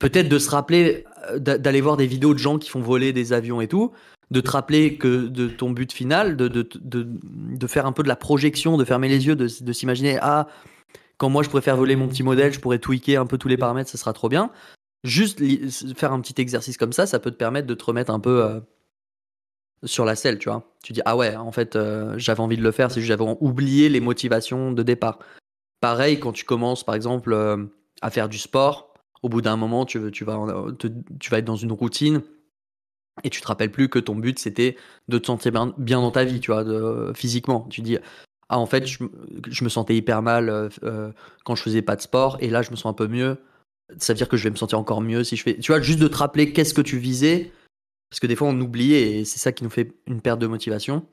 [0.00, 1.04] Peut-être de se rappeler
[1.36, 3.92] d'aller voir des vidéos de gens qui font voler des avions et tout,
[4.30, 8.02] de te rappeler que de ton but final, de, de, de, de, faire un peu
[8.02, 10.48] de la projection, de fermer les yeux, de, s'imaginer ah
[11.16, 13.48] quand moi je pourrais faire voler mon petit modèle, je pourrais tweaker un peu tous
[13.48, 14.50] les paramètres, ça sera trop bien.
[15.02, 15.42] Juste
[15.96, 18.44] faire un petit exercice comme ça, ça peut te permettre de te remettre un peu
[18.44, 18.60] euh,
[19.84, 20.74] sur la selle, tu vois.
[20.84, 23.36] Tu dis ah ouais, en fait euh, j'avais envie de le faire, c'est juste j'avais
[23.40, 25.18] oublié les motivations de départ.
[25.80, 27.64] Pareil quand tu commences par exemple euh,
[28.02, 28.92] à faire du sport,
[29.22, 30.38] au bout d'un moment tu, tu, vas,
[30.78, 32.22] tu vas être dans une routine
[33.24, 34.76] et tu te rappelles plus que ton but c'était
[35.08, 37.66] de te sentir bien, dans ta vie, tu vois, de, physiquement.
[37.70, 37.98] Tu dis
[38.48, 39.04] ah en fait je,
[39.64, 41.12] me sentais hyper mal euh, euh,
[41.44, 43.38] quand je faisais pas de sport et là je me sens un peu mieux.
[43.98, 45.58] Ça veut dire que je vais me sentir encore mieux si je fais.
[45.58, 47.52] Tu vois, juste de te rappeler qu'est-ce que tu visais,
[48.10, 50.46] parce que des fois on oublie et c'est ça qui nous fait une perte de
[50.46, 51.06] motivation.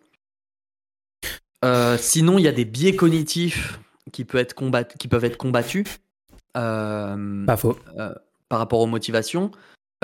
[1.64, 3.80] Euh, sinon, il y a des biais cognitifs
[4.12, 4.54] qui, peuvent être,
[5.00, 5.86] qui peuvent être combattus.
[6.54, 7.78] pas faux.
[8.50, 9.52] par rapport aux motivations.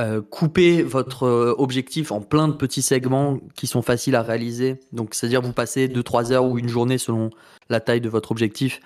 [0.01, 4.79] Euh, couper votre euh, objectif en plein de petits segments qui sont faciles à réaliser.
[4.93, 7.29] Donc, c'est-à-dire vous passez 2-3 heures ou une journée selon
[7.69, 8.79] la taille de votre objectif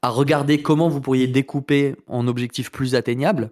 [0.00, 3.50] à regarder comment vous pourriez découper en objectifs plus atteignables.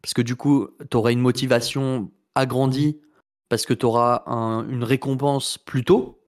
[0.00, 3.00] Parce que du coup, tu auras une motivation agrandie
[3.48, 4.22] parce que tu auras
[4.68, 6.20] une récompense plus tôt.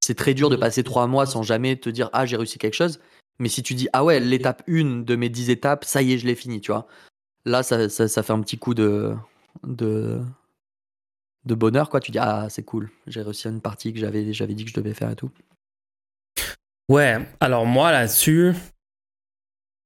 [0.00, 2.74] C'est très dur de passer 3 mois sans jamais te dire Ah, j'ai réussi quelque
[2.74, 2.98] chose.
[3.38, 6.18] Mais si tu dis Ah ouais, l'étape 1 de mes 10 étapes, ça y est,
[6.18, 6.88] je l'ai fini, tu vois
[7.48, 9.14] là, ça, fait un petit coup de,
[9.64, 10.20] de,
[11.44, 12.00] de bonheur, quoi.
[12.00, 14.76] Tu dis, ah, c'est cool, j'ai réussi une partie que j'avais, j'avais dit que je
[14.76, 15.30] devais faire et tout.
[16.88, 18.54] Ouais, alors moi là-dessus,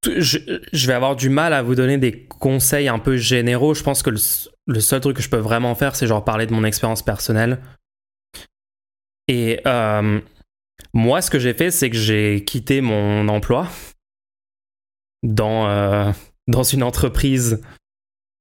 [0.05, 3.75] je, vais avoir du mal à vous donner des conseils un peu généraux.
[3.75, 6.53] Je pense que le, seul truc que je peux vraiment faire, c'est genre parler de
[6.53, 7.61] mon expérience personnelle.
[9.27, 10.21] Et euh,
[10.93, 13.69] Moi, ce que j'ai fait, c'est que j'ai quitté mon emploi
[15.25, 16.13] dans, euh,
[16.53, 17.61] dans une entreprise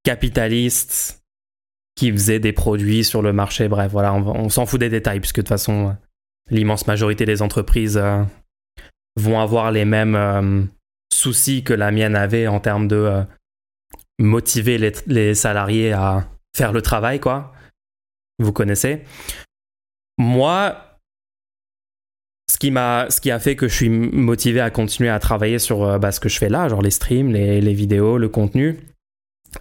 [0.04, 1.24] capitaliste
[1.96, 3.68] qui faisait des produits sur le marché.
[3.68, 5.96] Bref, voilà, on, s'en fout des détails, puisque de toute façon,
[6.50, 8.22] l'immense majorité des entreprises euh,
[9.16, 10.62] vont avoir les mêmes euh,
[11.12, 13.24] soucis que la mienne avait en termes de
[14.18, 17.52] motiver les, les, salariés à faire le travail, quoi.
[18.38, 19.04] Vous connaissez.
[20.18, 20.91] Moi,
[22.62, 25.82] qui m'a ce qui a fait que je suis motivé à continuer à travailler sur
[25.82, 28.78] euh, bah, ce que je fais là genre les streams les, les vidéos le contenu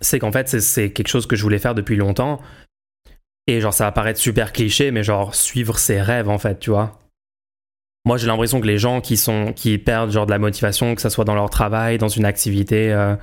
[0.02, 2.40] c'est qu'en fait c'est quelque chose que je voulais faire depuis longtemps.
[3.48, 6.70] Et genre ça va paraître super cliché mais genre suivre ses rêves en fait tu
[6.70, 7.00] vois.
[8.06, 11.02] Moi j'ai l'impression que les gens qui sont qui perdent genre de la motivation que
[11.02, 13.16] ça soit dans leur travail dans une activité euh,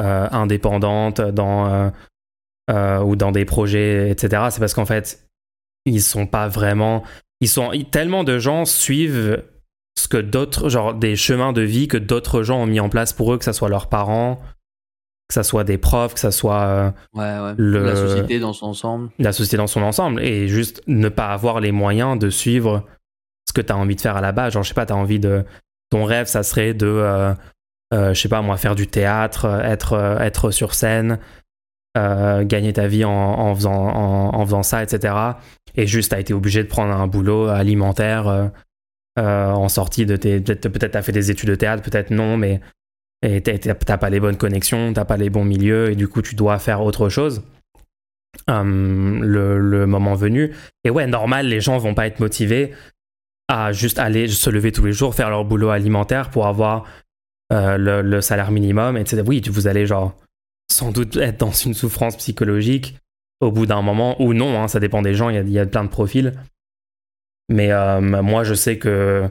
[0.00, 1.92] euh, indépendante dans
[2.70, 5.28] ou dans des projets etc c'est parce qu'en fait
[5.84, 7.04] ils sont pas vraiment
[7.40, 9.42] ils sont tellement de gens suivent
[9.98, 13.12] ce que d'autres genre des chemins de vie que d'autres gens ont mis en place
[13.12, 14.40] pour eux que ça soit leurs parents
[15.28, 16.90] que ça soit des profs que ça soit euh,
[17.58, 19.10] la société dans son ensemble.
[19.18, 20.22] La société dans son ensemble.
[20.22, 22.84] Et juste ne pas avoir les moyens de suivre
[23.48, 24.52] ce que tu as envie de faire à la base.
[24.52, 25.44] Genre je sais pas tu as envie de
[25.90, 27.32] ton rêve ça serait de euh,
[27.92, 31.18] euh, je sais pas moi faire du théâtre être être sur scène
[31.96, 35.34] gagner ta vie en, faisant, en, faisant ça etc
[35.76, 38.46] et juste t'as été obligé de prendre un boulot alimentaire euh,
[39.18, 40.40] euh, en sortie de tes.
[40.40, 42.60] Peut-être t'as fait des études de théâtre, peut-être non, mais
[43.22, 46.58] t'as pas les bonnes connexions, t'as pas les bons milieux, et du coup tu dois
[46.58, 47.42] faire autre chose.
[48.48, 50.52] Hum, le, moment venu.
[50.82, 52.74] Et ouais, normal, les gens vont pas être motivés
[53.48, 56.84] à juste aller se lever tous les jours, faire leur boulot alimentaire pour avoir
[57.52, 59.22] euh, le, salaire minimum, etc.
[59.24, 60.16] Oui, vous allez genre
[60.74, 62.96] sans doute être dans une souffrance psychologique
[63.40, 65.84] au bout d'un moment, ou non, hein, ça dépend des gens, il y, a, plein
[65.84, 66.32] de profils.
[67.48, 69.28] Mais euh, moi, je sais que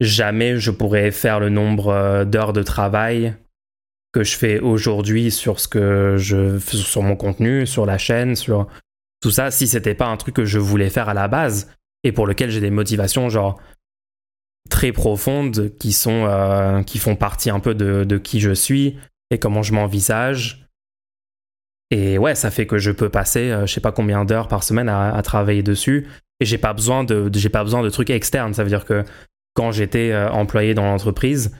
[0.00, 3.34] jamais je pourrais faire le nombre euh, d'heures de travail
[4.12, 8.68] que je fais aujourd'hui sur ce que je sur mon contenu, sur la chaîne, sur
[9.20, 11.70] tout ça, si c'était pas un truc que je voulais faire à la base
[12.04, 13.60] et pour lequel j'ai des motivations genre
[14.70, 18.96] très profondes qui sont euh, qui font partie un peu de qui je suis
[19.30, 20.63] et comment je m'envisage
[21.94, 24.64] et ouais, ça fait que je peux passer, euh, je sais pas combien d'heures par
[24.64, 26.08] semaine à, travailler dessus.
[26.40, 28.52] Et j'ai pas besoin de, j'ai pas besoin de trucs externes.
[28.52, 29.04] Ça veut dire que
[29.54, 31.54] quand j'étais euh, employé dans l'entreprise,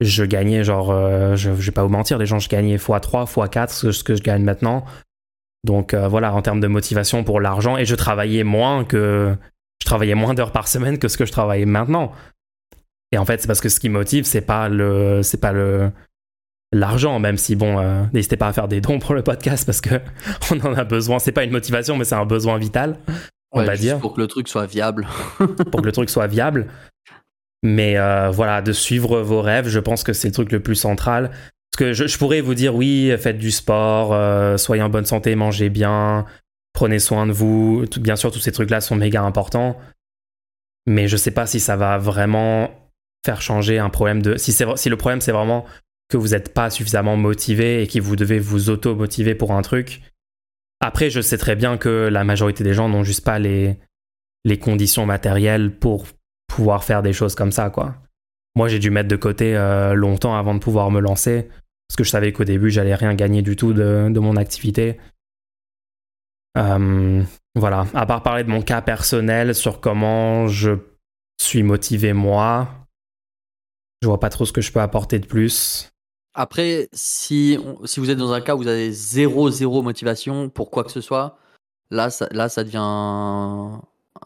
[0.00, 3.92] je gagnais genre, euh, je, vais pas vous mentir, les gens, je gagnais x3, x4
[3.92, 4.86] ce, que je gagne maintenant.
[5.64, 9.34] Donc voilà, en termes de motivation pour l'argent, et je travaillais moins que,
[9.82, 12.12] je travaillais moins d'heures par semaine que ce que je travaillais maintenant.
[13.12, 15.90] Et en fait, c'est parce que ce qui motive, c'est pas le, c'est pas le,
[16.74, 19.80] l'argent, même si bon, euh, n'hésitez pas à faire des dons pour le podcast parce
[19.80, 20.00] que
[20.50, 21.18] on en a besoin.
[21.18, 22.98] C'est pas une motivation, mais c'est un besoin vital,
[23.52, 23.98] on va dire.
[24.00, 25.06] Pour que le truc soit viable.
[25.70, 26.66] pour que le truc soit viable.
[27.62, 30.74] Mais euh, voilà, de suivre vos rêves, je pense que c'est le truc le plus
[30.74, 31.30] central.
[31.72, 35.34] Parce que je, pourrais vous dire, oui, faites du sport, euh, soyez en bonne santé,
[35.34, 36.26] mangez bien,
[36.72, 37.84] prenez soin de vous.
[38.00, 39.78] bien sûr, tous ces trucs-là sont méga importants.
[40.86, 42.70] Mais je sais pas si ça va vraiment
[43.24, 44.36] faire changer un problème de.
[44.36, 45.64] Si, si le problème, c'est vraiment
[46.08, 50.00] que vous n'êtes pas suffisamment motivé et que vous devez vous auto-motiver pour un truc.
[50.80, 53.78] Après, je sais très bien que la majorité des gens n'ont juste pas les,
[54.44, 56.06] les conditions matérielles pour
[56.46, 57.96] pouvoir faire des choses comme ça, quoi.
[58.56, 61.48] Moi, j'ai dû mettre de côté euh, longtemps avant de pouvoir me lancer,
[61.88, 64.98] parce que je savais qu'au début, j'allais rien gagner du tout de, mon activité.
[66.56, 67.22] Euh,
[67.56, 70.72] voilà, à part parler de mon cas personnel sur comment je
[71.40, 72.68] suis motivé moi,
[74.02, 75.90] je vois pas trop ce que je peux apporter de plus.
[76.34, 80.70] Après, si, si vous êtes dans un cas où vous avez zéro, zéro motivation pour
[80.70, 81.38] quoi que ce soit,
[81.90, 82.78] là, ça, là, ça devient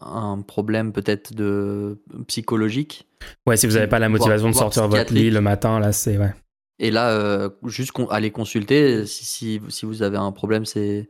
[0.01, 3.07] un, problème peut-être de psychologique.
[3.45, 6.17] Ouais, si vous n'avez pas la motivation de sortir votre lit le matin, là, c'est
[6.17, 6.33] ouais.
[6.79, 11.09] Et là, euh, juste aller consulter, si, si, si, vous avez un problème, c'est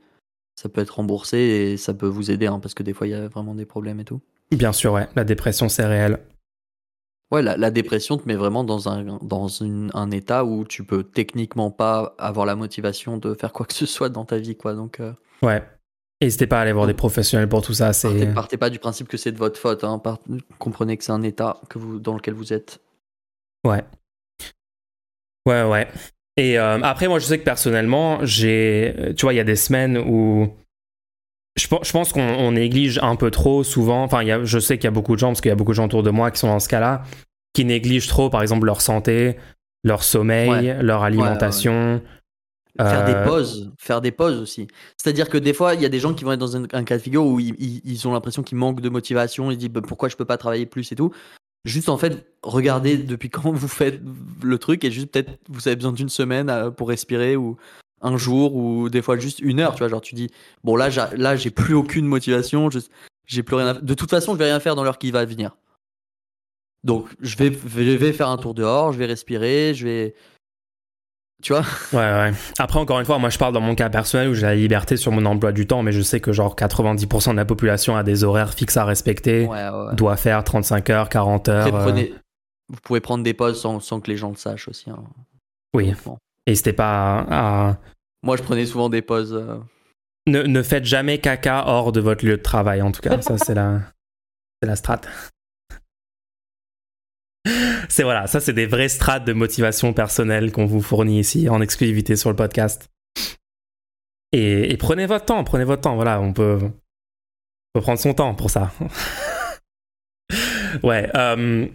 [0.56, 3.12] ça peut être remboursé et ça peut vous aider, hein, parce que des fois, il
[3.12, 4.20] y a vraiment des problèmes et tout.
[4.52, 5.08] Bien sûr, ouais.
[5.16, 6.20] La dépression, c'est réel.
[7.32, 11.70] Ouais, la, dépression te met vraiment dans un, dans un état où tu peux techniquement
[11.70, 14.74] pas avoir la motivation de faire quoi que ce soit dans ta vie, quoi.
[14.74, 15.64] Donc, euh, Ouais.
[16.22, 17.92] N'hésitez pas à aller voir des professionnels pour tout ça.
[17.94, 19.86] Partez, partez pas du principe que c'est de votre faute.
[19.86, 20.02] Hein.
[20.58, 22.82] comprenez que c'est un état que vous, dans lequel vous êtes.
[23.66, 23.84] Ouais.
[25.46, 25.88] Ouais, ouais.
[26.36, 29.14] Et euh, après, moi, je sais que personnellement, j'ai.
[29.16, 30.54] Tu vois, il y a des semaines où.
[31.60, 34.04] Je, je pense qu'on néglige un peu trop souvent.
[34.04, 35.56] Enfin, y a, je sais qu'il y a beaucoup de gens, parce qu'il y a
[35.56, 37.04] beaucoup de gens autour de moi qui sont dans ce cas-là,
[37.54, 39.36] qui négligent trop, par exemple, leur santé,
[39.84, 42.02] leur sommeil, leur alimentation.
[42.80, 44.68] Faire des Euh, pauses, faire des pauses aussi.
[44.96, 46.84] C'est-à-dire que des fois, il y a des gens qui vont être dans un, un
[46.86, 49.60] cas de figure où ils, ils- ils ont l'impression qu'ils manquent de motivation, ils se
[49.60, 51.12] disent bah, pourquoi je peux pas travailler plus et tout.
[51.66, 54.00] Juste en fait, regardez depuis quand vous faites
[54.42, 57.58] le truc et juste peut-être vous avez besoin d'une semaine euh, pour respirer ou
[58.02, 60.30] un jour ou des fois juste une heure, tu vois, genre tu dis
[60.64, 62.70] bon là là j'ai plus aucune motivation,
[63.26, 63.74] j'ai plus rien à...
[63.74, 65.56] de toute façon, je vais rien faire dans l'heure qui va venir.
[66.84, 70.16] Donc je vais je vais faire un tour dehors, je vais respirer, je vais
[71.42, 71.64] tu vois?
[71.94, 72.32] Ouais, ouais.
[72.58, 74.98] Après, encore une fois, moi je parle dans mon cas personnel où j'ai la liberté
[74.98, 78.04] sur mon emploi du temps, mais je sais que genre 90% de la population a
[78.04, 79.96] des horaires fixes à respecter, Ouais, ouais.
[79.96, 81.68] doit faire 35 heures, 40 heures.
[81.74, 82.08] Après, euh,
[82.68, 84.90] Vous pouvez prendre des pauses sans, sans que les gens le sachent aussi.
[84.90, 85.02] hein,
[85.74, 86.18] Oui, honnêtement.
[86.50, 87.78] N'hésitez pas à, à-
[88.24, 89.34] Moi, je prenais souvent des pauses.
[89.34, 89.58] euh,
[90.28, 93.22] Ne, ne faites jamais caca hors de votre lieu de travail, en tout cas.
[93.22, 93.80] Ça, c'est la,
[94.62, 95.02] c'est la strat.
[97.88, 101.62] C'est voilà, ça, c'est des vraies strates de motivation personnelle qu'on vous fournit ici en
[101.62, 102.90] exclusivité sur le podcast.
[104.32, 105.96] Et, et prenez votre temps, prenez votre temps.
[105.96, 106.72] Voilà, on peut, on
[107.74, 108.72] peut prendre son temps pour ça.
[110.84, 111.68] ouais, euh,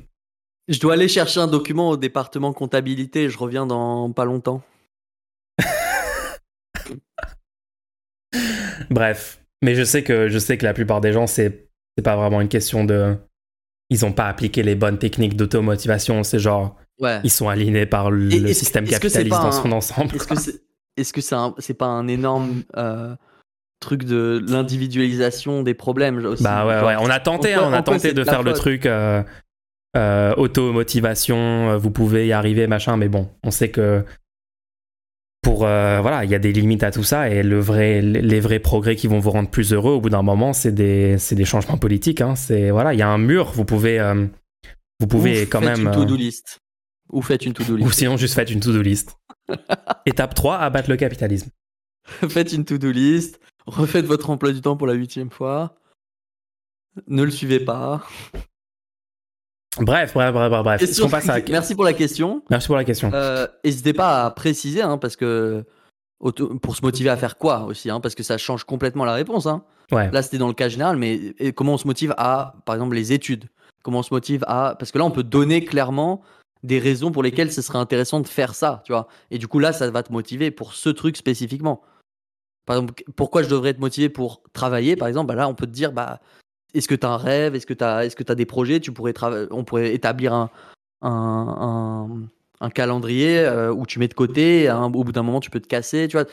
[0.69, 3.29] Je dois aller chercher un document au département comptabilité.
[3.29, 4.63] Je reviens dans pas longtemps.
[8.91, 9.41] bref.
[9.63, 12.41] Mais je sais que je sais que la plupart des gens, c'est c'est pas vraiment
[12.41, 13.17] une question de.
[13.91, 16.23] Ils ont pas appliqué les bonnes techniques d'automotivation.
[16.23, 17.21] C'est genre, Ouais.
[17.25, 20.15] ils sont alignés par le, système capitaliste dans un- son ensemble.
[20.17, 20.27] Est-ce
[21.13, 23.15] que c'est que c'est pas un énorme euh,
[23.81, 27.67] truc de l'individualisation des problèmes aussi Bah ouais, Genre, ouais, on a tenté, en quoi-
[27.67, 29.23] hein, on a tenté de faire le truc euh,
[29.97, 34.05] euh, auto-motivation, euh, vous pouvez y arriver, machin, mais bon, on sait que
[35.45, 38.41] pour euh, voilà, il y a des limites à tout ça et le vrai, les
[38.41, 41.45] vrais progrès qui vont vous rendre plus heureux au bout d'un moment, c'est des, des
[41.45, 42.21] changements politiques.
[42.21, 44.27] Hein, c'est voilà, il y a un mur, vous pouvez, euh,
[44.99, 46.61] vous pouvez Ou quand faites même, une to-do euh, list.
[47.13, 47.93] Ou faites une to-do ou list.
[47.93, 49.17] sinon juste faites une to-do list.
[50.07, 51.51] Étape 3, abattre le capitalisme.
[52.29, 53.39] faites une to-do list.
[53.67, 55.77] Refaites votre emploi du temps pour la huitième fois.
[57.07, 58.03] Ne le suivez pas.
[59.79, 60.83] Bref, bref, bref, bref, bref.
[60.83, 61.39] Est-ce Question- qu'on passe à...
[61.49, 62.43] Merci pour la question.
[62.51, 63.11] Merci pour la question.
[63.13, 65.65] Euh, N'hésitez pas à préciser, hein, parce que
[66.63, 69.47] pour se motiver à faire quoi aussi, hein, parce que ça change complètement la réponse.
[69.47, 69.65] Hein.
[69.93, 70.11] Ouais.
[70.11, 72.95] Là, c'était dans le cas général, mais et comment on se motive à, par exemple,
[72.95, 73.45] les études?
[73.83, 74.77] Comment on se motive à.
[74.79, 76.23] Parce que là, on peut donner clairement
[76.63, 79.09] des raisons pour lesquelles ce serait intéressant de faire ça, tu vois.
[79.31, 81.83] Et du coup, là, ça va te motiver pour ce truc spécifiquement.
[82.65, 85.27] Par exemple, pourquoi je devrais être motivé pour travailler, par exemple?
[85.29, 86.21] Bah Là, on peut te dire, bah,
[86.75, 87.55] est-ce que tu as un rêve?
[87.55, 88.81] Est-ce que tu as, est -ce as des projets?
[88.81, 90.51] Tu pourrais trava- On pourrait établir un,
[91.03, 92.29] un, un-
[92.61, 95.61] un calendrier euh, où tu mets de côté, hein, au bout d'un moment, tu peux
[95.61, 96.27] te casser, tu vois.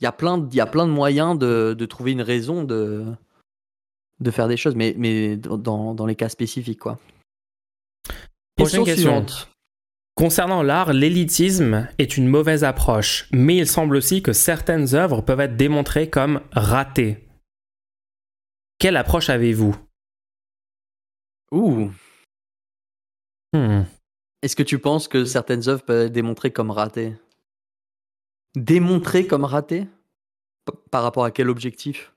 [0.00, 2.22] Il y a plein de, il y a plein de moyens de, de trouver une
[2.22, 3.04] raison de,
[4.20, 6.98] de faire des choses, mais, mais dans, dans les cas spécifiques, quoi.
[8.56, 9.10] Prochaine question.
[9.10, 9.48] suivante.
[10.16, 15.40] Concernant l'art, l'élitisme est une mauvaise approche, mais il semble aussi que certaines œuvres peuvent
[15.40, 17.18] être démontrées comme ratées.
[18.78, 19.74] Quelle approche avez-vous?
[21.54, 21.92] Ouh.
[23.52, 23.84] Hmm.
[24.42, 27.14] Est-ce que tu penses que certaines œuvres peuvent être démontrées comme ratées?
[28.56, 29.86] Démontrées comme ratées?
[30.66, 32.12] P- Par rapport à quel objectif?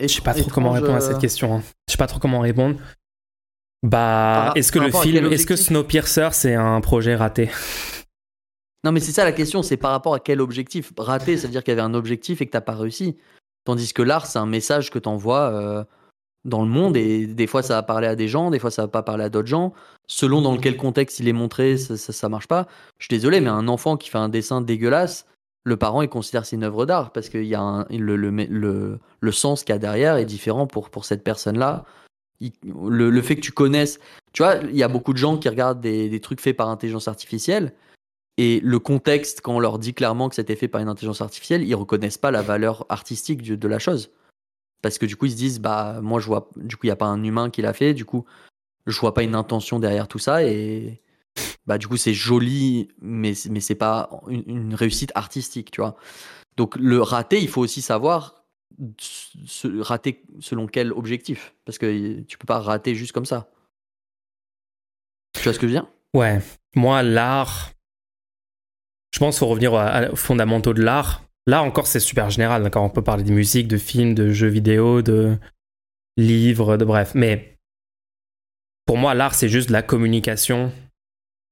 [0.00, 1.54] Je sais pas trop comment répondre à cette question.
[1.54, 1.62] hein.
[1.86, 2.80] Je sais pas trop comment répondre.
[3.84, 7.50] Bah, est-ce que le film, est-ce que Snowpiercer c'est un projet raté?
[8.84, 10.92] Non, mais c'est ça la question, c'est par rapport à quel objectif?
[10.96, 13.16] Raté, ça veut dire qu'il y avait un objectif et que t'as pas réussi.
[13.64, 15.84] Tandis que l'art, c'est un message que t'envoies euh,
[16.44, 18.82] dans le monde et des fois ça va parler à des gens, des fois ça
[18.82, 19.72] va pas parler à d'autres gens.
[20.08, 22.66] Selon dans quel contexte il est montré, ça, ça, ça marche pas.
[22.98, 25.26] Je suis désolé, mais un enfant qui fait un dessin dégueulasse,
[25.64, 28.30] le parent il considère c'est une œuvre d'art parce que y a un- le, le,
[28.30, 31.84] le, le sens qu'il y a derrière est différent pour, pour cette personne-là.
[32.64, 34.00] Le, le fait que tu connaisses,
[34.32, 36.68] tu vois, il y a beaucoup de gens qui regardent des, des trucs faits par
[36.68, 37.72] intelligence artificielle
[38.36, 41.62] et le contexte, quand on leur dit clairement que c'était fait par une intelligence artificielle,
[41.62, 44.10] ils reconnaissent pas la valeur artistique du- de la chose.
[44.82, 46.92] Parce que du coup, ils se disent, bah, moi, je vois, du coup, il n'y
[46.92, 48.24] a pas un humain qui l'a fait, du coup,
[48.86, 51.00] je vois pas une intention derrière tout ça, et
[51.66, 55.96] bah, du coup, c'est joli, mais, mais c'est pas une, réussite artistique, tu vois.
[56.56, 58.44] Donc, le raté, il faut aussi savoir
[58.98, 61.54] se rater selon quel objectif.
[61.64, 63.50] Parce que tu peux pas rater juste comme ça.
[65.34, 65.88] Tu vois ce que je veux dire?
[66.14, 66.40] Ouais.
[66.74, 67.70] Moi, l'art.
[69.14, 71.22] Je pense qu'il faut revenir aux fondamentaux de l'art.
[71.46, 72.62] Là encore, c'est super général.
[72.62, 75.36] D'accord, on peut parler de musique, de films, de jeux vidéo, de
[76.16, 77.12] livres, de bref.
[77.14, 77.58] Mais
[78.86, 80.72] pour moi, l'art, c'est juste la communication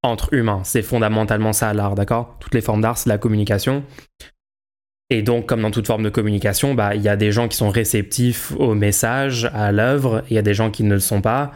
[0.02, 0.62] entre humains.
[0.64, 2.36] C'est fondamentalement ça, l'art, d'accord?
[2.40, 3.84] Toutes les formes d'art, c'est la communication.
[5.10, 7.56] Et donc, comme dans toute forme de communication, bah, il y a des gens qui
[7.56, 11.20] sont réceptifs au message, à l'œuvre, il y a des gens qui ne le sont
[11.20, 11.52] pas.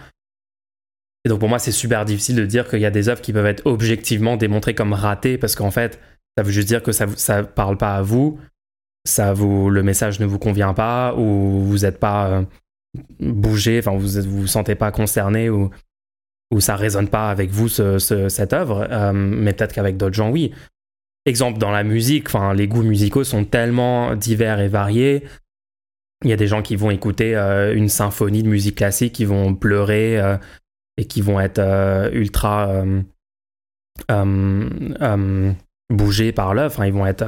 [1.24, 3.32] Et donc, pour moi, c'est super difficile de dire qu'il y a des œuvres qui
[3.32, 6.00] peuvent être objectivement démontrées comme ratées, parce qu'en fait,
[6.36, 8.38] Ça veut juste dire que ça ne parle pas à vous,
[9.06, 12.42] ça vous, le message ne vous convient pas, ou vous n'êtes pas euh,
[13.20, 15.70] bougé, enfin vous ne vous, sentez pas concerné, ou,
[16.50, 20.52] ou ça résonne pas avec vous cette œuvre, euh, mais peut-être qu'avec d'autres gens, oui.
[21.26, 25.24] Exemple, dans la musique, enfin, les goûts musicaux sont tellement divers et variés.
[26.22, 29.24] Il y a des gens qui vont écouter euh, une symphonie de musique classique, qui
[29.24, 30.20] vont pleurer
[30.98, 32.84] et qui vont être ultra
[35.94, 36.74] bougés par l'œuvre.
[36.74, 37.24] Enfin, ils vont être,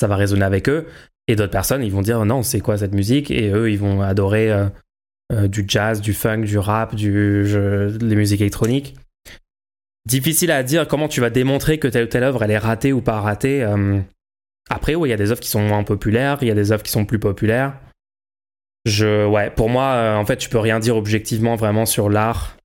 [0.00, 0.86] ça va résonner avec eux.
[1.28, 3.30] Et d'autres personnes, ils vont dire non, c'est quoi cette musique?
[3.30, 4.66] Et eux, ils vont adorer euh,
[5.32, 8.94] euh, du jazz, du funk, du rap, du, les musiques électroniques.
[10.06, 12.92] Difficile à dire comment tu vas démontrer que telle ou telle œuvre, elle est ratée
[12.92, 13.64] ou pas ratée.
[13.64, 13.98] Euh.
[14.70, 16.70] Après, oui, il y a des œuvres qui sont moins populaires, il y a des
[16.72, 17.74] œuvres qui sont plus populaires.
[18.84, 22.56] Je, ouais, pour moi, en fait, tu peux rien dire objectivement vraiment sur l'art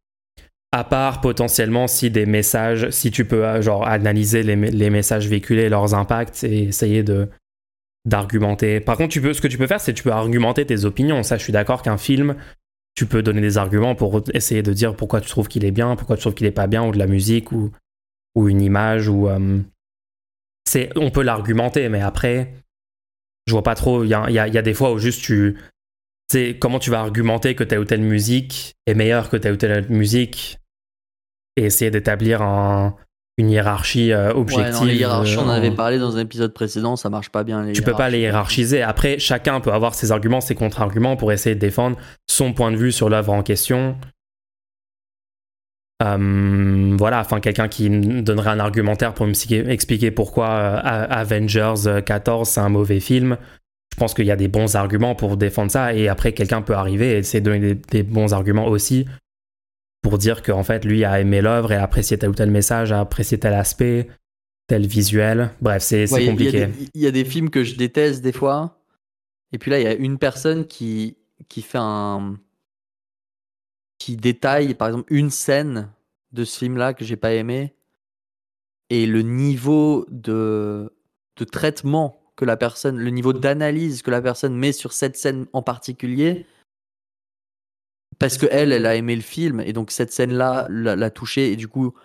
[0.71, 5.69] à part potentiellement si des messages, si tu peux euh, genre analyser les, messages véhiculés,
[5.69, 7.29] leurs impacts et essayer de
[8.05, 8.79] d'argumenter.
[8.79, 11.21] Par contre, tu peux, ce que tu peux faire, c'est tu peux argumenter tes opinions.
[11.21, 12.35] Ça, je suis d'accord qu'un film,
[12.95, 15.95] tu peux donner des arguments pour essayer de dire pourquoi tu trouves qu'il est bien,
[15.95, 17.71] pourquoi tu trouves qu'il est pas bien, ou de la musique, ou,
[18.33, 19.59] ou une image, ou euh,
[20.67, 22.55] c'est, on peut l'argumenter, mais après,
[23.45, 24.03] je vois pas trop.
[24.03, 25.57] Il y a, des fois où juste tu,
[26.31, 29.57] sais comment tu vas argumenter que telle ou telle musique est meilleure que telle ou
[29.57, 30.57] telle musique
[31.57, 32.41] et essayer d'établir
[33.37, 34.87] une hiérarchie euh, objective.
[34.87, 37.63] les hiérarchies, on en avait parlé dans un épisode précédent, ça marche pas bien.
[37.63, 38.81] Les tu peux pas les hiérarchiser.
[38.81, 41.97] Après, chacun peut avoir ses arguments, ses contre-arguments pour essayer de défendre
[42.27, 43.95] son point de vue sur l'œuvre en question.
[46.03, 52.59] Euh, voilà, enfin quelqu'un qui donnerait un argumentaire pour m'expliquer pourquoi euh, Avengers 14 c'est
[52.59, 53.37] un mauvais film.
[53.93, 56.73] Je pense qu'il y a des bons arguments pour défendre ça et après quelqu'un peut
[56.73, 59.05] arriver et essayer de donner des bons arguments aussi
[60.01, 62.91] pour dire qu'en fait, lui a aimé l'œuvre et a apprécié tel ou tel message,
[62.91, 64.07] a apprécié tel aspect,
[64.67, 65.51] tel visuel.
[65.61, 66.69] Bref, c'est compliqué.
[66.93, 68.79] Il y, a des films que je déteste des fois.
[69.51, 71.17] Et puis là, il y a une personne qui,
[71.49, 72.37] qui fait un.
[73.99, 75.89] qui détaille, par exemple, une scène
[76.31, 77.75] de ce film-là que j'ai pas aimé.
[78.89, 80.91] Et le niveau de,
[81.37, 85.45] de traitement que la personne, le niveau d'analyse que la personne met sur cette scène
[85.53, 86.45] en particulier,
[88.21, 91.55] parce que elle, elle a aimé le film et donc cette scène-là l'a touchée et
[91.55, 91.95] du coup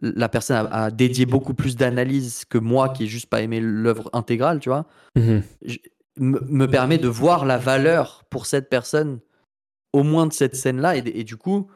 [0.00, 4.08] la personne a, dédié beaucoup plus d'analyse que moi qui ai juste pas aimé l'œuvre
[4.14, 4.86] intégrale, tu vois.
[5.16, 5.42] Mhm.
[6.16, 9.20] me permet de voir la valeur pour cette personne
[9.92, 11.70] au moins de cette scène-là et, du coup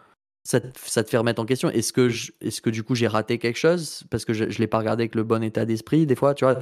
[0.44, 1.68] ça te, ça te, fait remettre en question.
[1.68, 2.08] Est-ce que,
[2.40, 4.04] est que du coup j'ai raté quelque chose?
[4.08, 6.46] Parce que je, ne l'ai pas regardé avec le bon état d'esprit des fois, tu
[6.46, 6.58] vois.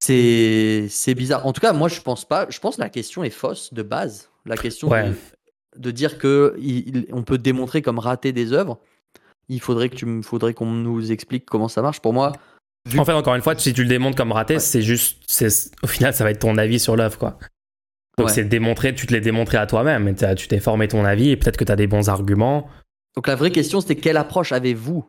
[0.00, 1.44] C'est bizarre.
[1.44, 2.46] En tout cas, moi je pense pas.
[2.48, 4.90] Je pense que la question est fausse de base la question
[5.76, 6.56] de, dire que
[7.12, 8.80] on peut démontrer comme rater des œuvres.
[9.48, 12.00] Il faudrait que tu faudrait qu'on nous explique comment ça marche.
[12.00, 12.32] Pour moi,
[12.96, 15.18] en fait, encore une fois, si tu le démontres comme raté, c'est juste,
[15.82, 17.38] au final, ça va être ton avis sur l'œuvre, quoi.
[18.18, 21.36] Donc c'est démontrer, tu te l'es démontré à toi-même, tu t'es formé ton avis et
[21.36, 22.68] peut-être que tu as des bons arguments.
[23.16, 25.06] Donc la vraie question, c'était quelle approche avez-vous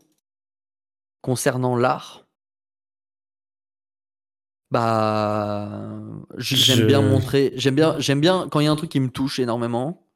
[1.22, 2.26] concernant l'art?
[4.72, 5.70] Bah,
[6.38, 7.52] j'aime bien montrer.
[7.56, 10.08] J'aime bien, j'aime bien quand il y a un truc qui me touche énormément.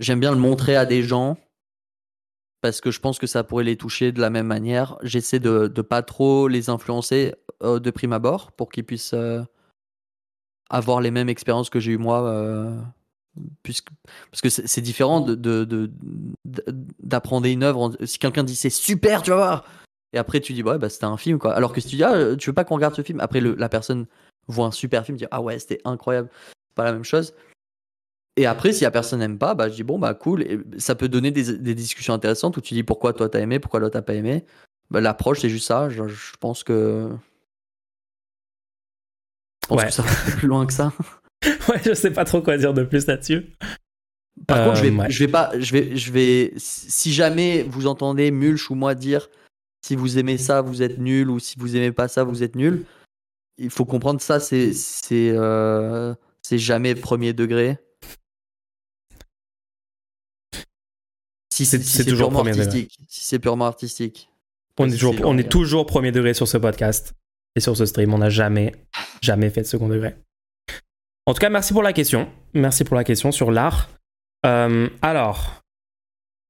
[0.00, 1.36] J'aime bien le montrer à des gens
[2.62, 4.96] parce que je pense que ça pourrait les toucher de la même manière.
[5.02, 9.42] J'essaie de, de pas trop les influencer euh, de prime abord pour qu'ils puissent euh,
[10.70, 12.26] avoir les mêmes expériences que j'ai eu moi.
[12.28, 12.80] Euh,
[13.62, 13.88] puisque,
[14.30, 15.90] parce que c'est différent de,
[17.00, 17.92] d'apprendre une œuvre.
[18.04, 19.64] Si quelqu'un dit c'est super, tu vas voir,
[20.12, 21.54] et après, tu dis, ouais, bah, c'était un film, quoi.
[21.54, 23.20] Alors que si tu dis, ah, tu veux pas qu'on regarde ce film?
[23.20, 24.06] Après, le, la personne
[24.46, 26.28] voit un super film, dit, ah ouais, c'était incroyable.
[26.48, 27.34] C'est pas la même chose.
[28.36, 30.42] Et après, si la personne n'aime pas, bah, je dis, bon, bah, cool.
[30.42, 33.58] Et ça peut donner des, des discussions intéressantes où tu dis pourquoi toi t'as aimé,
[33.58, 34.44] pourquoi l'autre t'as pas aimé?
[34.90, 35.88] Bah, L'approche, c'est juste ça.
[35.88, 36.02] Je,
[36.40, 37.10] pense que.
[39.62, 40.92] Je pense que ça va plus loin que ça.
[41.68, 43.52] ouais, je sais pas trop quoi dire de plus là-dessus.
[44.46, 47.86] Par contre, je vais, euh, je vais pas, je vais, je vais, si jamais vous
[47.86, 49.28] entendez Mulch ou moi dire
[49.84, 52.56] si vous aimez ça, vous êtes nul, ou si vous aimez pas ça, vous êtes
[52.56, 52.84] nul.
[53.58, 57.78] Il faut comprendre ça, c'est c'est euh, c'est jamais premier degré.
[61.52, 64.28] Si c'est toujours purement artistique, si c'est purement artistique.
[64.78, 67.12] On est, toujours, on est toujours premier degré sur ce podcast
[67.54, 68.14] et sur ce stream.
[68.14, 68.74] On n'a jamais,
[69.20, 70.14] jamais fait de second degré.
[71.26, 72.28] En tout cas, merci pour la question.
[72.54, 73.90] Merci pour la question sur l'art.
[74.46, 75.62] Euh, alors,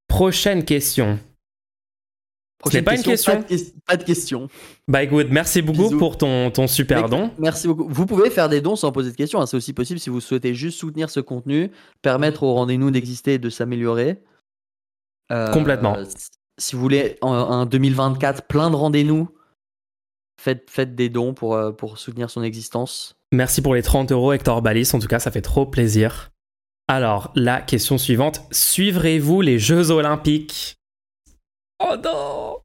[0.06, 1.18] prochaine question.
[2.70, 3.44] C'est pas une question.
[3.86, 4.48] Pas de, question.
[4.86, 7.30] Bah écoute, merci beaucoup pour ton, ton super don.
[7.38, 7.86] Merci beaucoup.
[7.88, 9.40] Vous pouvez faire des dons sans poser de questions.
[9.40, 9.46] Hein.
[9.46, 11.70] C'est aussi possible si vous souhaitez juste soutenir ce contenu,
[12.02, 14.22] permettre au rendez-vous d'exister et de s'améliorer.
[15.32, 15.96] Euh, Complètement.
[16.58, 19.28] Si vous voulez, en, 2024, plein de rendez-vous.
[20.40, 23.16] faites, faites des dons pour, euh, pour soutenir son existence.
[23.32, 24.90] Merci pour les 30 euros, Hector Balis.
[24.92, 26.30] En tout cas, ça fait trop plaisir.
[26.88, 28.42] Alors, la question suivante.
[28.50, 30.76] Suivrez-vous les Jeux Olympiques?
[31.82, 32.56] Oh non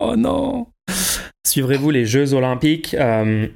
[0.00, 0.66] Oh non
[1.46, 3.46] Suivrez-vous les Jeux Olympiques Euh,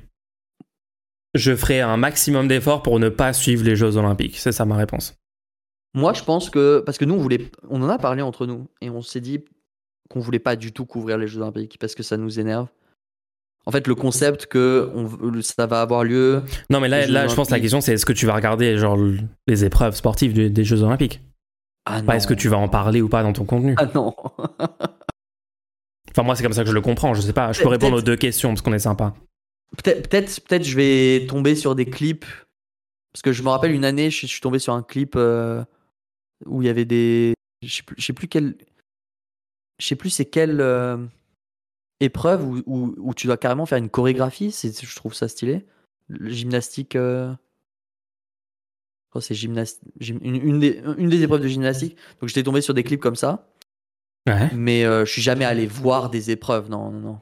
[1.35, 4.39] Je ferai un maximum d'efforts pour ne pas suivre les Jeux Olympiques.
[4.39, 5.15] C'est ça ma réponse.
[5.95, 6.81] Moi, je pense que.
[6.85, 8.69] Parce que nous, on, voulait, on en a parlé entre nous.
[8.81, 9.45] Et on s'est dit
[10.11, 12.69] qu'on voulait pas du tout couvrir les Jeux Olympiques parce que ça nous énerve.
[13.67, 16.43] En fait, le concept que on, ça va avoir lieu.
[16.71, 18.79] Non, mais là, là je pense que la question, c'est est-ce que tu vas regarder
[18.79, 18.97] genre,
[19.47, 21.21] les épreuves sportives des Jeux Olympiques?
[21.85, 23.75] Ah Pas est-ce que tu vas en parler ou pas dans ton contenu?
[23.79, 24.15] Ah non
[26.11, 27.15] Enfin, moi, c'est comme ça que je le comprends.
[27.15, 27.53] Je sais pas.
[27.53, 29.15] Je peux répondre aux deux questions parce qu'on est sympa.
[29.77, 32.25] Peut-être, peut-être, je vais tomber sur des clips.
[33.13, 35.65] Parce que je me rappelle une année, je, je suis tombé sur un clip euh,
[36.47, 37.35] où il y avait des.
[37.63, 38.57] Je sais plus, je sais plus quelle.
[39.81, 40.97] Je sais plus c'est quelle euh,
[42.01, 44.51] épreuve où, où, où tu dois carrément faire une chorégraphie.
[44.51, 45.67] C'est, je trouve ça stylé.
[46.09, 46.97] Le gymnastique.
[46.97, 49.81] euh, Je crois que c'est gymnast...
[50.01, 51.97] gym- une, une des, une des épreuves de gymnastique.
[52.21, 53.49] Donc j'étais tombé sur des clips comme ça.
[54.27, 54.51] Ouais.
[54.55, 57.21] Mais euh, je suis jamais allé voir des épreuves, non, non, non.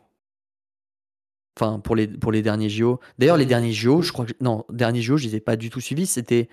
[1.58, 3.00] Enfin, pour les, pour les derniers JO.
[3.18, 4.32] D'ailleurs, les derniers JO, je crois que.
[4.40, 6.06] Non, derniers JO, je les ai pas du tout suivis.
[6.06, 6.48] C'était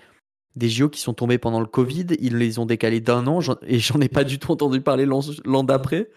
[0.56, 2.06] des JO qui sont tombés pendant le Covid.
[2.20, 5.64] Ils les ont décalés d'un an et j'en ai pas du tout entendu parler l'an
[5.64, 6.10] d'après.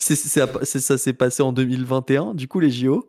[0.00, 3.08] C'est, c'est- c'est- ça s'est passé en 2021, du coup, les JO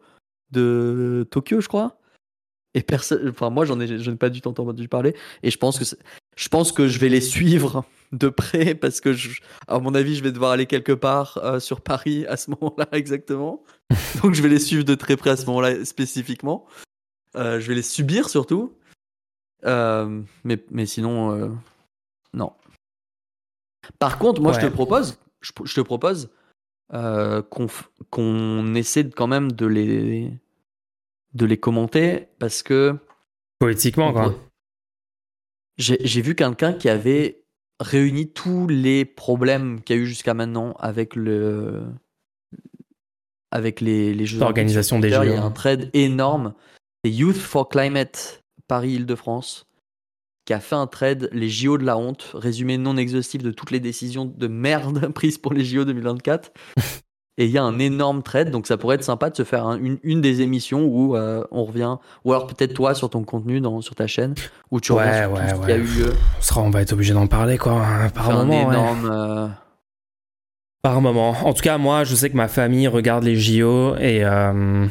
[0.52, 2.00] de Tokyo, je crois.
[2.76, 3.30] Et personne.
[3.30, 5.16] Enfin, moi, j'en ai, je n'ai pas du tout entendu parler.
[5.42, 5.96] Et je pense que,
[6.36, 10.16] je pense que je vais les suivre de près parce que, je, à mon avis,
[10.16, 13.64] je vais devoir aller quelque part euh, sur Paris à ce moment-là exactement.
[14.22, 16.66] Donc, je vais les suivre de très près à ce moment-là spécifiquement.
[17.36, 18.74] Euh, je vais les subir surtout.
[19.66, 21.58] Euh, mais, mais sinon,
[22.34, 22.54] non.
[24.00, 26.30] Par contre, moi, je te propose, je, je te propose
[26.90, 27.68] qu'on
[28.10, 30.32] qu'on essaie quand même de les,
[31.34, 32.96] de les commenter parce que
[33.60, 34.36] Politiquement, quoi.
[35.78, 37.44] J'ai vu quelqu'un qui avait
[37.80, 41.84] réuni tous les problèmes qu'il y a eu jusqu'à maintenant avec le
[43.52, 45.28] avec les, les Jeux L'organisation Olympiques des.
[45.28, 45.32] JO.
[45.32, 46.54] Il y a un thread énorme.
[47.04, 49.68] C'est Youth for Climate Paris-Île-de-France
[50.46, 53.72] qui a fait un thread les JO de la honte, résumé non exhaustif de toutes
[53.72, 56.52] les décisions de merde prises pour les JO 2024.
[57.38, 59.66] Et il y a un énorme thread, donc ça pourrait être sympa de se faire
[59.66, 63.24] un- une, une des émissions où euh, on revient, ou alors peut-être toi sur ton
[63.24, 64.36] contenu, dans, sur ta chaîne,
[64.72, 65.82] où tu Ouais, reviens sur ouais, tout ce qui a ouais.
[65.82, 66.14] eu lieu.
[66.38, 67.74] On, sera, on va être obligé d'en parler, quoi.
[67.74, 68.68] hein, Par Faire un moment.
[68.70, 68.74] ouais.
[68.74, 69.10] énorme.
[69.12, 69.48] euh,
[70.82, 71.32] Par moment.
[71.32, 74.88] En tout cas, moi, je sais que ma famille regarde les JO et euh,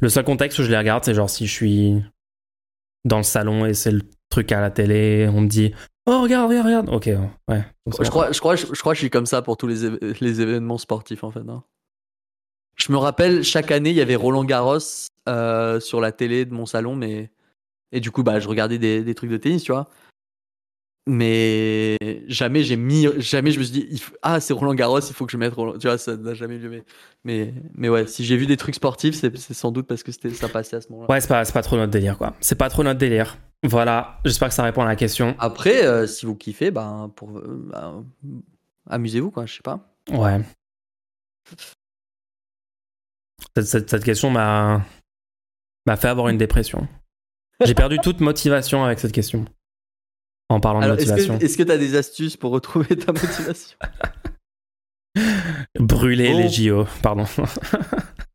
[0.00, 2.02] le seul contexte où je les regarde, c'est genre si je suis
[3.04, 5.72] dans le salon et c'est le truc à la télé, on me dit
[6.06, 6.88] Oh, regarde, regarde, regarde.
[6.88, 7.06] Ok,
[7.48, 7.64] ouais.
[7.86, 9.88] Je crois, je, crois, je, crois que je suis comme ça pour tous les,
[10.20, 11.48] les événements sportifs en fait.
[11.48, 11.62] hein.
[12.76, 14.78] Je me rappelle, chaque année, il y avait Roland Garros
[15.28, 17.30] euh, sur la télé de mon salon, mais.
[17.92, 19.88] Et du coup, bah, je regardais des, des trucs de tennis, tu vois.
[21.08, 21.96] Mais
[22.28, 23.06] jamais j'ai mis.
[23.20, 25.36] Jamais je me suis dit, il faut- ah, c'est Roland Garros, il faut que je
[25.36, 25.76] mette Roland.
[25.78, 26.70] Tu vois, ça n'a jamais eu lieu.
[26.70, 26.84] Mais,
[27.24, 30.30] mais, mais ouais, si j'ai vu des trucs sportifs, c'est sans doute parce que c'était-
[30.30, 31.10] ça passait à ce moment-là.
[31.10, 32.34] Ouais, c'est pas, c'est pas trop notre délire, quoi.
[32.40, 33.36] C'est pas trop notre délire.
[33.64, 35.34] Voilà, j'espère que ça répond à la question.
[35.38, 38.04] Après, euh, si vous kiffez, ben, pour, euh, ben,
[38.88, 39.92] amusez-vous, quoi, je sais pas.
[40.12, 40.40] Ouais.
[43.56, 44.82] Cette, cette- cette question m'a
[45.86, 46.86] m'a fait avoir une dépression.
[47.64, 49.44] J'ai perdu toute motivation avec cette question.
[50.52, 51.38] En parlant de Alors, est-ce motivation.
[51.38, 53.76] que tu as des astuces pour retrouver ta motivation?
[55.78, 56.38] Brûler Bon.
[56.38, 57.24] les JO, pardon.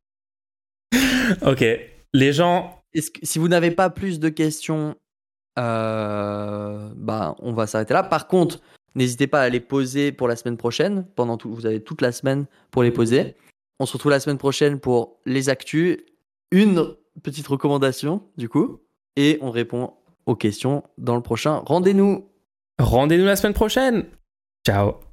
[1.46, 1.64] ok.
[2.14, 2.82] Les gens.
[2.94, 4.96] Que- si vous n'avez pas plus de questions,
[5.58, 8.02] euh, bah, on va s'arrêter là.
[8.02, 8.60] Par contre,
[8.94, 11.06] n'hésitez pas à les poser pour la semaine prochaine.
[11.16, 13.34] Pendant tout, vous avez toute la semaine pour les poser.
[13.78, 15.98] On se retrouve la semaine prochaine pour les actus.
[16.50, 18.80] Une petite recommandation, du coup.
[19.16, 19.94] Et on répond
[20.28, 21.62] aux questions dans le prochain.
[21.66, 22.28] Rendez-nous
[22.78, 24.04] Rendez-nous la semaine prochaine.
[24.64, 25.07] Ciao.